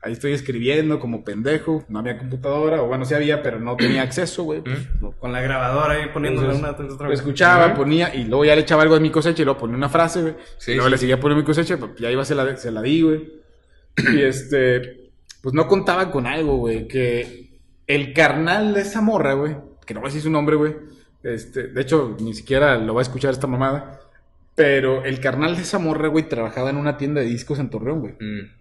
Ahí 0.03 0.13
estoy 0.13 0.33
escribiendo 0.33 0.99
como 0.99 1.25
pendejo. 1.25 1.85
No 1.89 1.99
había 1.99 2.17
computadora, 2.17 2.83
o 2.83 2.87
bueno, 2.87 3.05
sí 3.05 3.15
había, 3.15 3.43
pero 3.43 3.61
no 3.61 3.77
tenía 3.77 4.03
acceso, 4.03 4.45
güey. 4.45 4.63
Con 5.19 5.33
la 5.33 5.43
grabadora 5.43 5.95
ahí 5.95 6.09
poniéndole 6.13 6.55
una 6.55 6.71
otra 6.71 6.87
lo 7.07 7.13
escuchaba, 7.13 7.75
ponía, 7.75 8.15
y 8.15 8.25
luego 8.25 8.47
ya 8.47 8.55
le 8.55 8.63
echaba 8.63 8.83
algo 8.83 8.95
de 8.95 9.01
mi 9.01 9.11
cosecha 9.11 9.43
y 9.43 9.45
luego 9.45 9.61
ponía 9.61 9.77
una 9.77 9.91
frase, 9.91 10.23
güey. 10.23 10.35
Sí, 10.57 10.73
y 10.73 10.75
luego 10.75 10.89
sí. 10.89 10.93
le 10.93 10.99
seguía 10.99 11.21
poniendo 11.21 11.43
mi 11.43 11.47
cosecha, 11.47 11.77
pues 11.77 11.93
ya 11.99 12.11
iba, 12.11 12.25
se 12.25 12.35
la, 12.35 12.57
se 12.57 12.71
la 12.71 12.81
di, 12.81 13.03
güey. 13.03 13.31
Y 14.15 14.21
este, 14.23 15.11
pues 15.43 15.55
no 15.55 15.69
contaba 15.69 16.11
con 16.11 16.27
algo, 16.27 16.57
güey, 16.57 16.89
que 16.89 17.51
el 17.87 18.15
carnal 18.15 18.73
de 18.73 18.81
esa 18.81 19.03
morra, 19.03 19.35
güey, 19.35 19.57
que 19.85 19.93
no 19.93 20.01
voy 20.01 20.09
a 20.09 20.11
decir 20.11 20.23
su 20.23 20.31
nombre, 20.31 20.57
güey. 20.57 20.77
Este, 21.23 21.65
de 21.69 21.81
hecho, 21.81 22.17
ni 22.21 22.33
siquiera 22.33 22.79
lo 22.79 22.95
va 22.95 23.01
a 23.01 23.03
escuchar 23.03 23.33
esta 23.33 23.47
mamada. 23.47 24.01
Pero 24.55 25.05
el 25.05 25.21
carnal 25.21 25.57
de 25.57 25.63
esa 25.63 25.79
morra, 25.79 26.09
güey, 26.09 26.29
trabajaba 26.29 26.71
en 26.71 26.77
una 26.77 26.97
tienda 26.97 27.21
de 27.21 27.27
discos 27.27 27.59
en 27.59 27.71
Torreón, 27.71 28.01
güey. 28.01 28.15
Mm. 28.19 28.60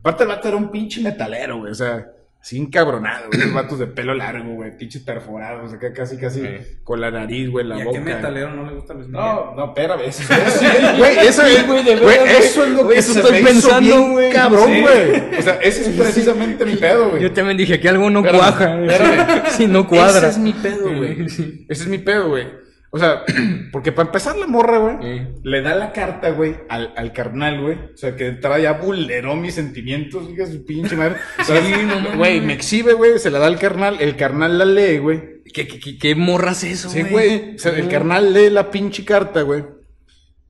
Aparte, 0.00 0.22
el 0.24 0.28
vato 0.28 0.48
era 0.48 0.56
un 0.56 0.70
pinche 0.70 1.00
metalero, 1.00 1.58
güey. 1.58 1.72
O 1.72 1.74
sea, 1.74 2.06
así 2.40 2.56
encabronado, 2.58 3.26
güey. 3.28 3.38
Los 3.40 3.52
vatos 3.52 3.78
de 3.78 3.86
pelo 3.86 4.14
largo, 4.14 4.54
güey. 4.54 4.74
Pinches 4.76 5.02
perforados, 5.02 5.72
acá 5.74 5.92
casi, 5.92 6.16
casi 6.16 6.40
Sí. 6.40 6.48
con 6.84 7.00
la 7.00 7.10
nariz, 7.10 7.50
güey, 7.50 7.66
la 7.66 7.76
¿Y 7.76 7.80
a 7.82 7.84
boca. 7.84 7.98
qué 7.98 8.04
metalero 8.04 8.50
no 8.54 8.64
le 8.66 8.76
gusta 8.76 8.94
Luis 8.94 9.08
Miguel? 9.08 9.22
No, 9.22 9.54
no, 9.54 9.64
espérame. 9.66 10.00
Eso, 10.08 10.22
güey, 10.98 11.18
eso 11.18 11.42
es, 11.44 11.66
güey, 11.66 11.84
de 11.84 11.96
güey, 11.96 12.18
veras, 12.18 12.44
eso 12.44 12.64
es 12.64 12.70
lo 12.70 12.88
que 12.88 12.98
eso 12.98 13.12
se 13.12 13.20
estoy 13.20 13.42
me 13.42 13.50
hizo 13.50 13.68
pensando, 13.68 13.80
bien 13.98 14.12
güey. 14.12 14.32
Cabrón, 14.32 14.66
Sí. 14.72 14.80
güey. 14.80 15.38
O 15.38 15.42
sea, 15.42 15.54
ese 15.62 15.80
es 15.82 15.88
precisamente 16.00 16.64
mi 16.64 16.76
pedo, 16.76 17.10
güey. 17.10 17.22
Yo 17.22 17.32
también 17.32 17.58
dije 17.58 17.78
que 17.78 17.88
algo 17.90 18.08
no 18.08 18.20
Espérame, 18.20 18.38
cuaja. 18.40 18.80
espérame. 18.86 19.42
Si 19.50 19.66
no 19.66 19.86
cuadra. 19.86 20.18
Ese 20.28 20.28
es 20.28 20.38
mi 20.38 20.52
pedo, 20.54 20.94
güey. 20.96 21.28
Sí. 21.28 21.66
Ese 21.68 21.82
es 21.82 21.88
mi 21.88 21.98
pedo, 21.98 22.28
güey. 22.30 22.46
O 22.92 22.98
sea, 22.98 23.22
porque 23.72 23.92
para 23.92 24.08
empezar 24.08 24.36
la 24.36 24.46
morra, 24.48 24.78
güey, 24.78 24.96
Sí. 25.00 25.26
le 25.44 25.62
da 25.62 25.74
la 25.76 25.92
carta, 25.92 26.30
güey, 26.30 26.56
al, 26.68 26.92
al 26.96 27.12
carnal, 27.12 27.60
güey. 27.60 27.76
O 27.94 27.96
sea, 27.96 28.16
que 28.16 28.26
entrada 28.26 28.58
ya 28.58 28.72
vulneró 28.72 29.36
mis 29.36 29.54
sentimientos, 29.54 30.34
de 30.34 30.46
su 30.46 30.64
pinche 30.66 30.96
madre. 30.96 31.16
Güey, 32.16 32.40
me 32.40 32.52
exhibe, 32.52 32.94
güey, 32.94 33.18
se 33.18 33.30
la 33.30 33.38
da 33.38 33.46
al 33.46 33.58
carnal, 33.58 33.98
el 34.00 34.16
carnal 34.16 34.58
la 34.58 34.64
lee, 34.64 34.98
güey. 34.98 35.40
¿Qué, 35.52 35.66
qué, 35.66 35.78
qué, 35.80 35.98
qué 35.98 36.14
morras 36.14 36.62
es 36.64 36.72
eso, 36.80 36.90
Sí, 36.90 37.02
güey. 37.02 37.54
O 37.56 37.58
sea, 37.58 37.72
el 37.72 37.88
carnal 37.88 38.32
lee 38.32 38.50
la 38.50 38.70
pinche 38.70 39.04
carta, 39.04 39.42
güey. 39.42 39.64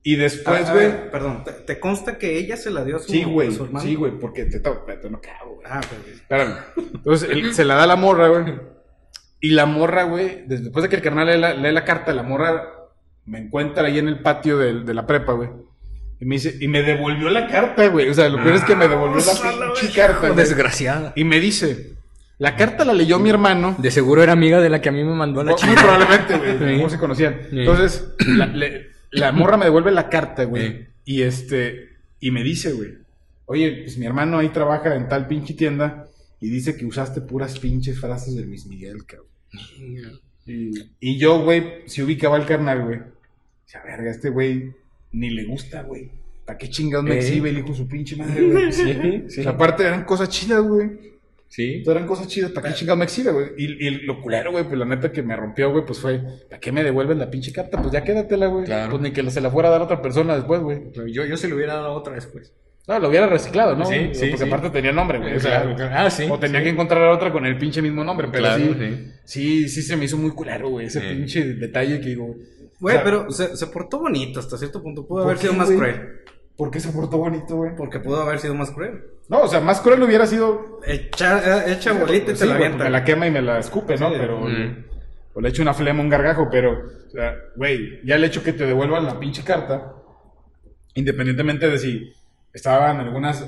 Y 0.03 0.15
después, 0.15 0.71
güey. 0.71 1.11
perdón, 1.11 1.43
¿te, 1.43 1.51
te 1.51 1.79
consta 1.79 2.17
que 2.17 2.39
ella 2.39 2.57
se 2.57 2.71
la 2.71 2.83
dio 2.83 2.95
a 2.95 2.99
su, 2.99 3.11
Sí, 3.11 3.23
güey. 3.23 3.49
Sí, 3.81 3.93
güey, 3.95 4.13
porque 4.19 4.45
te 4.45 4.59
to- 4.59 4.83
te 4.99 5.09
no 5.11 5.21
cago, 5.21 5.55
güey. 5.55 5.67
Ah, 5.69 5.79
pues, 5.87 6.15
Espérame. 6.15 6.55
Entonces, 6.95 7.29
él 7.29 7.53
se 7.53 7.65
la 7.65 7.75
da 7.75 7.85
la 7.85 7.95
morra, 7.95 8.27
güey. 8.29 8.45
Y 9.41 9.49
la 9.51 9.65
morra, 9.65 10.03
güey, 10.03 10.43
des- 10.45 10.63
después 10.63 10.83
de 10.83 10.89
que 10.89 10.95
el 10.95 11.01
carnal 11.01 11.27
lee 11.27 11.37
la, 11.39 11.53
lee 11.53 11.71
la 11.73 11.83
carta, 11.83 12.13
la 12.13 12.23
morra 12.23 12.63
me 13.25 13.39
encuentra 13.39 13.87
ahí 13.87 13.97
en 13.99 14.07
el 14.07 14.19
patio 14.19 14.57
del- 14.57 14.85
de, 14.85 14.93
la 14.93 15.05
prepa, 15.07 15.33
güey. 15.33 15.49
Y 16.19 16.25
me 16.25 16.35
dice, 16.35 16.55
y 16.61 16.67
me 16.67 16.83
devolvió 16.83 17.29
la 17.29 17.47
carta, 17.47 17.87
güey. 17.87 18.07
O 18.09 18.13
sea, 18.13 18.29
lo 18.29 18.37
peor 18.43 18.55
es 18.55 18.63
que 18.63 18.75
me 18.75 18.87
devolvió 18.87 19.17
la 19.25 19.33
pinche 19.79 19.93
carta, 19.95 20.27
güey. 20.27 20.35
Desgraciada. 20.35 21.13
Y 21.15 21.23
me 21.23 21.39
dice, 21.39 21.93
la 22.37 22.55
carta 22.55 22.85
la 22.85 22.93
leyó 22.93 23.17
mi 23.19 23.29
hermano. 23.31 23.75
De 23.79 23.89
seguro 23.89 24.21
era 24.21 24.33
amiga 24.33 24.61
de 24.61 24.69
la 24.69 24.79
que 24.81 24.89
a 24.89 24.91
mí 24.91 25.03
me 25.03 25.15
mandó 25.15 25.43
la 25.43 25.51
Muy 25.51 25.59
chica. 25.59 25.81
probablemente, 25.81 26.37
güey. 26.37 26.57
Sí. 26.73 26.77
¿Cómo 26.77 26.89
se 26.89 26.97
conocían? 26.99 27.37
Sí. 27.49 27.59
Entonces, 27.59 28.13
la, 28.27 28.45
le- 28.45 28.87
la 29.09 29.31
morra 29.31 29.57
me 29.57 29.65
devuelve 29.65 29.89
la 29.91 30.07
carta, 30.09 30.43
güey. 30.43 30.67
Sí. 30.67 30.85
Y 31.05 31.21
este, 31.23 31.89
y 32.19 32.29
me 32.29 32.43
dice, 32.43 32.73
güey, 32.73 32.99
oye, 33.47 33.81
pues 33.83 33.97
mi 33.97 34.05
hermano 34.05 34.37
ahí 34.37 34.49
trabaja 34.49 34.93
en 34.95 35.09
tal 35.09 35.25
pinche 35.27 35.55
tienda 35.55 36.05
y 36.41 36.49
dice 36.49 36.75
que 36.75 36.85
usaste 36.85 37.21
puras 37.21 37.57
pinches 37.59 37.99
frases 37.99 38.35
de 38.35 38.41
Luis 38.43 38.65
Miguel, 38.65 39.05
cabrón. 39.05 39.27
Y, 40.45 40.71
y 40.99 41.17
yo, 41.17 41.41
güey, 41.43 41.83
si 41.85 42.01
ubicaba 42.01 42.35
al 42.35 42.45
carnal, 42.45 42.83
güey. 42.85 42.99
Dice, 43.65 43.77
a 43.77 43.83
verga, 43.83 44.09
este 44.11 44.29
güey 44.29 44.73
ni 45.11 45.29
le 45.29 45.45
gusta, 45.45 45.83
güey. 45.83 46.09
¿Para 46.45 46.57
qué 46.57 46.69
chingados 46.69 47.05
me 47.05 47.15
exhibe 47.17 47.49
el 47.49 47.59
hijo 47.59 47.73
su 47.73 47.87
pinche 47.87 48.15
madre, 48.15 48.49
güey? 48.49 48.71
Sí, 48.71 48.91
O 49.25 49.29
sí. 49.29 49.43
sea, 49.43 49.51
aparte 49.51 49.83
eran 49.83 50.03
cosas 50.03 50.29
chidas, 50.29 50.63
güey. 50.63 51.11
Sí. 51.47 51.83
Eran 51.85 52.07
cosas 52.07 52.27
chidas, 52.27 52.51
¿para 52.51 52.69
qué 52.69 52.75
chingados 52.75 52.97
me 52.97 53.03
exhibe, 53.05 53.31
güey? 53.31 53.47
Y, 53.57 53.87
y 53.87 53.89
lo 54.05 54.21
culero, 54.21 54.51
güey, 54.51 54.63
pues 54.63 54.79
la 54.79 54.85
neta 54.85 55.11
que 55.11 55.21
me 55.21 55.35
rompió, 55.35 55.69
güey, 55.71 55.85
pues 55.85 55.99
fue, 55.99 56.21
¿para 56.49 56.59
qué 56.61 56.71
me 56.71 56.81
devuelves 56.83 57.17
la 57.17 57.29
pinche 57.29 57.51
carta? 57.51 57.79
Pues 57.81 57.91
ya 57.93 58.03
quédatela, 58.03 58.47
güey. 58.47 58.65
Claro. 58.65 58.89
Pues 58.91 59.03
ni 59.03 59.11
que 59.11 59.29
se 59.29 59.41
la 59.41 59.51
fuera 59.51 59.67
a 59.67 59.71
dar 59.73 59.81
a 59.81 59.83
otra 59.83 60.01
persona 60.01 60.33
después, 60.35 60.61
güey. 60.61 60.91
Yo, 60.93 61.25
yo 61.25 61.37
se 61.37 61.47
lo 61.49 61.55
hubiera 61.57 61.73
dado 61.75 61.93
otra 61.93 62.15
después. 62.15 62.53
No, 62.87 62.99
lo 62.99 63.09
hubiera 63.09 63.27
reciclado, 63.27 63.75
¿no? 63.75 63.85
Sí, 63.85 64.09
sí, 64.13 64.27
Porque 64.31 64.37
sí. 64.37 64.43
aparte 64.43 64.69
tenía 64.71 64.91
nombre, 64.91 65.19
güey. 65.19 65.35
o 65.35 65.39
sea, 65.39 65.61
Claro, 65.61 65.75
claro. 65.75 65.95
Ah, 65.97 66.09
sí, 66.09 66.27
O 66.29 66.39
tenía 66.39 66.59
sí. 66.59 66.63
que 66.65 66.69
encontrar 66.71 67.03
a 67.03 67.11
otra 67.11 67.31
con 67.31 67.45
el 67.45 67.57
pinche 67.57 67.81
mismo 67.81 68.03
nombre, 68.03 68.27
pero 68.31 68.43
Claro, 68.43 68.63
sí, 68.63 68.75
sí. 68.77 69.11
sí. 69.23 69.69
Sí, 69.69 69.81
se 69.83 69.95
me 69.97 70.05
hizo 70.05 70.17
muy 70.17 70.31
culero, 70.31 70.69
güey, 70.69 70.87
ese 70.87 70.99
Sí. 70.99 71.07
pinche 71.15 71.43
detalle 71.53 71.99
que 72.01 72.07
digo. 72.09 72.35
Güey, 72.79 72.95
o 72.95 72.99
sea, 72.99 73.03
pero 73.03 73.31
se, 73.31 73.55
se 73.55 73.67
portó 73.67 73.99
bonito 73.99 74.39
hasta 74.39 74.57
cierto 74.57 74.81
punto. 74.81 75.05
Pudo 75.07 75.19
¿por 75.23 75.29
haber 75.29 75.37
qué, 75.37 75.41
sido 75.47 75.53
más 75.53 75.67
güey? 75.67 75.77
cruel. 75.77 76.09
¿Por 76.57 76.71
qué 76.71 76.79
se 76.79 76.89
portó 76.91 77.17
bonito, 77.17 77.55
güey? 77.55 77.75
Porque 77.75 77.99
pudo 77.99 78.21
haber 78.21 78.39
sido 78.39 78.55
más 78.55 78.71
cruel. 78.71 79.03
No, 79.29 79.41
o 79.43 79.47
sea, 79.47 79.61
más 79.61 79.79
cruel 79.81 80.01
hubiera 80.03 80.25
sido. 80.25 80.79
Echa, 80.85 81.65
eh, 81.67 81.73
echa 81.73 81.93
bolita 81.93 82.31
y 82.31 82.35
Sí, 82.35 82.41
te 82.41 82.45
la 82.47 82.55
avienta. 82.55 82.83
Me 82.83 82.89
la 82.89 83.03
quema 83.03 83.27
y 83.27 83.31
me 83.31 83.41
la 83.41 83.59
escupe, 83.59 83.95
¿no? 83.97 84.09
Sí. 84.09 84.15
Pero. 84.19 84.41
Mm. 84.41 84.85
O 85.33 85.39
le 85.41 85.49
echo 85.49 85.61
una 85.61 85.73
flema, 85.73 86.01
un 86.01 86.09
gargajo, 86.09 86.49
pero. 86.51 86.71
O 87.07 87.09
sea, 87.11 87.35
güey, 87.55 88.01
ya 88.03 88.15
el 88.15 88.23
hecho 88.25 88.43
que 88.43 88.51
te 88.53 88.65
devuelvan 88.65 89.05
la 89.05 89.19
pinche 89.19 89.43
carta. 89.43 89.93
Independientemente 90.95 91.69
de 91.69 91.77
si 91.77 92.13
estaban 92.53 92.99
algunas. 92.99 93.45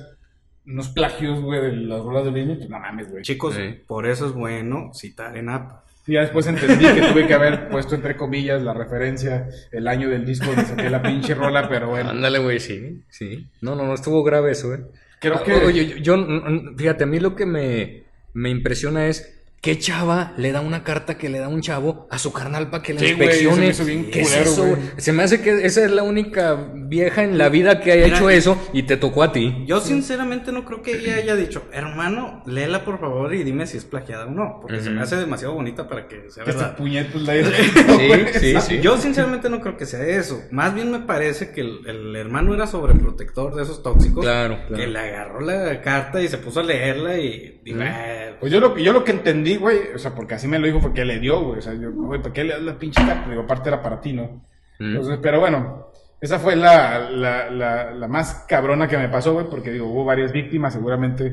Unos 0.65 0.87
plagios, 0.89 1.41
güey, 1.41 1.59
de 1.61 1.71
las 1.75 2.01
rolas 2.01 2.23
de 2.23 2.31
Luis, 2.31 2.57
pues 2.57 2.69
no 2.69 2.79
mames, 2.79 3.11
güey. 3.11 3.21
Chicos, 3.21 3.53
Sí. 3.55 3.81
por 3.85 4.07
eso 4.07 4.27
es 4.27 4.31
bueno 4.31 4.91
citar 4.93 5.35
en 5.35 5.49
APA. 5.49 5.83
Sí, 6.05 6.13
ya 6.13 6.21
después 6.21 6.47
entendí 6.47 6.85
que 6.85 7.01
tuve 7.11 7.27
que 7.27 7.33
haber 7.33 7.67
puesto 7.69 7.95
entre 7.95 8.15
comillas 8.15 8.61
la 8.61 8.73
referencia, 8.73 9.47
el 9.73 9.87
año 9.89 10.09
del 10.09 10.25
disco 10.25 10.45
donde 10.47 10.63
saqué 10.65 10.89
la 10.89 11.01
pinche 11.01 11.33
rola, 11.35 11.67
pero 11.67 11.89
bueno. 11.89 12.11
Ándale, 12.11 12.39
güey, 12.39 12.61
sí, 12.61 13.03
sí. 13.09 13.45
No, 13.61 13.75
no, 13.75 13.85
no, 13.85 13.93
estuvo 13.93 14.23
grave 14.23 14.51
eso, 14.51 14.73
eh. 14.73 14.85
Creo 15.19 15.35
Ah, 15.35 15.43
que. 15.43 15.53
Oye, 15.53 15.85
yo, 16.01 16.15
yo- 16.17 16.75
fíjate, 16.77 17.03
a 17.03 17.07
mí 17.07 17.19
lo 17.19 17.35
que 17.35 17.45
me, 17.45 18.03
me 18.33 18.49
impresiona 18.49 19.07
es 19.07 19.42
qué 19.63 19.79
chava 19.79 20.33
le 20.35 20.51
da 20.51 20.59
una 20.59 20.83
carta 20.83 21.17
que 21.17 21.29
le 21.29 21.39
da 21.39 21.47
un 21.47 21.61
chavo 21.61 22.05
a 22.11 22.19
su 22.19 22.33
carnal 22.33 22.69
para 22.69 22.83
que 22.83 22.93
le 22.93 22.99
Sí, 22.99 23.05
inspeccione. 23.11 23.53
eso 23.53 23.61
me 23.61 23.67
hizo 23.69 23.85
bien 23.85 24.11
¿Qué 24.11 24.19
es 24.21 24.27
culero, 24.27 24.49
eso? 24.51 24.61
güey. 24.63 24.75
güey? 24.75 24.87
Se 24.97 25.13
me 25.13 25.23
hace 25.23 25.41
que 25.41 25.65
esa 25.65 25.85
es 25.85 25.91
la 25.91 26.03
única 26.03 26.57
vieja 26.75 27.23
en 27.23 27.37
la 27.37 27.47
vida 27.47 27.79
que 27.79 27.93
haya 27.93 28.03
Mira, 28.03 28.17
hecho 28.17 28.29
eso 28.29 28.69
y 28.73 28.83
te 28.83 28.97
tocó 28.97 29.23
a 29.23 29.31
ti. 29.31 29.63
Yo 29.65 29.79
sinceramente 29.79 30.51
no 30.51 30.65
creo 30.65 30.81
que 30.81 30.97
ella 30.97 31.15
haya 31.15 31.37
dicho, 31.37 31.63
hermano, 31.71 32.43
léela 32.45 32.83
por 32.83 32.99
favor 32.99 33.33
y 33.33 33.43
dime 33.45 33.65
si 33.65 33.77
es 33.77 33.85
plagiada 33.85 34.25
o 34.25 34.31
no, 34.31 34.57
porque 34.61 34.81
se 34.81 34.89
me 34.89 35.01
hace 35.01 35.15
demasiado 35.15 35.53
bonita 35.53 35.87
para 35.87 36.09
que 36.09 36.29
sea 36.29 36.43
verdad. 36.43 36.75
la 36.77 37.33
Sí, 38.33 38.39
sí, 38.39 38.55
sí. 38.61 38.79
Yo 38.81 38.97
sinceramente 38.97 39.49
no 39.49 39.61
creo 39.61 39.77
que 39.77 39.85
sea 39.85 40.05
eso. 40.05 40.41
Más 40.51 40.75
bien 40.75 40.91
me 40.91 40.99
parece 40.99 41.51
que 41.51 41.61
el, 41.61 41.87
el 41.87 42.15
hermano 42.17 42.53
era 42.53 42.67
sobreprotector 42.67 43.55
de 43.55 43.63
esos 43.63 43.81
tóxicos. 43.81 44.25
Claro, 44.25 44.57
claro. 44.67 44.75
Que 44.75 44.87
le 44.87 44.99
agarró 44.99 45.39
la 45.39 45.81
carta 45.81 46.21
y 46.21 46.27
se 46.27 46.37
puso 46.37 46.59
a 46.59 46.63
leerla 46.63 47.17
y. 47.17 47.61
"Ah, 47.79 48.31
Pues 48.41 48.51
yo 48.51 48.59
lo, 48.59 48.73
que- 48.73 48.83
yo 48.83 48.91
lo 48.91 49.05
que 49.05 49.11
entendí, 49.11 49.52
güey, 49.57 49.93
o 49.95 49.97
sea, 49.97 50.13
porque 50.15 50.35
así 50.35 50.47
me 50.47 50.59
lo 50.59 50.67
dijo, 50.67 50.79
fue 50.79 50.93
que 50.93 51.05
le 51.05 51.19
dio, 51.19 51.41
güey. 51.43 51.59
O 51.59 51.61
sea, 51.61 51.73
yo, 51.73 51.91
güey, 51.91 52.21
¿para 52.21 52.33
qué 52.33 52.43
le 52.43 52.53
das 52.53 52.61
la 52.61 52.77
pinche 52.77 53.05
carta? 53.05 53.29
Digo, 53.29 53.43
aparte 53.43 53.69
era 53.69 53.81
para 53.81 53.99
ti, 54.01 54.13
¿no? 54.13 54.45
Mm. 54.79 54.85
Entonces, 54.85 55.19
pero 55.21 55.39
bueno, 55.39 55.87
esa 56.21 56.39
fue 56.39 56.55
la, 56.55 57.09
la, 57.09 57.49
la, 57.49 57.91
la 57.91 58.07
más 58.07 58.45
cabrona 58.47 58.87
que 58.87 58.97
me 58.97 59.09
pasó, 59.09 59.33
güey, 59.33 59.47
porque 59.49 59.71
digo, 59.71 59.87
hubo 59.87 60.05
varias 60.05 60.31
víctimas, 60.31 60.73
seguramente, 60.73 61.23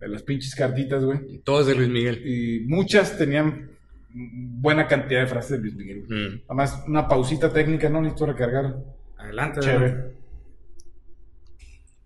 de 0.00 0.08
las 0.08 0.22
pinches 0.22 0.54
cartitas, 0.54 1.04
güey. 1.04 1.38
Todo 1.44 1.60
es 1.60 1.66
de 1.66 1.74
Luis 1.74 1.88
Miguel. 1.88 2.22
Y 2.26 2.60
muchas 2.68 3.18
tenían 3.18 3.70
buena 4.12 4.86
cantidad 4.86 5.20
de 5.20 5.26
frases 5.26 5.50
de 5.52 5.58
Luis 5.58 5.74
Miguel. 5.74 6.04
Mm. 6.08 6.42
Además, 6.48 6.84
una 6.86 7.06
pausita 7.08 7.52
técnica, 7.52 7.88
¿no? 7.88 8.00
Necesito 8.00 8.26
recargar. 8.26 8.76
adelante. 9.18 9.60
Chévere. 9.60 10.14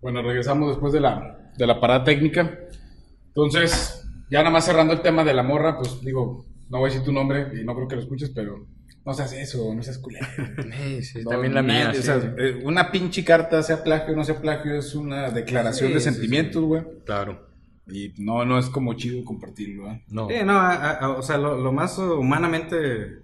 Bueno, 0.01 0.21
regresamos 0.21 0.69
después 0.69 0.93
de 0.93 0.99
la, 0.99 1.51
de 1.57 1.65
la 1.67 1.79
parada 1.79 2.03
técnica. 2.03 2.59
Entonces, 3.27 4.04
ya 4.29 4.39
nada 4.39 4.51
más 4.51 4.65
cerrando 4.65 4.93
el 4.93 5.01
tema 5.01 5.23
de 5.23 5.33
la 5.33 5.43
morra, 5.43 5.77
pues 5.77 6.01
digo, 6.01 6.45
no 6.69 6.79
voy 6.79 6.89
a 6.89 6.91
decir 6.93 7.05
tu 7.05 7.11
nombre 7.11 7.47
y 7.59 7.63
no 7.63 7.75
creo 7.75 7.87
que 7.87 7.95
lo 7.95 8.01
escuches, 8.01 8.31
pero 8.33 8.65
no 9.05 9.13
seas 9.13 9.33
eso, 9.33 9.73
no 9.73 9.83
seas 9.83 9.97
culero. 9.99 10.25
Eh, 10.73 11.01
sí, 11.03 11.19
No, 11.23 11.29
también 11.31 11.53
la 11.53 11.61
mía. 11.61 11.85
nadie, 11.85 11.99
o 11.99 12.01
sí, 12.01 12.07
sea, 12.07 12.19
sí. 12.21 12.27
eh, 12.37 12.61
una 12.63 12.91
pinche 12.91 13.23
carta, 13.23 13.61
sea 13.63 13.83
plagio 13.83 14.13
o 14.13 14.17
no 14.17 14.23
sea 14.23 14.41
plagio, 14.41 14.75
es 14.75 14.95
una 14.95 15.29
declaración 15.29 15.89
Sí, 15.89 15.93
de 15.93 15.99
sí, 15.99 16.09
sentimientos, 16.11 16.63
güey. 16.63 16.83
Claro. 17.05 17.45
Y 17.87 18.13
no, 18.17 18.43
no 18.45 18.57
es 18.57 18.65
como 18.67 18.95
chido 18.95 19.23
compartirlo, 19.23 19.91
¿eh? 19.91 20.03
No. 20.09 20.27
Sí, 20.27 20.35
no, 20.43 20.53
a- 20.53 20.91
a- 20.93 21.09
o 21.11 21.21
sea, 21.21 21.37
lo, 21.37 21.55
lo 21.57 21.71
más 21.71 21.99
humanamente 21.99 23.19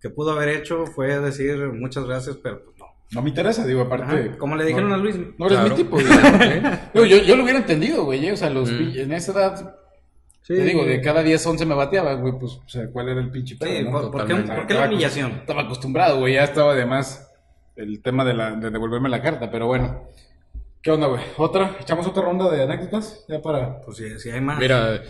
que 0.00 0.10
pudo 0.10 0.32
haber 0.32 0.48
hecho 0.50 0.86
fue 0.86 1.18
decir 1.20 1.56
muchas 1.74 2.04
gracias, 2.04 2.36
pero 2.42 2.64
pues 2.64 2.76
no. 2.78 2.86
No 3.10 3.22
me 3.22 3.30
interesa, 3.30 3.66
digo, 3.66 3.82
aparte. 3.82 4.04
Ajá, 4.30 4.38
como 4.38 4.54
le 4.56 4.64
dijeron 4.66 4.90
no, 4.90 4.94
a 4.94 4.98
Luis. 4.98 5.16
No 5.38 5.46
eres 5.46 5.58
Claro. 5.58 5.70
mi 5.70 5.76
tipo, 5.76 5.90
güey. 5.96 6.06
¿Eh? 6.06 6.62
Digo, 6.94 7.06
yo, 7.06 7.16
yo 7.18 7.36
lo 7.36 7.42
hubiera 7.42 7.58
entendido, 7.58 8.04
güey. 8.04 8.26
eh, 8.26 8.32
O 8.32 8.36
sea, 8.36 8.50
los 8.50 8.70
Mm. 8.70 8.92
en 8.98 9.12
esa 9.12 9.32
edad 9.32 9.76
Sí. 10.48 10.54
Te 10.54 10.64
digo, 10.64 10.82
de 10.86 11.00
cada 11.02 11.22
10, 11.22 11.46
11 11.46 11.66
me 11.66 11.74
bateaba, 11.74 12.14
güey, 12.14 12.32
pues, 12.40 12.52
o 12.54 12.68
sea, 12.68 12.88
¿cuál 12.90 13.10
era 13.10 13.20
el 13.20 13.30
pinche 13.30 13.54
Sí, 13.54 13.60
pedo, 13.60 13.90
no? 13.90 13.90
¿por, 13.92 14.10
por 14.10 14.20
qué, 14.22 14.28
Totalmente. 14.32 14.54
por 14.54 14.66
qué 14.66 14.74
la 14.74 14.86
humillación? 14.86 15.30
Estaba 15.32 15.62
acostumbrado, 15.62 16.20
güey, 16.20 16.34
ya 16.34 16.44
estaba 16.44 16.72
además 16.72 17.30
el 17.76 18.00
tema 18.02 18.24
de, 18.24 18.32
la, 18.32 18.52
de 18.52 18.70
devolverme 18.70 19.10
la 19.10 19.20
carta, 19.22 19.50
pero 19.50 19.66
bueno. 19.66 20.08
¿Qué 20.82 20.90
onda, 20.90 21.06
güey? 21.08 21.20
¿Otra? 21.36 21.76
¿Echamos 21.80 22.06
otra 22.06 22.22
ronda 22.22 22.50
de 22.50 22.62
anécdotas? 22.62 23.26
Ya 23.28 23.42
para... 23.42 23.80
Pues 23.82 23.98
si, 23.98 24.18
si 24.18 24.30
hay 24.30 24.40
más. 24.40 24.58
Mira, 24.58 25.02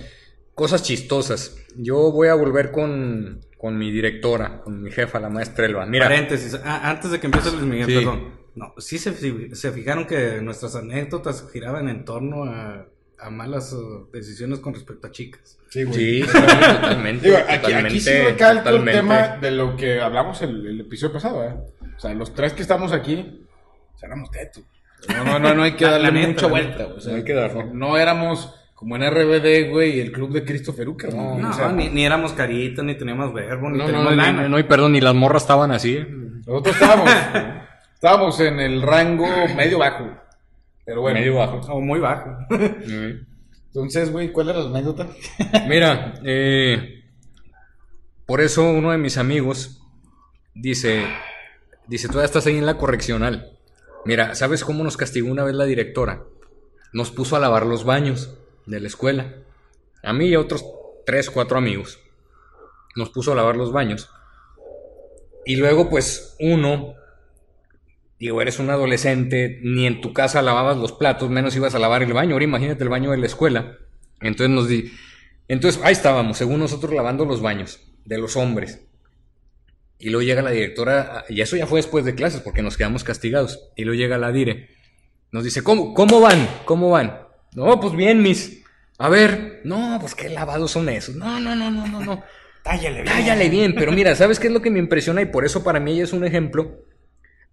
cosas 0.54 0.82
chistosas. 0.82 1.56
Yo 1.76 2.10
voy 2.10 2.26
a 2.28 2.34
volver 2.34 2.72
con, 2.72 3.40
con 3.58 3.78
mi 3.78 3.92
directora, 3.92 4.60
con 4.62 4.82
mi 4.82 4.90
jefa, 4.90 5.20
la 5.20 5.28
maestra 5.28 5.66
Elba. 5.66 5.86
Mira, 5.86 6.06
Paréntesis, 6.06 6.58
ah, 6.64 6.90
antes 6.90 7.12
de 7.12 7.20
que 7.20 7.26
empiece 7.26 7.52
Luis 7.52 7.62
Miguel, 7.62 7.86
Sí. 7.86 7.94
perdón. 7.94 8.38
No, 8.56 8.74
sí 8.78 8.98
se, 8.98 9.12
sí 9.14 9.50
se 9.54 9.70
fijaron 9.70 10.04
que 10.04 10.40
nuestras 10.42 10.74
anécdotas 10.74 11.48
giraban 11.52 11.88
en 11.88 12.04
torno 12.04 12.42
a, 12.42 12.86
a 13.20 13.30
malas 13.30 13.72
uh, 13.72 14.08
decisiones 14.12 14.60
con 14.60 14.74
respecto 14.74 15.06
a 15.06 15.10
chicas. 15.10 15.58
Sí, 15.70 15.84
sí, 15.92 16.22
totalmente. 16.32 17.26
Digo, 17.26 17.38
aquí, 17.38 17.56
totalmente, 17.56 17.88
aquí 17.88 18.00
sí 18.00 18.10
recalco 18.12 18.68
el 18.70 18.84
tema 18.84 19.38
de 19.40 19.50
lo 19.50 19.76
que 19.76 20.00
hablamos 20.00 20.40
el, 20.42 20.66
el 20.66 20.80
episodio 20.80 21.12
pasado, 21.14 21.44
¿eh? 21.44 21.54
O 21.96 22.00
sea, 22.00 22.14
los 22.14 22.32
tres 22.34 22.52
que 22.52 22.62
estamos 22.62 22.92
aquí, 22.92 23.44
o 23.94 23.98
sea, 23.98 24.06
éramos 24.06 24.30
tetos. 24.30 24.64
No, 25.08 25.24
no, 25.24 25.38
no, 25.38 25.54
no 25.54 25.62
hay 25.62 25.72
que 25.72 25.84
darle 25.84 26.10
neta, 26.12 26.28
mucha 26.28 26.46
vuelta, 26.46 26.70
neta. 26.70 26.84
güey, 26.84 26.96
o 26.96 27.00
sea, 27.00 27.10
No 27.12 27.16
hay 27.18 27.24
que 27.24 27.34
darle. 27.34 27.64
No 27.72 27.96
éramos 27.98 28.54
como 28.74 28.94
en 28.96 29.02
RBD, 29.10 29.70
güey, 29.70 29.96
y 29.96 30.00
el 30.00 30.12
club 30.12 30.32
de 30.32 30.44
Christopher 30.44 30.88
Ucker, 30.88 31.12
¿no? 31.12 31.36
No, 31.38 31.50
O 31.50 31.52
sea, 31.52 31.72
ni, 31.72 31.88
ni 31.88 32.04
éramos 32.04 32.32
caritas, 32.32 32.84
ni 32.84 32.94
teníamos 32.96 33.32
verbo, 33.34 33.68
ni 33.70 33.78
No, 33.78 33.86
teníamos 33.86 34.10
no, 34.10 34.16
no, 34.16 34.22
lana. 34.22 34.42
no, 34.42 34.48
no, 34.50 34.58
y 34.58 34.62
perdón, 34.62 34.92
ni 34.92 35.00
las 35.00 35.14
morras 35.14 35.42
estaban 35.42 35.72
así. 35.72 35.98
Nosotros 36.46 36.76
estábamos, 36.76 37.10
estábamos 37.94 38.40
en 38.40 38.60
el 38.60 38.80
rango 38.82 39.26
medio 39.56 39.78
bajo. 39.78 40.08
Pero 40.88 41.02
bueno. 41.02 41.20
Medio 41.20 41.34
bajo. 41.34 41.58
O 41.70 41.82
muy 41.82 42.00
bajo. 42.00 42.34
Entonces, 43.66 44.10
güey, 44.10 44.32
¿cuál 44.32 44.48
era 44.48 44.60
la 44.60 44.70
anécdota? 44.70 45.06
Mira, 45.68 46.14
eh, 46.24 47.04
por 48.24 48.40
eso 48.40 48.70
uno 48.70 48.90
de 48.90 48.96
mis 48.96 49.18
amigos 49.18 49.82
dice, 50.54 51.04
dice, 51.88 52.08
todavía 52.08 52.24
estás 52.24 52.46
ahí 52.46 52.56
en 52.56 52.64
la 52.64 52.78
correccional. 52.78 53.58
Mira, 54.06 54.34
¿sabes 54.34 54.64
cómo 54.64 54.82
nos 54.82 54.96
castigó 54.96 55.30
una 55.30 55.44
vez 55.44 55.54
la 55.54 55.66
directora? 55.66 56.24
Nos 56.94 57.10
puso 57.10 57.36
a 57.36 57.40
lavar 57.40 57.66
los 57.66 57.84
baños 57.84 58.38
de 58.64 58.80
la 58.80 58.86
escuela. 58.86 59.34
A 60.02 60.14
mí 60.14 60.28
y 60.28 60.34
a 60.36 60.40
otros 60.40 60.64
tres, 61.04 61.28
cuatro 61.28 61.58
amigos. 61.58 62.00
Nos 62.96 63.10
puso 63.10 63.32
a 63.32 63.34
lavar 63.34 63.56
los 63.56 63.72
baños. 63.72 64.08
Y 65.44 65.56
luego, 65.56 65.90
pues, 65.90 66.34
uno, 66.40 66.94
digo, 68.18 68.42
eres 68.42 68.58
un 68.58 68.70
adolescente, 68.70 69.60
ni 69.62 69.86
en 69.86 70.00
tu 70.00 70.12
casa 70.12 70.42
lavabas 70.42 70.76
los 70.76 70.92
platos, 70.92 71.30
menos 71.30 71.54
ibas 71.56 71.74
a 71.74 71.78
lavar 71.78 72.02
el 72.02 72.12
baño. 72.12 72.32
Ahora 72.32 72.44
imagínate 72.44 72.82
el 72.82 72.90
baño 72.90 73.10
de 73.10 73.18
la 73.18 73.26
escuela. 73.26 73.78
Entonces 74.20 74.54
nos 74.54 74.68
di. 74.68 74.92
Entonces, 75.46 75.80
ahí 75.82 75.92
estábamos, 75.92 76.36
según 76.36 76.60
nosotros, 76.60 76.92
lavando 76.92 77.24
los 77.24 77.40
baños 77.40 77.80
de 78.04 78.18
los 78.18 78.36
hombres. 78.36 78.86
Y 79.98 80.10
luego 80.10 80.22
llega 80.22 80.42
la 80.42 80.50
directora, 80.50 81.24
y 81.28 81.40
eso 81.40 81.56
ya 81.56 81.66
fue 81.66 81.78
después 81.78 82.04
de 82.04 82.14
clases, 82.14 82.40
porque 82.40 82.62
nos 82.62 82.76
quedamos 82.76 83.02
castigados. 83.02 83.70
Y 83.74 83.84
luego 83.84 83.98
llega 83.98 84.18
la 84.18 84.30
dire. 84.30 84.68
Nos 85.32 85.44
dice, 85.44 85.62
¿cómo, 85.62 85.94
cómo 85.94 86.20
van? 86.20 86.48
¿Cómo 86.64 86.90
van? 86.90 87.18
No, 87.54 87.80
pues 87.80 87.94
bien, 87.94 88.22
mis. 88.22 88.62
A 88.98 89.08
ver, 89.08 89.60
no, 89.64 89.98
pues 90.00 90.14
qué 90.14 90.28
lavados 90.28 90.72
son 90.72 90.88
esos. 90.88 91.14
No, 91.14 91.40
no, 91.40 91.54
no, 91.54 91.70
no, 91.70 91.86
no, 91.86 92.00
no. 92.00 92.22
Tállale 92.62 93.02
bien. 93.02 93.06
Tállale 93.06 93.48
bien, 93.48 93.74
pero 93.74 93.92
mira, 93.92 94.14
¿sabes 94.14 94.38
qué 94.38 94.48
es 94.48 94.52
lo 94.52 94.60
que 94.60 94.70
me 94.70 94.78
impresiona? 94.78 95.22
Y 95.22 95.26
por 95.26 95.44
eso 95.44 95.64
para 95.64 95.80
mí 95.80 95.92
ella 95.92 96.04
es 96.04 96.12
un 96.12 96.24
ejemplo. 96.24 96.84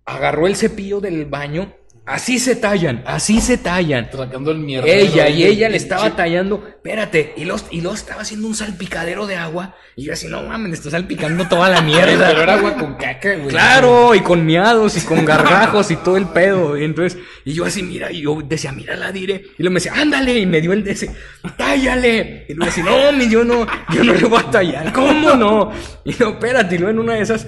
Agarró 0.05 0.45
el 0.45 0.55
cepillo 0.55 1.01
del 1.01 1.25
baño, 1.25 1.73
así 2.05 2.37
se 2.37 2.55
tallan, 2.55 3.03
así 3.07 3.41
se 3.41 3.57
tallan. 3.57 4.07
Sacando 4.11 4.51
el 4.51 4.59
mierda. 4.59 4.87
Ella 4.87 5.29
y 5.29 5.43
ella 5.43 5.67
le 5.67 5.77
estaba 5.77 6.15
tallando, 6.15 6.63
espérate, 6.67 7.33
y 7.37 7.45
los, 7.45 7.65
y 7.71 7.81
los 7.81 7.95
estaba 7.95 8.21
haciendo 8.21 8.47
un 8.47 8.53
salpicadero 8.53 9.25
de 9.25 9.35
agua. 9.35 9.75
Y 9.95 10.03
yo 10.03 10.13
así, 10.13 10.27
no 10.27 10.43
mames, 10.43 10.69
le 10.69 10.75
está 10.75 10.91
salpicando 10.91 11.47
toda 11.47 11.69
la 11.69 11.81
mierda. 11.81 12.27
Pero 12.29 12.41
era 12.43 12.53
agua 12.53 12.75
con 12.75 12.93
caca, 12.97 13.35
güey. 13.35 13.47
Claro, 13.47 14.13
y 14.13 14.19
con 14.19 14.45
miados 14.45 14.95
y 14.95 15.01
con 15.01 15.25
gargajos 15.25 15.89
y 15.89 15.95
todo 15.95 16.17
el 16.17 16.27
pedo. 16.27 16.77
Y 16.77 16.83
entonces, 16.83 17.19
y 17.43 17.53
yo 17.53 17.65
así, 17.65 17.81
mira, 17.81 18.11
y 18.11 18.21
yo 18.21 18.39
decía, 18.45 18.71
mira 18.71 18.95
la 18.95 19.11
dire. 19.11 19.43
Y 19.57 19.63
luego 19.63 19.73
me 19.73 19.79
decía, 19.79 19.93
ándale, 19.95 20.37
y 20.37 20.45
me 20.45 20.61
dio 20.61 20.71
el 20.71 20.83
de 20.83 20.91
ese, 20.91 21.09
tállale. 21.57 22.45
Y 22.47 22.53
luego 22.53 22.65
decía, 22.65 22.83
no, 22.83 23.11
mi, 23.17 23.27
yo 23.27 23.43
no, 23.43 23.65
yo 23.91 24.03
no 24.03 24.13
le 24.13 24.25
voy 24.25 24.39
a 24.39 24.51
tallar, 24.51 24.93
¿cómo 24.93 25.33
no? 25.33 25.71
Y 26.03 26.13
yo, 26.13 26.29
espérate, 26.29 26.75
y 26.75 26.77
luego 26.77 26.91
en 26.91 26.99
una 26.99 27.13
de 27.13 27.21
esas 27.21 27.47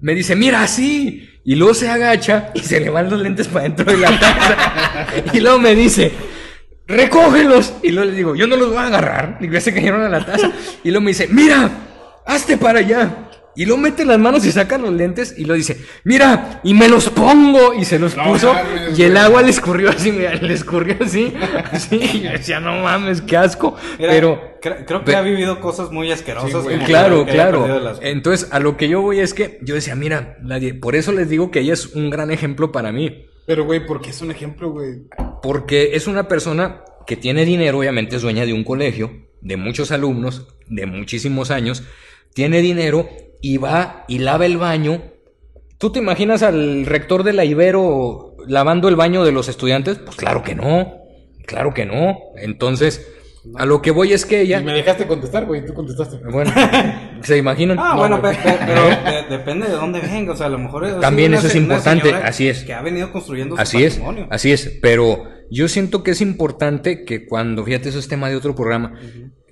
me 0.00 0.14
dice, 0.14 0.36
mira, 0.36 0.62
así. 0.62 1.28
Y 1.44 1.56
luego 1.56 1.74
se 1.74 1.88
agacha 1.88 2.50
y 2.54 2.60
se 2.60 2.80
le 2.80 2.88
van 2.90 3.10
los 3.10 3.20
lentes 3.20 3.48
para 3.48 3.64
dentro 3.64 3.84
de 3.84 3.98
la 3.98 4.18
taza. 4.18 4.56
y 5.32 5.40
luego 5.40 5.58
me 5.58 5.74
dice, 5.74 6.12
recógelos. 6.86 7.74
Y 7.82 7.90
luego 7.90 8.10
le 8.10 8.16
digo, 8.16 8.34
yo 8.34 8.46
no 8.46 8.56
los 8.56 8.68
voy 8.68 8.78
a 8.78 8.86
agarrar. 8.86 9.38
Y 9.40 9.50
ya 9.50 9.60
se 9.60 9.74
cayeron 9.74 10.02
a 10.02 10.08
la 10.08 10.24
taza. 10.24 10.52
Y 10.84 10.90
luego 10.90 11.02
me 11.02 11.10
dice, 11.10 11.28
mira, 11.28 11.70
hazte 12.26 12.56
para 12.56 12.78
allá. 12.80 13.30
Y 13.54 13.66
luego 13.66 13.80
mete 13.82 14.04
las 14.04 14.18
manos 14.18 14.46
y 14.46 14.52
saca 14.52 14.78
los 14.78 14.92
lentes 14.92 15.34
y 15.36 15.44
lo 15.44 15.54
dice, 15.54 15.76
mira, 16.04 16.60
y 16.64 16.72
me 16.74 16.88
los 16.88 17.10
pongo. 17.10 17.74
Y 17.74 17.84
se 17.84 17.98
los 17.98 18.16
No 18.16 18.24
puso. 18.24 18.52
mames, 18.54 18.98
y 18.98 19.02
el 19.02 19.16
agua 19.16 19.42
le 19.42 19.50
escurrió 19.50 19.90
así, 19.90 20.10
mira, 20.12 20.34
le 20.40 20.54
escurrió 20.54 20.96
así. 21.00 21.32
así. 21.70 21.96
Y 21.96 22.20
yo 22.22 22.30
decía, 22.30 22.60
no 22.60 22.82
mames, 22.82 23.20
qué 23.20 23.36
asco. 23.36 23.76
Pero 23.98 24.58
cre- 24.62 24.84
creo 24.86 25.04
que 25.04 25.14
ha 25.16 25.20
vivido 25.22 25.60
cosas 25.60 25.90
muy 25.90 26.10
asquerosas. 26.10 26.64
Sí, 26.64 26.78
Claro, 26.86 27.26
claro. 27.26 27.78
las- 27.80 27.98
Entonces, 28.02 28.48
a 28.52 28.58
lo 28.58 28.76
que 28.76 28.88
yo 28.88 29.02
voy 29.02 29.20
es 29.20 29.34
que 29.34 29.58
yo 29.62 29.74
decía, 29.74 29.94
mira, 29.94 30.38
nadie, 30.42 30.72
por 30.74 30.94
eso 30.96 31.12
les 31.12 31.28
digo 31.28 31.50
que 31.50 31.60
ella 31.60 31.74
es 31.74 31.86
un 31.94 32.08
gran 32.10 32.30
ejemplo 32.30 32.72
para 32.72 32.90
mí, 32.92 33.26
Pero, 33.46 33.64
güey, 33.64 33.84
¿por 33.86 34.00
qué 34.00 34.10
es 34.10 34.22
un 34.22 34.30
ejemplo, 34.30 34.70
güey? 34.70 35.02
porque 35.42 35.90
es 35.96 36.06
una 36.06 36.28
persona 36.28 36.84
que 37.06 37.16
tiene 37.16 37.44
dinero, 37.44 37.78
obviamente 37.80 38.16
es 38.16 38.22
dueña 38.22 38.46
de 38.46 38.52
un 38.52 38.62
colegio, 38.64 39.10
de 39.40 39.56
muchos 39.56 39.90
alumnos, 39.90 40.46
de 40.68 40.86
muchísimos 40.86 41.50
años, 41.50 41.82
tiene 42.32 42.60
dinero 42.62 43.08
y 43.42 43.58
va 43.58 44.04
y 44.08 44.18
lava 44.20 44.46
el 44.46 44.56
baño. 44.56 45.02
¿Tú 45.78 45.90
te 45.92 45.98
imaginas 45.98 46.42
al 46.42 46.86
rector 46.86 47.24
de 47.24 47.32
la 47.34 47.44
Ibero 47.44 48.36
lavando 48.46 48.88
el 48.88 48.96
baño 48.96 49.24
de 49.24 49.32
los 49.32 49.48
estudiantes? 49.48 49.98
Pues 49.98 50.16
claro 50.16 50.42
que 50.42 50.54
no, 50.54 50.94
claro 51.44 51.74
que 51.74 51.84
no. 51.84 52.18
Entonces, 52.36 53.06
a 53.56 53.66
lo 53.66 53.82
que 53.82 53.90
voy 53.90 54.12
es 54.12 54.24
que 54.24 54.40
ella... 54.42 54.60
Y 54.60 54.64
me 54.64 54.72
dejaste 54.74 55.08
contestar, 55.08 55.44
güey. 55.46 55.66
Tú 55.66 55.74
contestaste. 55.74 56.18
Bueno, 56.30 56.52
¿se 57.22 57.36
imaginan? 57.36 57.78
Ah, 57.80 57.94
No, 57.94 57.98
bueno, 57.98 58.20
pero 58.22 58.86
de- 59.28 59.36
depende 59.36 59.66
de 59.66 59.72
dónde 59.72 59.98
venga. 60.00 60.32
O 60.32 60.36
sea, 60.36 60.46
a 60.46 60.50
lo 60.50 60.58
mejor 60.60 60.84
es 60.86 61.00
También 61.00 61.32
una 61.32 61.38
eso 61.38 61.48
es 61.48 61.56
importante, 61.56 62.14
así 62.14 62.48
es. 62.48 62.62
Que 62.62 62.74
ha 62.74 62.82
venido 62.82 63.10
construyendo 63.10 63.56
su 63.56 63.60
Así 63.62 63.82
es, 63.82 63.94
patrimonio. 63.94 64.28
así 64.30 64.52
es, 64.52 64.78
pero 64.80 65.24
yo 65.50 65.66
siento 65.66 66.04
que 66.04 66.12
es 66.12 66.20
importante 66.20 67.04
que 67.04 67.26
cuando, 67.26 67.64
fíjate, 67.64 67.88
eso 67.88 67.98
es 67.98 68.06
tema 68.06 68.28
de 68.30 68.36
otro 68.36 68.54
programa, 68.54 68.94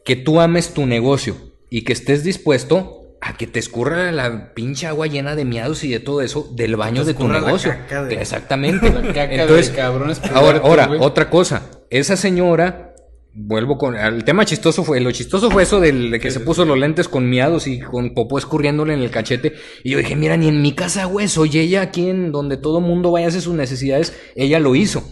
que 0.04 0.14
tú 0.14 0.40
ames 0.40 0.72
tu 0.74 0.86
negocio 0.86 1.34
y 1.68 1.82
que 1.82 1.92
estés 1.92 2.22
dispuesto 2.22 2.99
a 3.22 3.36
que 3.36 3.46
te 3.46 3.58
escurra 3.58 4.10
la 4.12 4.54
pinche 4.54 4.86
agua 4.86 5.06
llena 5.06 5.36
de 5.36 5.44
miados 5.44 5.84
y 5.84 5.90
de 5.90 6.00
todo 6.00 6.22
eso 6.22 6.48
del 6.54 6.76
baño 6.76 7.04
de 7.04 7.12
tu 7.14 7.20
escurra 7.22 7.40
la 7.40 7.46
negocio. 7.46 7.70
caca 7.70 8.04
de- 8.04 8.14
Exactamente. 8.14 8.90
La 8.92 9.02
caca 9.02 9.26
de 9.28 9.34
Entonces, 9.42 9.70
cabrones 9.70 10.20
ahora, 10.32 10.86
güey. 10.86 11.00
otra 11.02 11.28
cosa, 11.28 11.70
esa 11.90 12.16
señora, 12.16 12.94
vuelvo 13.34 13.76
con, 13.76 13.94
el 13.94 14.24
tema 14.24 14.44
chistoso 14.46 14.84
fue, 14.84 15.00
lo 15.00 15.10
chistoso 15.12 15.50
fue 15.50 15.64
eso 15.64 15.80
del 15.80 16.10
de 16.12 16.18
que 16.18 16.30
se 16.30 16.40
puso 16.40 16.64
los 16.64 16.78
lentes 16.78 17.08
con 17.08 17.28
miados 17.28 17.66
y 17.66 17.78
con 17.80 18.14
popó 18.14 18.38
escurriéndole 18.38 18.94
en 18.94 19.00
el 19.00 19.10
cachete. 19.10 19.52
Y 19.84 19.90
yo 19.90 19.98
dije, 19.98 20.16
mira, 20.16 20.36
ni 20.38 20.48
en 20.48 20.62
mi 20.62 20.72
casa 20.72 21.02
hago 21.02 21.20
eso. 21.20 21.44
Y 21.44 21.58
ella 21.58 21.82
aquí 21.82 22.08
en 22.08 22.32
donde 22.32 22.56
todo 22.56 22.80
mundo 22.80 23.10
vaya 23.10 23.26
a 23.26 23.28
hacer 23.28 23.42
sus 23.42 23.54
necesidades, 23.54 24.18
ella 24.34 24.58
lo 24.60 24.74
hizo. 24.74 25.04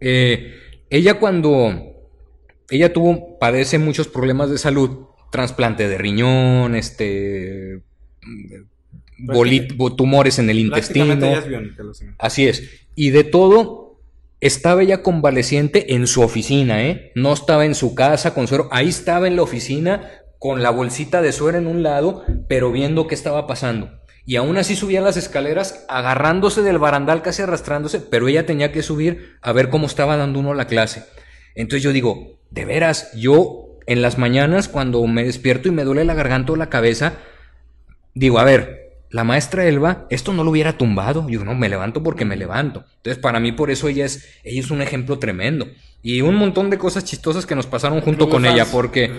Eh, 0.00 0.54
ella 0.90 1.14
cuando, 1.14 1.94
ella 2.70 2.92
tuvo, 2.92 3.38
padece 3.38 3.78
muchos 3.78 4.08
problemas 4.08 4.50
de 4.50 4.58
salud, 4.58 5.06
trasplante 5.32 5.88
de 5.88 5.98
riñón, 5.98 6.76
este, 6.76 7.80
tumores 9.96 10.38
en 10.38 10.50
el 10.50 10.60
intestino. 10.60 11.14
Ella 11.14 11.38
es 11.38 11.48
biónica. 11.48 11.82
Así 12.18 12.46
es. 12.46 12.86
Y 12.94 13.10
de 13.10 13.24
todo, 13.24 13.98
estaba 14.40 14.82
ella 14.82 15.02
convaleciente 15.02 15.94
en 15.94 16.06
su 16.06 16.20
oficina, 16.20 16.84
¿eh? 16.86 17.12
No 17.14 17.32
estaba 17.32 17.64
en 17.64 17.74
su 17.74 17.94
casa 17.94 18.34
con 18.34 18.46
suero. 18.46 18.68
Ahí 18.70 18.90
estaba 18.90 19.26
en 19.26 19.36
la 19.36 19.42
oficina 19.42 20.10
con 20.38 20.62
la 20.62 20.70
bolsita 20.70 21.22
de 21.22 21.32
suero 21.32 21.58
en 21.58 21.66
un 21.66 21.82
lado, 21.82 22.24
pero 22.48 22.70
viendo 22.70 23.06
qué 23.06 23.14
estaba 23.14 23.46
pasando. 23.46 23.90
Y 24.26 24.36
aún 24.36 24.58
así 24.58 24.76
subía 24.76 25.00
las 25.00 25.16
escaleras, 25.16 25.86
agarrándose 25.88 26.62
del 26.62 26.78
barandal, 26.78 27.22
casi 27.22 27.42
arrastrándose, 27.42 28.00
pero 28.00 28.28
ella 28.28 28.44
tenía 28.44 28.70
que 28.70 28.82
subir 28.82 29.36
a 29.40 29.52
ver 29.52 29.70
cómo 29.70 29.86
estaba 29.86 30.16
dando 30.16 30.40
uno 30.40 30.54
la 30.54 30.66
clase. 30.66 31.04
Entonces 31.54 31.82
yo 31.82 31.92
digo, 31.92 32.38
de 32.50 32.64
veras, 32.64 33.12
yo 33.14 33.61
en 33.86 34.02
las 34.02 34.18
mañanas 34.18 34.68
cuando 34.68 35.04
me 35.06 35.24
despierto 35.24 35.68
y 35.68 35.72
me 35.72 35.84
duele 35.84 36.04
la 36.04 36.14
garganta 36.14 36.52
o 36.52 36.56
la 36.56 36.68
cabeza, 36.70 37.14
digo, 38.14 38.38
a 38.38 38.44
ver, 38.44 38.80
la 39.10 39.24
maestra 39.24 39.66
Elba, 39.66 40.06
esto 40.10 40.32
no 40.32 40.42
lo 40.44 40.50
hubiera 40.50 40.78
tumbado. 40.78 41.28
Yo 41.28 41.44
no, 41.44 41.54
me 41.54 41.68
levanto 41.68 42.02
porque 42.02 42.24
me 42.24 42.36
levanto. 42.36 42.84
Entonces, 42.96 43.18
para 43.22 43.40
mí, 43.40 43.52
por 43.52 43.70
eso 43.70 43.88
ella 43.88 44.06
es, 44.06 44.26
ella 44.42 44.60
es 44.60 44.70
un 44.70 44.80
ejemplo 44.80 45.18
tremendo. 45.18 45.66
Y 46.02 46.22
un 46.22 46.34
montón 46.36 46.70
de 46.70 46.78
cosas 46.78 47.04
chistosas 47.04 47.44
que 47.46 47.54
nos 47.54 47.66
pasaron 47.66 48.00
junto 48.00 48.28
con 48.30 48.46
ella, 48.46 48.64
porque, 48.72 49.10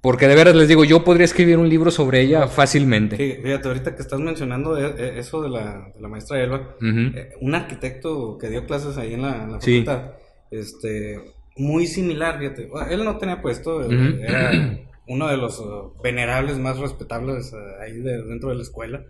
porque 0.00 0.26
de 0.26 0.34
veras 0.34 0.56
les 0.56 0.68
digo, 0.68 0.84
yo 0.84 1.04
podría 1.04 1.26
escribir 1.26 1.58
un 1.58 1.68
libro 1.68 1.90
sobre 1.90 2.22
ella 2.22 2.48
fácilmente. 2.48 3.16
Fí- 3.18 3.42
Fíjate, 3.42 3.68
ahorita 3.68 3.94
que 3.94 4.02
estás 4.02 4.18
mencionando 4.20 4.78
eh, 4.78 4.94
eh, 4.96 5.12
eso 5.18 5.42
de 5.42 5.50
la, 5.50 5.92
de 5.94 6.00
la 6.00 6.08
maestra 6.08 6.42
Elba, 6.42 6.74
eh, 6.80 7.32
un 7.42 7.54
arquitecto 7.54 8.38
que 8.38 8.48
dio 8.48 8.64
clases 8.66 8.96
ahí 8.96 9.14
en 9.14 9.22
la, 9.22 9.42
en 9.44 9.52
la 9.52 9.60
Sí. 9.60 9.84
facultad, 9.84 10.12
este, 10.50 11.20
muy 11.56 11.86
similar, 11.86 12.38
fíjate. 12.38 12.68
Él 12.90 13.04
no 13.04 13.18
tenía 13.18 13.42
puesto, 13.42 13.82
eh, 13.90 14.20
era 14.26 14.78
uno 15.08 15.28
de 15.28 15.36
los 15.36 15.58
eh, 15.58 15.62
venerables 16.02 16.58
más 16.58 16.78
respetables 16.78 17.52
eh, 17.52 17.56
ahí 17.82 17.98
de- 18.00 18.22
dentro 18.24 18.50
de 18.50 18.56
la 18.56 18.62
escuela, 18.62 19.04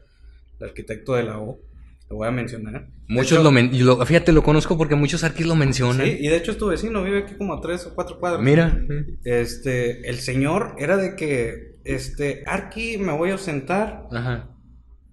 el 0.60 0.66
arquitecto 0.68 1.14
de 1.14 1.22
la 1.24 1.38
O, 1.38 1.58
lo 2.10 2.16
voy 2.16 2.28
a 2.28 2.30
mencionar. 2.30 2.88
Muchos 3.08 3.32
hecho, 3.32 3.42
lo, 3.42 3.50
men- 3.50 3.70
y 3.74 3.80
lo- 3.80 4.04
fíjate, 4.04 4.32
lo 4.32 4.42
conozco 4.42 4.76
porque 4.78 4.94
muchos 4.94 5.22
arquis 5.24 5.46
lo 5.46 5.54
mencionan. 5.54 6.06
Sí, 6.06 6.16
y 6.20 6.28
de 6.28 6.36
hecho 6.36 6.52
es 6.52 6.58
tu 6.58 6.66
vecino, 6.68 7.02
vive 7.02 7.18
aquí 7.18 7.34
como 7.36 7.54
a 7.54 7.60
tres 7.60 7.86
o 7.86 7.94
cuatro 7.94 8.18
cuadras. 8.18 8.42
Mira. 8.42 8.78
Este, 9.24 10.08
el 10.08 10.16
señor 10.20 10.74
era 10.78 10.96
de 10.96 11.14
que, 11.16 11.76
este, 11.84 12.42
Arqui, 12.46 12.98
me 12.98 13.12
voy 13.12 13.30
a 13.30 13.32
ausentar 13.32 14.06
Ajá. 14.12 14.50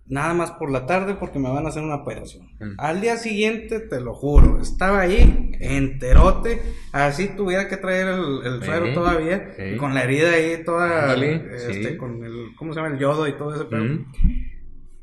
Nada 0.09 0.33
más 0.33 0.51
por 0.51 0.71
la 0.71 0.85
tarde 0.87 1.15
porque 1.15 1.39
me 1.39 1.49
van 1.49 1.65
a 1.65 1.69
hacer 1.69 1.83
una 1.83 1.97
operación. 1.97 2.47
Mm. 2.59 2.73
Al 2.79 2.99
día 2.99 3.15
siguiente, 3.17 3.79
te 3.79 4.01
lo 4.01 4.13
juro, 4.13 4.59
estaba 4.59 5.01
ahí, 5.01 5.51
enterote, 5.59 6.61
así 6.91 7.29
tuviera 7.29 7.67
que 7.69 7.77
traer 7.77 8.07
el, 8.07 8.41
el 8.43 8.63
suero 8.63 8.87
Sí, 8.87 8.93
todavía, 8.93 9.53
sí. 9.55 9.63
y 9.75 9.77
con 9.77 9.93
la 9.93 10.03
herida 10.03 10.31
ahí 10.31 10.63
toda, 10.65 11.13
este, 11.15 11.91
sí. 11.91 11.97
con 11.97 12.23
el, 12.23 12.55
¿cómo 12.57 12.73
se 12.73 12.79
llama? 12.81 12.93
El 12.93 12.99
yodo 12.99 13.27
y 13.27 13.37
todo 13.37 13.55
ese 13.55 13.65
pedo. 13.65 13.83
Mm. 13.83 14.05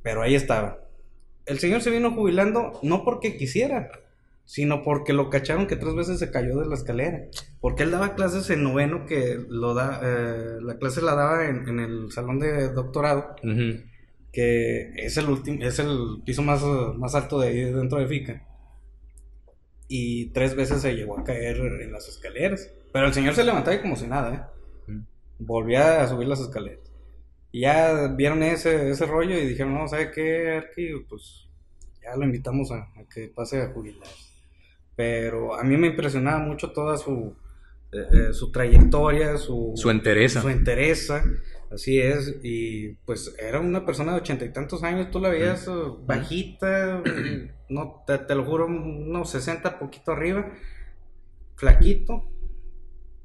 Pero 0.03 0.23
ahí 0.23 0.35
estaba. 0.35 0.79
El 1.47 1.59
señor 1.61 1.81
se 1.81 1.91
vino 1.91 2.11
jubilando 2.11 2.73
no 2.83 3.05
porque 3.05 3.37
quisiera, 3.37 3.89
sino 4.45 4.83
porque 4.83 5.13
lo 5.13 5.31
cacharon 5.31 5.67
que 5.69 5.77
tres 5.77 5.95
veces 5.95 6.19
se 6.19 6.31
cayó 6.33 6.59
de 6.59 6.67
la 6.67 6.75
escalera. 6.75 7.21
Porque 7.61 7.85
él 7.85 7.93
daba 7.93 8.15
clases 8.17 8.51
en 8.51 8.63
noveno, 8.65 9.07
que 9.07 9.39
lo 9.49 9.75
da, 9.75 10.01
eh, 10.03 10.59
la 10.61 10.79
clase 10.79 11.03
la 11.03 11.15
daba 11.15 11.47
en, 11.47 11.69
en 11.69 11.79
el 11.81 12.11
salón 12.13 12.39
de 12.41 12.69
doctorado, 12.71 13.37
Ujú. 13.45 13.81
Que 14.37 14.93
es 14.97 15.17
el 15.17 15.31
último, 15.31 15.65
es 15.65 15.79
el 15.79 16.21
piso 16.23 16.43
más, 16.43 16.63
más 16.99 17.15
alto 17.15 17.41
de 17.41 17.49
ahí 17.49 17.65
dentro 17.73 17.99
de 17.99 18.07
FICA. 18.07 18.47
Y 19.89 20.27
tres 20.33 20.55
veces 20.55 20.83
se 20.83 20.95
llegó 20.95 21.19
a 21.19 21.25
caer 21.25 21.57
en 21.57 21.91
las 21.91 22.07
escaleras. 22.07 22.71
Pero 22.93 23.07
el 23.07 23.15
señor 23.15 23.35
se 23.35 23.45
levantaba 23.45 23.75
y 23.75 23.81
como 23.81 23.97
si 23.97 24.07
nada, 24.07 24.35
¿eh? 24.35 24.93
Mm. 24.93 25.07
Volvía 25.39 26.03
a 26.03 26.09
subir 26.09 26.29
las 26.29 26.41
escaleras. 26.41 26.85
Y 27.51 27.61
ya 27.63 28.09
vieron 28.09 28.43
ese, 28.43 28.91
ese 28.91 29.07
rollo 29.07 29.39
y 29.39 29.47
dijeron, 29.47 29.73
no, 29.73 29.89
¿sabe 29.89 30.11
qué, 30.11 30.51
Arqui? 30.51 31.07
Pues 31.09 31.49
ya 32.03 32.15
lo 32.15 32.25
invitamos 32.27 32.71
a, 32.73 32.81
a 32.81 33.07
que 33.11 33.29
pase 33.29 33.63
a 33.63 33.69
jubilar. 33.69 34.07
Pero 34.97 35.59
a 35.59 35.65
mí 35.65 35.79
me 35.79 35.87
impresionaba 35.87 36.41
mucho 36.41 36.73
toda 36.73 36.99
su, 36.99 37.35
eh, 37.91 38.07
eh, 38.13 38.33
su 38.35 38.53
trayectoria, 38.53 39.39
su, 39.39 39.73
Su 39.77 39.89
entereza. 39.89 40.43
su 40.43 40.51
entereza, 40.51 41.25
así 41.77 41.99
es, 42.01 42.41
y 42.43 42.95
pues 43.07 43.35
era 43.39 43.61
una 43.61 43.87
persona 43.87 44.13
de 44.13 44.19
ochenta 44.19 44.45
y 44.45 44.53
tantos 44.53 44.83
años, 44.83 45.11
tú 45.13 45.21
la 45.21 45.29
veías 45.29 45.67
eh, 45.69 45.71
bajita, 46.05 47.03
no, 47.69 48.03
te, 48.07 48.19
te 48.19 48.35
lo 48.35 48.45
juro, 48.45 48.67
unos 48.67 49.31
60, 49.31 49.79
poquito 49.79 50.11
arriba, 50.13 50.53
flaquito, 51.57 52.25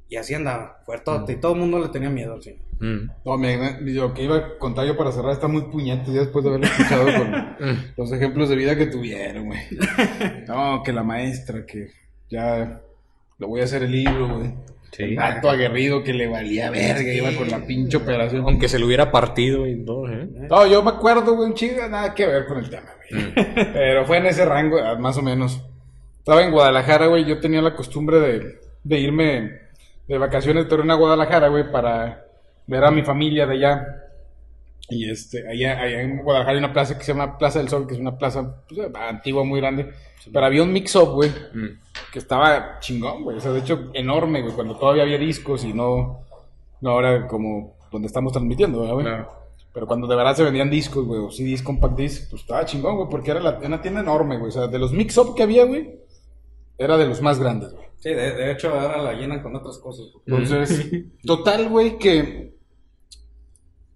y 0.10 0.18
así 0.18 0.34
andaba, 0.34 0.82
fuertote, 0.86 1.34
y 1.34 1.36
todo 1.38 1.54
el 1.54 1.60
mundo 1.60 1.80
le 1.80 1.90
tenía 1.90 2.10
miedo 2.10 2.34
al 2.34 2.44
señor. 2.44 2.60
Mm. 2.80 3.10
No, 3.26 3.38
me, 3.38 3.58
me- 3.58 3.92
lo 3.94 4.14
que 4.14 4.24
iba 4.24 4.38
a 4.38 4.58
contar 4.58 4.86
yo 4.88 4.98
para 4.98 5.12
cerrar 5.12 5.32
está 5.34 5.48
muy 5.48 5.62
puñete 5.64 6.12
ya 6.12 6.22
después 6.22 6.44
de 6.44 6.50
haberlo 6.50 6.66
escuchado 6.68 7.06
con 7.06 7.56
los 7.98 8.12
ejemplos 8.12 8.50
de 8.50 8.56
vida 8.56 8.76
que 8.78 8.88
tuvieron, 8.88 9.46
güey. 9.48 9.60
No, 10.48 10.82
que 10.84 10.92
la 10.92 11.04
maestra, 11.04 11.66
que 11.66 11.92
ya 12.30 12.82
lo 13.38 13.48
voy 13.48 13.62
a 13.62 13.66
hacer 13.66 13.84
el 13.84 13.92
libro, 13.92 14.38
güey. 14.38 14.54
Sí. 14.92 15.16
Acto 15.18 15.50
aguerrido 15.50 16.04
que 16.04 16.14
le 16.14 16.28
valía 16.28 16.70
verga, 16.70 17.14
iba 17.14 17.32
con 17.38 17.50
la 17.50 17.66
pinche 17.66 17.98
operación. 17.98 18.44
Aunque 18.46 18.68
se 18.68 18.78
lo 18.78 18.88
hubiera 18.88 19.10
partido 19.12 19.66
y 19.66 19.86
todo, 19.86 20.10
¿eh? 20.10 20.28
No, 20.50 20.68
yo 20.68 20.84
me 20.84 20.92
acuerdo, 20.92 21.36
güey, 21.36 21.48
un 21.48 21.54
chingo, 21.54 21.88
nada 21.88 22.14
que 22.14 22.26
ver 22.26 22.46
con 22.46 22.58
el 22.58 22.70
tema, 22.70 22.90
güey. 23.10 23.34
Pero 23.74 24.06
fue 24.06 24.18
en 24.18 24.26
ese 24.26 24.44
rango, 24.46 24.80
ah, 24.80 24.96
más 24.96 25.18
o 25.18 25.22
menos. 25.22 25.62
Estaba 26.20 26.44
en 26.44 26.52
Guadalajara, 26.52 27.08
güey, 27.08 27.26
yo 27.26 27.40
tenía 27.40 27.62
la 27.62 27.74
costumbre 27.74 28.20
de, 28.20 28.60
de 28.84 29.00
irme 29.00 29.52
de 30.08 30.18
vacaciones 30.18 30.68
Torreón 30.68 30.92
a 30.92 30.96
Guadalajara, 30.96 31.48
güey, 31.48 31.72
para 31.72 32.26
ver 32.68 32.84
a 32.84 32.92
mi 32.92 33.02
familia 33.02 33.46
de 33.46 33.54
allá. 33.54 33.88
Y 34.92 35.10
este, 35.10 35.48
allá, 35.48 35.80
allá 35.80 36.02
en 36.02 36.18
Guadalajara 36.24 36.52
hay 36.58 36.64
una 36.64 36.74
plaza 36.74 36.98
que 36.98 37.04
se 37.04 37.14
llama 37.14 37.38
Plaza 37.38 37.60
del 37.60 37.70
Sol, 37.70 37.88
que 37.88 37.94
es 37.94 38.00
una 38.00 38.18
plaza 38.18 38.64
pues, 38.68 38.80
antigua, 38.96 39.44
muy 39.44 39.60
grande. 39.60 39.90
Pero 40.32 40.46
había 40.46 40.64
un 40.64 40.72
mix-up, 40.74 41.14
güey, 41.14 41.30
Mm. 41.30 41.80
que 42.14 42.20
estaba 42.20 42.80
chingón, 42.80 43.24
güey. 43.24 43.38
O 43.38 43.40
sea, 43.40 43.52
de 43.52 43.60
hecho, 43.60 43.90
enorme, 43.94 44.42
güey, 44.42 44.54
cuando 44.54 44.76
todavía 44.78 45.04
había 45.04 45.18
discos 45.18 45.64
y 45.64 45.74
no, 45.74 46.22
no 46.82 46.90
ahora 46.92 47.28
como 47.28 47.76
donde 47.92 48.08
estamos 48.08 48.32
transmitiendo, 48.34 48.80
¿verdad, 48.82 48.94
güey. 48.94 49.06
Claro. 49.06 49.30
Pero 49.74 49.88
cuando 49.88 50.06
de 50.08 50.16
verdad 50.18 50.36
se 50.36 50.44
vendían 50.44 50.70
discos, 50.70 51.06
güey, 51.06 51.22
o 51.22 51.32
CDs, 51.32 51.64
compact 51.64 51.96
discs, 51.98 52.28
pues 52.30 52.42
estaba 52.42 52.66
chingón, 52.66 52.98
güey, 52.98 53.08
porque 53.10 53.32
era 53.32 53.40
la- 53.40 53.58
una 53.64 53.82
tienda 53.82 54.02
enorme, 54.02 54.38
güey. 54.38 54.50
O 54.50 54.52
sea, 54.52 54.68
de 54.68 54.78
los 54.80 54.92
mix-up 54.92 55.34
que 55.36 55.44
había, 55.44 55.64
güey, 55.66 55.96
era 56.78 56.98
de 56.98 57.08
los 57.08 57.22
más 57.22 57.40
grandes, 57.40 57.72
güey. 57.74 57.86
Sí, 58.00 58.10
de, 58.10 58.32
de 58.34 58.52
hecho 58.52 58.70
ahora 58.74 59.02
la 59.02 59.14
llenan 59.14 59.42
con 59.42 59.56
otras 59.56 59.78
cosas. 59.78 60.08
Entonces, 60.26 60.90
total, 61.26 61.70
güey, 61.70 61.98
que 62.00 62.51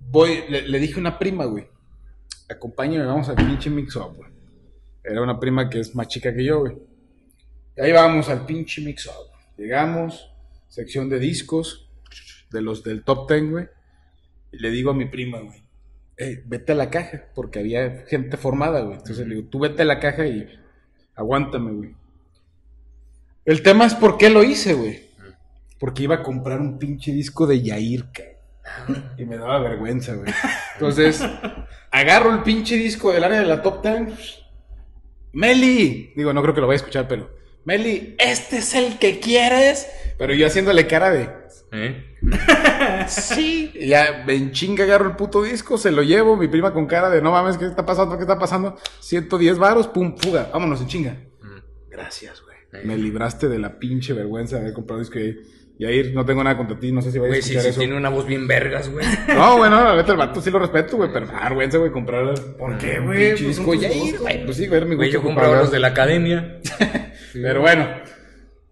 voy, 0.10 0.44
le, 0.50 0.80
dije 0.80 0.96
a 0.96 1.00
una 1.00 1.20
prima, 1.20 1.46
güey, 1.46 1.68
acompáñame, 2.50 3.06
vamos 3.06 3.30
al 3.30 3.36
pinche 3.36 3.70
mix-up, 3.70 4.16
güey. 4.16 4.30
Era 5.04 5.22
una 5.22 5.40
prima 5.40 5.70
que 5.70 5.80
es 5.80 5.96
más 5.96 6.08
chica 6.08 6.34
que 6.34 6.44
yo, 6.44 6.62
güey. 6.62 6.78
Y 7.78 7.82
ahí 7.82 7.92
vamos 7.92 8.30
al 8.30 8.46
pinche 8.46 8.82
mix-up. 8.82 9.30
Llegamos, 9.58 10.32
sección 10.68 11.10
de 11.10 11.20
discos, 11.20 11.90
de 12.52 12.62
los 12.62 12.84
del 12.84 13.04
top 13.04 13.28
ten, 13.28 13.52
güey. 13.52 13.68
Y 14.52 14.60
le 14.60 14.72
digo 14.72 14.92
a 14.92 14.94
mi 14.94 15.06
prima, 15.06 15.40
güey, 15.40 15.62
"Ey, 16.18 16.42
vete 16.46 16.72
a 16.72 16.76
la 16.76 16.90
caja, 16.90 17.26
porque 17.36 17.60
había 17.60 18.06
gente 18.08 18.38
formada, 18.38 18.82
güey. 18.82 18.98
Entonces 18.98 19.28
le 19.28 19.36
digo, 19.36 19.48
tú 19.50 19.60
vete 19.60 19.82
a 19.82 19.86
la 19.86 20.00
caja 20.00 20.26
y 20.26 20.48
aguántame, 21.16 21.72
güey. 21.72 21.96
El 23.46 23.62
tema 23.62 23.86
es 23.86 23.94
por 23.94 24.18
qué 24.18 24.30
lo 24.30 24.44
hice, 24.44 24.74
güey. 24.74 25.06
Porque 25.80 26.04
iba 26.04 26.16
a 26.16 26.24
comprar 26.24 26.60
un 26.62 26.80
pinche 26.80 27.12
disco 27.12 27.46
de 27.46 27.62
Yair. 27.62 28.06
Y 29.18 29.26
me 29.26 29.38
daba 29.38 29.60
vergüenza, 29.60 30.14
güey. 30.16 30.34
Entonces, 30.74 31.24
agarro 31.92 32.34
el 32.34 32.44
pinche 32.44 32.76
disco 32.76 33.12
del 33.12 33.24
área 33.24 33.40
de 33.40 33.46
la 33.46 33.62
top 33.62 33.82
ten. 33.82 34.14
Meli, 35.34 36.14
digo, 36.16 36.34
no 36.34 36.42
creo 36.42 36.54
que 36.54 36.62
lo 36.62 36.68
vaya 36.68 36.76
a 36.76 36.82
escuchar, 36.82 37.08
pero. 37.08 37.30
Meli, 37.66 38.16
¿este 38.20 38.58
es 38.58 38.76
el 38.76 39.00
que 39.00 39.20
quieres? 39.20 39.88
Pero 40.18 40.34
yo 40.34 40.48
haciéndole 40.48 40.88
cara 40.88 41.10
de. 41.10 41.30
¿Eh? 41.72 42.16
Sí. 43.08 43.72
Y 43.76 43.88
ya 43.88 44.24
en 44.28 44.52
chinga 44.52 44.84
agarro 44.84 45.10
el 45.10 45.16
puto 45.16 45.44
disco, 45.44 45.78
se 45.78 45.92
lo 45.92 46.02
llevo, 46.04 46.38
mi 46.38 46.48
prima 46.48 46.74
con 46.74 46.88
cara 46.88 47.10
de 47.10 47.22
no 47.22 47.32
mames, 47.32 47.58
¿qué 47.58 47.66
está 47.66 47.86
pasando? 47.86 48.18
¿Qué 48.18 48.24
está 48.24 48.40
pasando? 48.40 48.78
110 49.00 49.58
varos, 49.58 49.88
pum, 49.88 50.16
fuga, 50.18 50.50
vámonos 50.52 50.82
en 50.82 50.88
chinga. 50.88 51.18
Gracias, 51.90 52.42
güey. 52.42 52.86
Me 52.86 52.98
libraste 52.98 53.48
de 53.48 53.60
la 53.60 53.80
pinche 53.80 54.14
vergüenza 54.14 54.56
de 54.56 54.64
haber 54.64 54.74
comprado 54.74 55.00
disco 55.00 55.20
y 55.20 55.42
y 55.78 55.86
ahí 55.86 56.14
no 56.14 56.26
tengo 56.26 56.44
nada 56.44 56.56
contra 56.58 56.80
ti, 56.80 56.92
no 56.92 57.02
sé 57.02 57.12
si 57.12 57.20
vayas 57.20 57.28
a 57.28 57.36
Güey, 57.36 57.42
sí, 57.42 57.50
escuchar 57.50 57.64
sí, 57.64 57.70
eso. 57.70 57.80
tiene 57.80 57.98
una 57.98 58.10
voz 58.10 58.26
bien 58.26 58.48
vergas, 58.48 58.90
güey. 58.90 59.06
No, 59.28 59.58
güey, 59.58 59.70
no, 59.70 59.84
la 59.84 59.96
neta, 59.96 60.12
el 60.14 60.18
vato 60.18 60.42
sí 60.42 60.50
lo 60.52 60.60
respeto, 60.60 60.98
güey, 60.98 61.10
pero 61.12 61.28
vergüenza, 61.28 61.78
güey, 61.78 61.92
comprar. 61.92 62.34
¿Por 62.58 62.78
qué, 62.78 63.00
güey? 63.00 63.30
Pues 63.32 63.40
disco 63.48 63.74
Yair, 63.74 64.18
güey. 64.20 64.46
Pues 64.46 64.58
sí, 64.58 64.68
güey, 64.68 64.86
mi 64.86 64.96
Güey, 64.96 65.12
yo 65.12 65.22
compraba 65.22 65.58
los 65.58 65.72
de 65.72 65.80
la 65.80 65.88
academia. 65.88 66.60
Pero 67.34 67.60
bueno, 67.62 67.86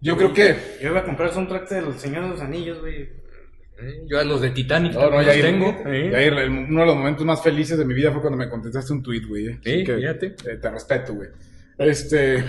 yo 0.00 0.16
creo 0.16 0.32
que. 0.32 0.56
Yo 0.82 0.88
iba 0.90 1.00
a 1.00 1.04
comprar 1.04 1.28
el 1.28 1.34
soundtrack 1.34 1.68
de 1.68 1.82
los 1.82 1.96
Señores 2.00 2.24
de 2.24 2.30
los 2.30 2.40
Anillos, 2.40 2.80
güey. 2.80 3.02
¿eh? 3.02 4.04
Yo 4.06 4.18
a 4.18 4.24
los 4.24 4.40
de 4.40 4.50
Titanic 4.50 4.92
No, 4.94 5.10
no, 5.10 5.10
también 5.10 5.26
ya 5.26 5.34
los 5.34 5.42
tengo. 5.42 5.90
¿eh? 5.90 6.10
Yair, 6.10 6.32
uno 6.48 6.80
de 6.80 6.86
los 6.86 6.96
momentos 6.96 7.26
más 7.26 7.42
felices 7.42 7.76
de 7.76 7.84
mi 7.84 7.92
vida 7.92 8.10
fue 8.12 8.22
cuando 8.22 8.38
me 8.38 8.48
contestaste 8.48 8.92
un 8.94 9.02
tweet, 9.02 9.22
güey. 9.28 9.48
eh. 9.48 9.58
Sí, 9.62 9.84
que, 9.84 9.96
fíjate. 9.96 10.26
eh, 10.46 10.56
te 10.60 10.70
respeto, 10.70 11.12
güey. 11.14 11.28
Este. 11.76 12.42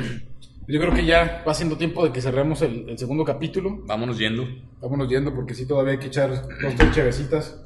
Yo 0.67 0.79
creo 0.79 0.93
que 0.93 1.05
ya 1.05 1.43
va 1.47 1.53
siendo 1.53 1.77
tiempo 1.77 2.03
de 2.05 2.11
que 2.11 2.21
cerremos 2.21 2.61
el, 2.61 2.89
el 2.89 2.97
segundo 2.97 3.23
capítulo. 3.23 3.83
Vámonos 3.85 4.17
yendo. 4.17 4.47
Vámonos 4.81 5.09
yendo 5.09 5.33
porque 5.33 5.53
sí, 5.53 5.67
todavía 5.67 5.93
hay 5.93 5.99
que 5.99 6.07
echar 6.07 6.29
dos, 6.29 6.75
tres 6.75 6.91
chevecitas. 6.91 7.61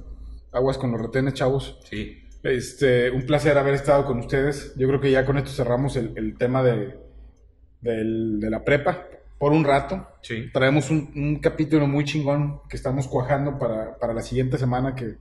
Aguas 0.51 0.77
con 0.77 0.91
los 0.91 1.01
retenes, 1.01 1.33
chavos. 1.35 1.79
Sí. 1.89 2.23
Este, 2.43 3.09
un 3.11 3.25
placer 3.25 3.57
haber 3.57 3.73
estado 3.75 4.05
con 4.05 4.19
ustedes. 4.19 4.73
Yo 4.77 4.87
creo 4.87 4.99
que 4.99 5.11
ya 5.11 5.25
con 5.25 5.37
esto 5.37 5.49
cerramos 5.51 5.95
el, 5.95 6.13
el 6.17 6.37
tema 6.37 6.63
de, 6.63 6.97
del- 7.81 8.39
de 8.39 8.49
la 8.49 8.63
prepa 8.63 9.05
por 9.37 9.53
un 9.53 9.63
rato. 9.63 10.07
Sí. 10.21 10.49
Traemos 10.51 10.89
un, 10.89 11.11
un 11.15 11.39
capítulo 11.39 11.87
muy 11.87 12.03
chingón 12.03 12.61
que 12.69 12.75
estamos 12.75 13.07
cuajando 13.07 13.57
para, 13.57 13.97
para 13.97 14.13
la 14.13 14.21
siguiente 14.21 14.57
semana 14.57 14.95
que 14.95 15.15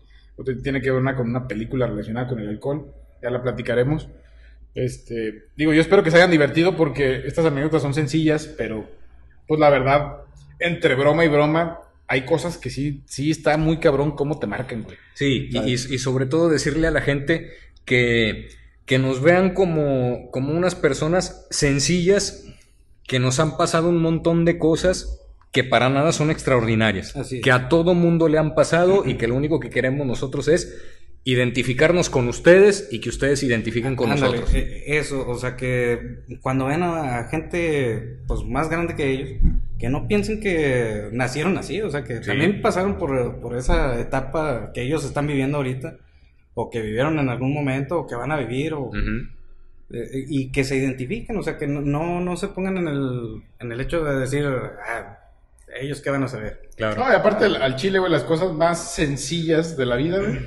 tiene 0.63 0.81
que 0.81 0.91
ver 0.91 1.01
una, 1.01 1.15
con 1.17 1.29
una 1.29 1.47
película 1.47 1.87
relacionada 1.87 2.29
con 2.29 2.41
el 2.41 2.49
alcohol. 2.49 2.93
Ya 3.23 3.31
la 3.31 3.43
platicaremos. 3.43 4.09
Este, 4.75 5.47
digo, 5.57 5.73
yo 5.73 5.81
espero 5.81 6.03
que 6.03 6.11
se 6.11 6.17
hayan 6.19 6.31
divertido 6.31 6.77
porque 6.77 7.23
estas 7.27 7.45
anécdotas 7.47 7.83
son 7.83 7.95
sencillas, 7.95 8.47
pero 8.47 8.89
pues 9.47 9.59
la 9.59 9.71
verdad, 9.71 10.19
entre 10.61 10.95
broma 10.95 11.25
y 11.25 11.29
broma, 11.29 11.81
hay 12.07 12.25
cosas 12.25 12.59
que 12.59 12.71
sí, 12.71 13.03
sí 13.07 13.31
está 13.31 13.57
muy 13.57 13.79
cabrón 13.79 14.13
cómo 14.13 14.39
te 14.39 14.47
marcan, 14.47 14.83
güey. 14.85 14.97
Sí, 15.15 15.49
y, 15.51 15.53
¿Sabes? 15.53 15.91
y- 15.91 15.95
y 15.95 15.99
sobre 15.99 16.27
todo 16.27 16.49
decirle 16.49 16.87
a 16.87 16.91
la 16.93 17.01
gente 17.01 17.51
que, 17.85 18.49
que 18.87 18.99
nos 18.99 19.21
vean 19.23 19.53
como, 19.55 20.31
como 20.31 20.53
unas 20.53 20.75
personas 20.75 21.47
sencillas 21.51 22.45
que 23.07 23.19
nos 23.19 23.41
han 23.41 23.57
pasado 23.57 23.89
un 23.89 24.01
montón 24.01 24.45
de 24.45 24.59
cosas 24.59 25.21
que 25.51 25.65
para 25.65 25.89
nada 25.89 26.13
son 26.13 26.31
extraordinarias, 26.31 27.17
Así 27.17 27.37
es. 27.39 27.43
que 27.43 27.51
a 27.51 27.69
todo 27.71 27.95
mundo 27.95 28.29
le 28.29 28.37
han 28.39 28.55
pasado 28.55 29.05
y 29.07 29.15
que 29.15 29.27
lo 29.27 29.35
único 29.35 29.59
que 29.61 29.71
queremos 29.71 30.07
nosotros 30.07 30.47
es 30.47 30.77
identificarnos 31.25 32.09
con 32.09 32.27
ustedes 32.29 32.89
y 32.91 33.01
que 33.01 33.11
ustedes 33.11 33.41
se 33.41 33.47
identifiquen 33.47 33.97
con 33.97 34.11
Ándale, 34.11 34.39
nosotros. 34.41 34.55
eh, 34.55 34.85
Eso, 34.99 35.29
o 35.29 35.37
sea 35.37 35.57
que 35.57 36.21
cuando 36.41 36.67
ven 36.67 36.83
a 36.83 37.25
gente 37.31 38.19
pues 38.27 38.45
más 38.45 38.71
grande 38.71 38.95
que 38.97 39.11
ellos, 39.11 39.29
que 39.79 39.89
no 39.91 40.09
piensen 40.09 40.41
que 40.41 41.09
nacieron 41.13 41.59
así, 41.59 41.83
o 41.83 41.91
sea 41.91 42.03
que 42.05 42.19
Sí. 42.23 42.27
también 42.29 42.63
pasaron 42.63 42.97
por, 42.97 43.41
por 43.41 43.57
esa 43.57 44.01
etapa 44.01 44.71
que 44.73 44.83
ellos 44.83 45.05
están 45.05 45.27
viviendo 45.27 45.59
ahorita, 45.59 45.97
o 46.55 46.71
que 46.71 46.81
vivieron 46.81 47.19
en 47.19 47.29
algún 47.29 47.53
momento, 47.53 47.99
o 48.01 48.07
que 48.07 48.15
van 48.15 48.33
a 48.33 48.39
vivir, 48.39 48.73
o, 48.73 48.85
Ujú. 48.87 48.99
eh, 49.93 50.25
y 50.29 50.51
que 50.51 50.65
se 50.65 50.77
identifiquen, 50.77 51.37
o 51.37 51.43
sea 51.43 51.59
que 51.59 51.67
no, 51.67 51.83
no, 51.83 52.21
no 52.21 52.37
se 52.37 52.49
pongan 52.49 52.79
en 52.79 52.89
el, 52.89 53.43
en 53.61 53.71
el 53.73 53.81
hecho 53.81 54.03
de 54.03 54.19
decir, 54.19 54.45
ah, 54.47 55.19
ellos 55.81 56.01
qué 56.01 56.11
van 56.11 56.25
a 56.25 56.29
saber. 56.29 56.71
Claro. 56.77 57.05
No, 57.05 57.13
y 57.13 57.15
aparte 57.15 57.45
al, 57.45 57.57
al 57.63 57.77
chile, 57.77 57.99
güey, 57.99 58.11
las 58.11 58.25
cosas 58.25 58.53
más 58.55 58.95
sencillas 58.95 59.77
de 59.77 59.87
la 59.87 59.97
vida, 59.97 60.19
güey, 60.19 60.39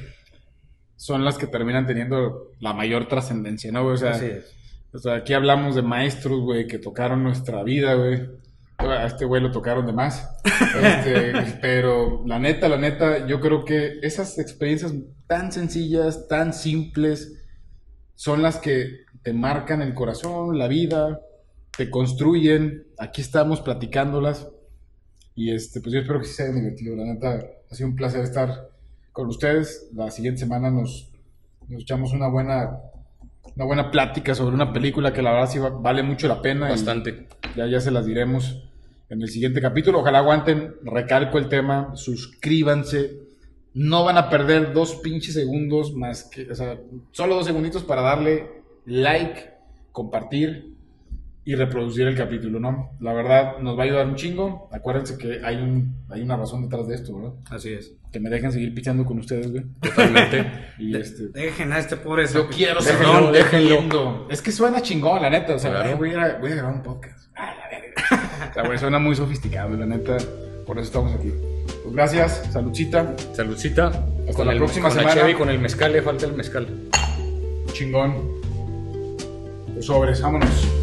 son 1.01 1.25
las 1.25 1.39
que 1.39 1.47
terminan 1.47 1.87
teniendo 1.87 2.51
la 2.59 2.73
mayor 2.73 3.07
trascendencia, 3.07 3.71
¿no, 3.71 3.81
güey? 3.81 3.95
O 3.95 3.97
sea, 3.97 4.11
Así 4.11 4.25
es. 4.27 4.53
o 4.93 4.99
sea, 4.99 5.15
aquí 5.15 5.33
hablamos 5.33 5.73
de 5.73 5.81
maestros, 5.81 6.41
güey, 6.41 6.67
que 6.67 6.77
tocaron 6.77 7.23
nuestra 7.23 7.63
vida, 7.63 7.95
güey. 7.95 8.29
A 8.77 9.07
este 9.07 9.25
güey 9.25 9.41
lo 9.41 9.49
tocaron 9.49 9.87
de 9.87 9.93
más. 9.93 10.29
Este, 10.79 11.57
pero 11.59 12.23
la 12.27 12.37
neta, 12.37 12.69
la 12.69 12.77
neta, 12.77 13.25
yo 13.25 13.39
creo 13.41 13.65
que 13.65 13.97
esas 14.03 14.37
experiencias 14.37 14.93
tan 15.25 15.51
sencillas, 15.51 16.27
tan 16.27 16.53
simples, 16.53 17.33
son 18.13 18.43
las 18.43 18.57
que 18.57 18.99
te 19.23 19.33
marcan 19.33 19.81
el 19.81 19.95
corazón, 19.95 20.59
la 20.59 20.67
vida, 20.67 21.19
te 21.75 21.89
construyen. 21.89 22.85
Aquí 22.99 23.21
estamos 23.21 23.61
platicándolas. 23.61 24.47
Y 25.33 25.51
este, 25.51 25.81
pues 25.81 25.93
yo 25.93 26.01
espero 26.01 26.19
que 26.19 26.27
sí 26.27 26.33
se 26.33 26.43
hayan 26.43 26.57
divertido. 26.57 26.95
La 26.95 27.05
neta, 27.05 27.39
ha 27.71 27.73
sido 27.73 27.89
un 27.89 27.95
placer 27.95 28.21
estar 28.21 28.70
con 29.11 29.27
ustedes. 29.27 29.89
La 29.93 30.09
siguiente 30.11 30.39
semana 30.41 30.69
nos, 30.71 31.11
nos 31.67 31.81
echamos 31.81 32.13
una 32.13 32.27
buena, 32.27 32.77
una 33.55 33.65
buena 33.65 33.91
plática 33.91 34.35
sobre 34.35 34.55
una 34.55 34.71
película 34.73 35.13
que 35.13 35.21
la 35.21 35.31
verdad 35.33 35.49
sí 35.49 35.59
va- 35.59 35.69
vale 35.69 36.03
mucho 36.03 36.27
la 36.27 36.41
pena. 36.41 36.69
Bastante. 36.69 37.27
Ya, 37.55 37.67
ya 37.67 37.79
se 37.79 37.91
las 37.91 38.05
diremos 38.05 38.63
en 39.09 39.21
el 39.21 39.27
siguiente 39.29 39.61
capítulo. 39.61 39.99
Ojalá 39.99 40.19
aguanten. 40.19 40.75
Recalco 40.83 41.37
el 41.37 41.49
tema. 41.49 41.91
Suscríbanse. 41.95 43.19
No 43.73 44.03
van 44.03 44.17
a 44.17 44.29
perder 44.29 44.73
dos 44.73 44.95
pinches 44.97 45.33
segundos 45.33 45.93
más 45.93 46.25
que, 46.25 46.51
o 46.51 46.55
sea, 46.55 46.77
solo 47.11 47.35
dos 47.35 47.45
segunditos 47.45 47.83
para 47.83 48.01
darle 48.01 48.49
like, 48.85 49.49
compartir 49.93 50.70
y 51.43 51.55
reproducir 51.55 52.07
el 52.07 52.15
capítulo, 52.15 52.59
¿no? 52.59 52.91
La 52.99 53.13
verdad, 53.13 53.57
nos 53.59 53.75
va 53.77 53.81
a 53.81 53.85
ayudar 53.85 54.05
un 54.05 54.15
chingo. 54.15 54.69
Acuérdense 54.71 55.17
que 55.17 55.41
hay, 55.43 55.55
un, 55.57 55.95
hay 56.09 56.21
una 56.21 56.37
razón 56.37 56.61
detrás 56.61 56.87
de 56.87 56.95
esto, 56.95 57.15
¿verdad? 57.15 57.31
Así 57.49 57.73
es. 57.73 57.93
Que 58.11 58.19
me 58.19 58.29
dejen 58.29 58.51
seguir 58.51 58.73
pichando 58.75 59.05
con 59.05 59.17
ustedes, 59.17 59.51
güey. 59.51 59.63
Totalmente. 59.81 60.45
Y 60.77 60.95
este... 60.95 61.27
Dejen 61.29 61.71
a 61.73 61.79
este 61.79 61.95
pobre 61.97 62.25
Yo 62.27 62.47
quiero 62.47 62.81
ser 62.81 62.97
Déjenlo, 62.97 63.31
déjenlo. 63.31 64.27
Es 64.29 64.41
que 64.41 64.51
suena 64.51 64.81
chingón, 64.81 65.21
la 65.21 65.29
neta. 65.29 65.55
O 65.55 65.59
sea, 65.59 65.71
Claro. 65.71 65.97
voy, 65.97 66.13
a, 66.13 66.37
voy 66.39 66.51
a 66.51 66.55
grabar 66.55 66.73
un 66.73 66.83
podcast. 66.83 67.29
Ah, 67.35 67.53
la 67.55 67.69
verga. 67.69 68.51
Sea, 68.53 68.63
güey, 68.63 68.77
suena 68.77 68.99
muy 68.99 69.15
sofisticado, 69.15 69.75
la 69.77 69.85
neta. 69.85 70.17
Por 70.65 70.77
eso 70.77 70.87
estamos 70.87 71.13
aquí. 71.13 71.31
Pues 71.83 71.95
gracias, 71.95 72.49
saludcita. 72.51 73.15
Saludcita. 73.33 73.87
Hasta 73.87 74.33
con 74.33 74.45
la 74.47 74.53
el, 74.53 74.59
próxima 74.59 74.89
con 74.89 74.97
semana. 74.97 75.15
La 75.15 75.21
Chevy, 75.21 75.33
con 75.35 75.49
el 75.49 75.59
mezcal, 75.59 75.91
le 75.91 76.01
falta 76.01 76.25
el 76.25 76.33
mezcal. 76.33 76.67
Chingón. 77.73 78.41
Sobres, 79.79 80.21
vámonos. 80.21 80.80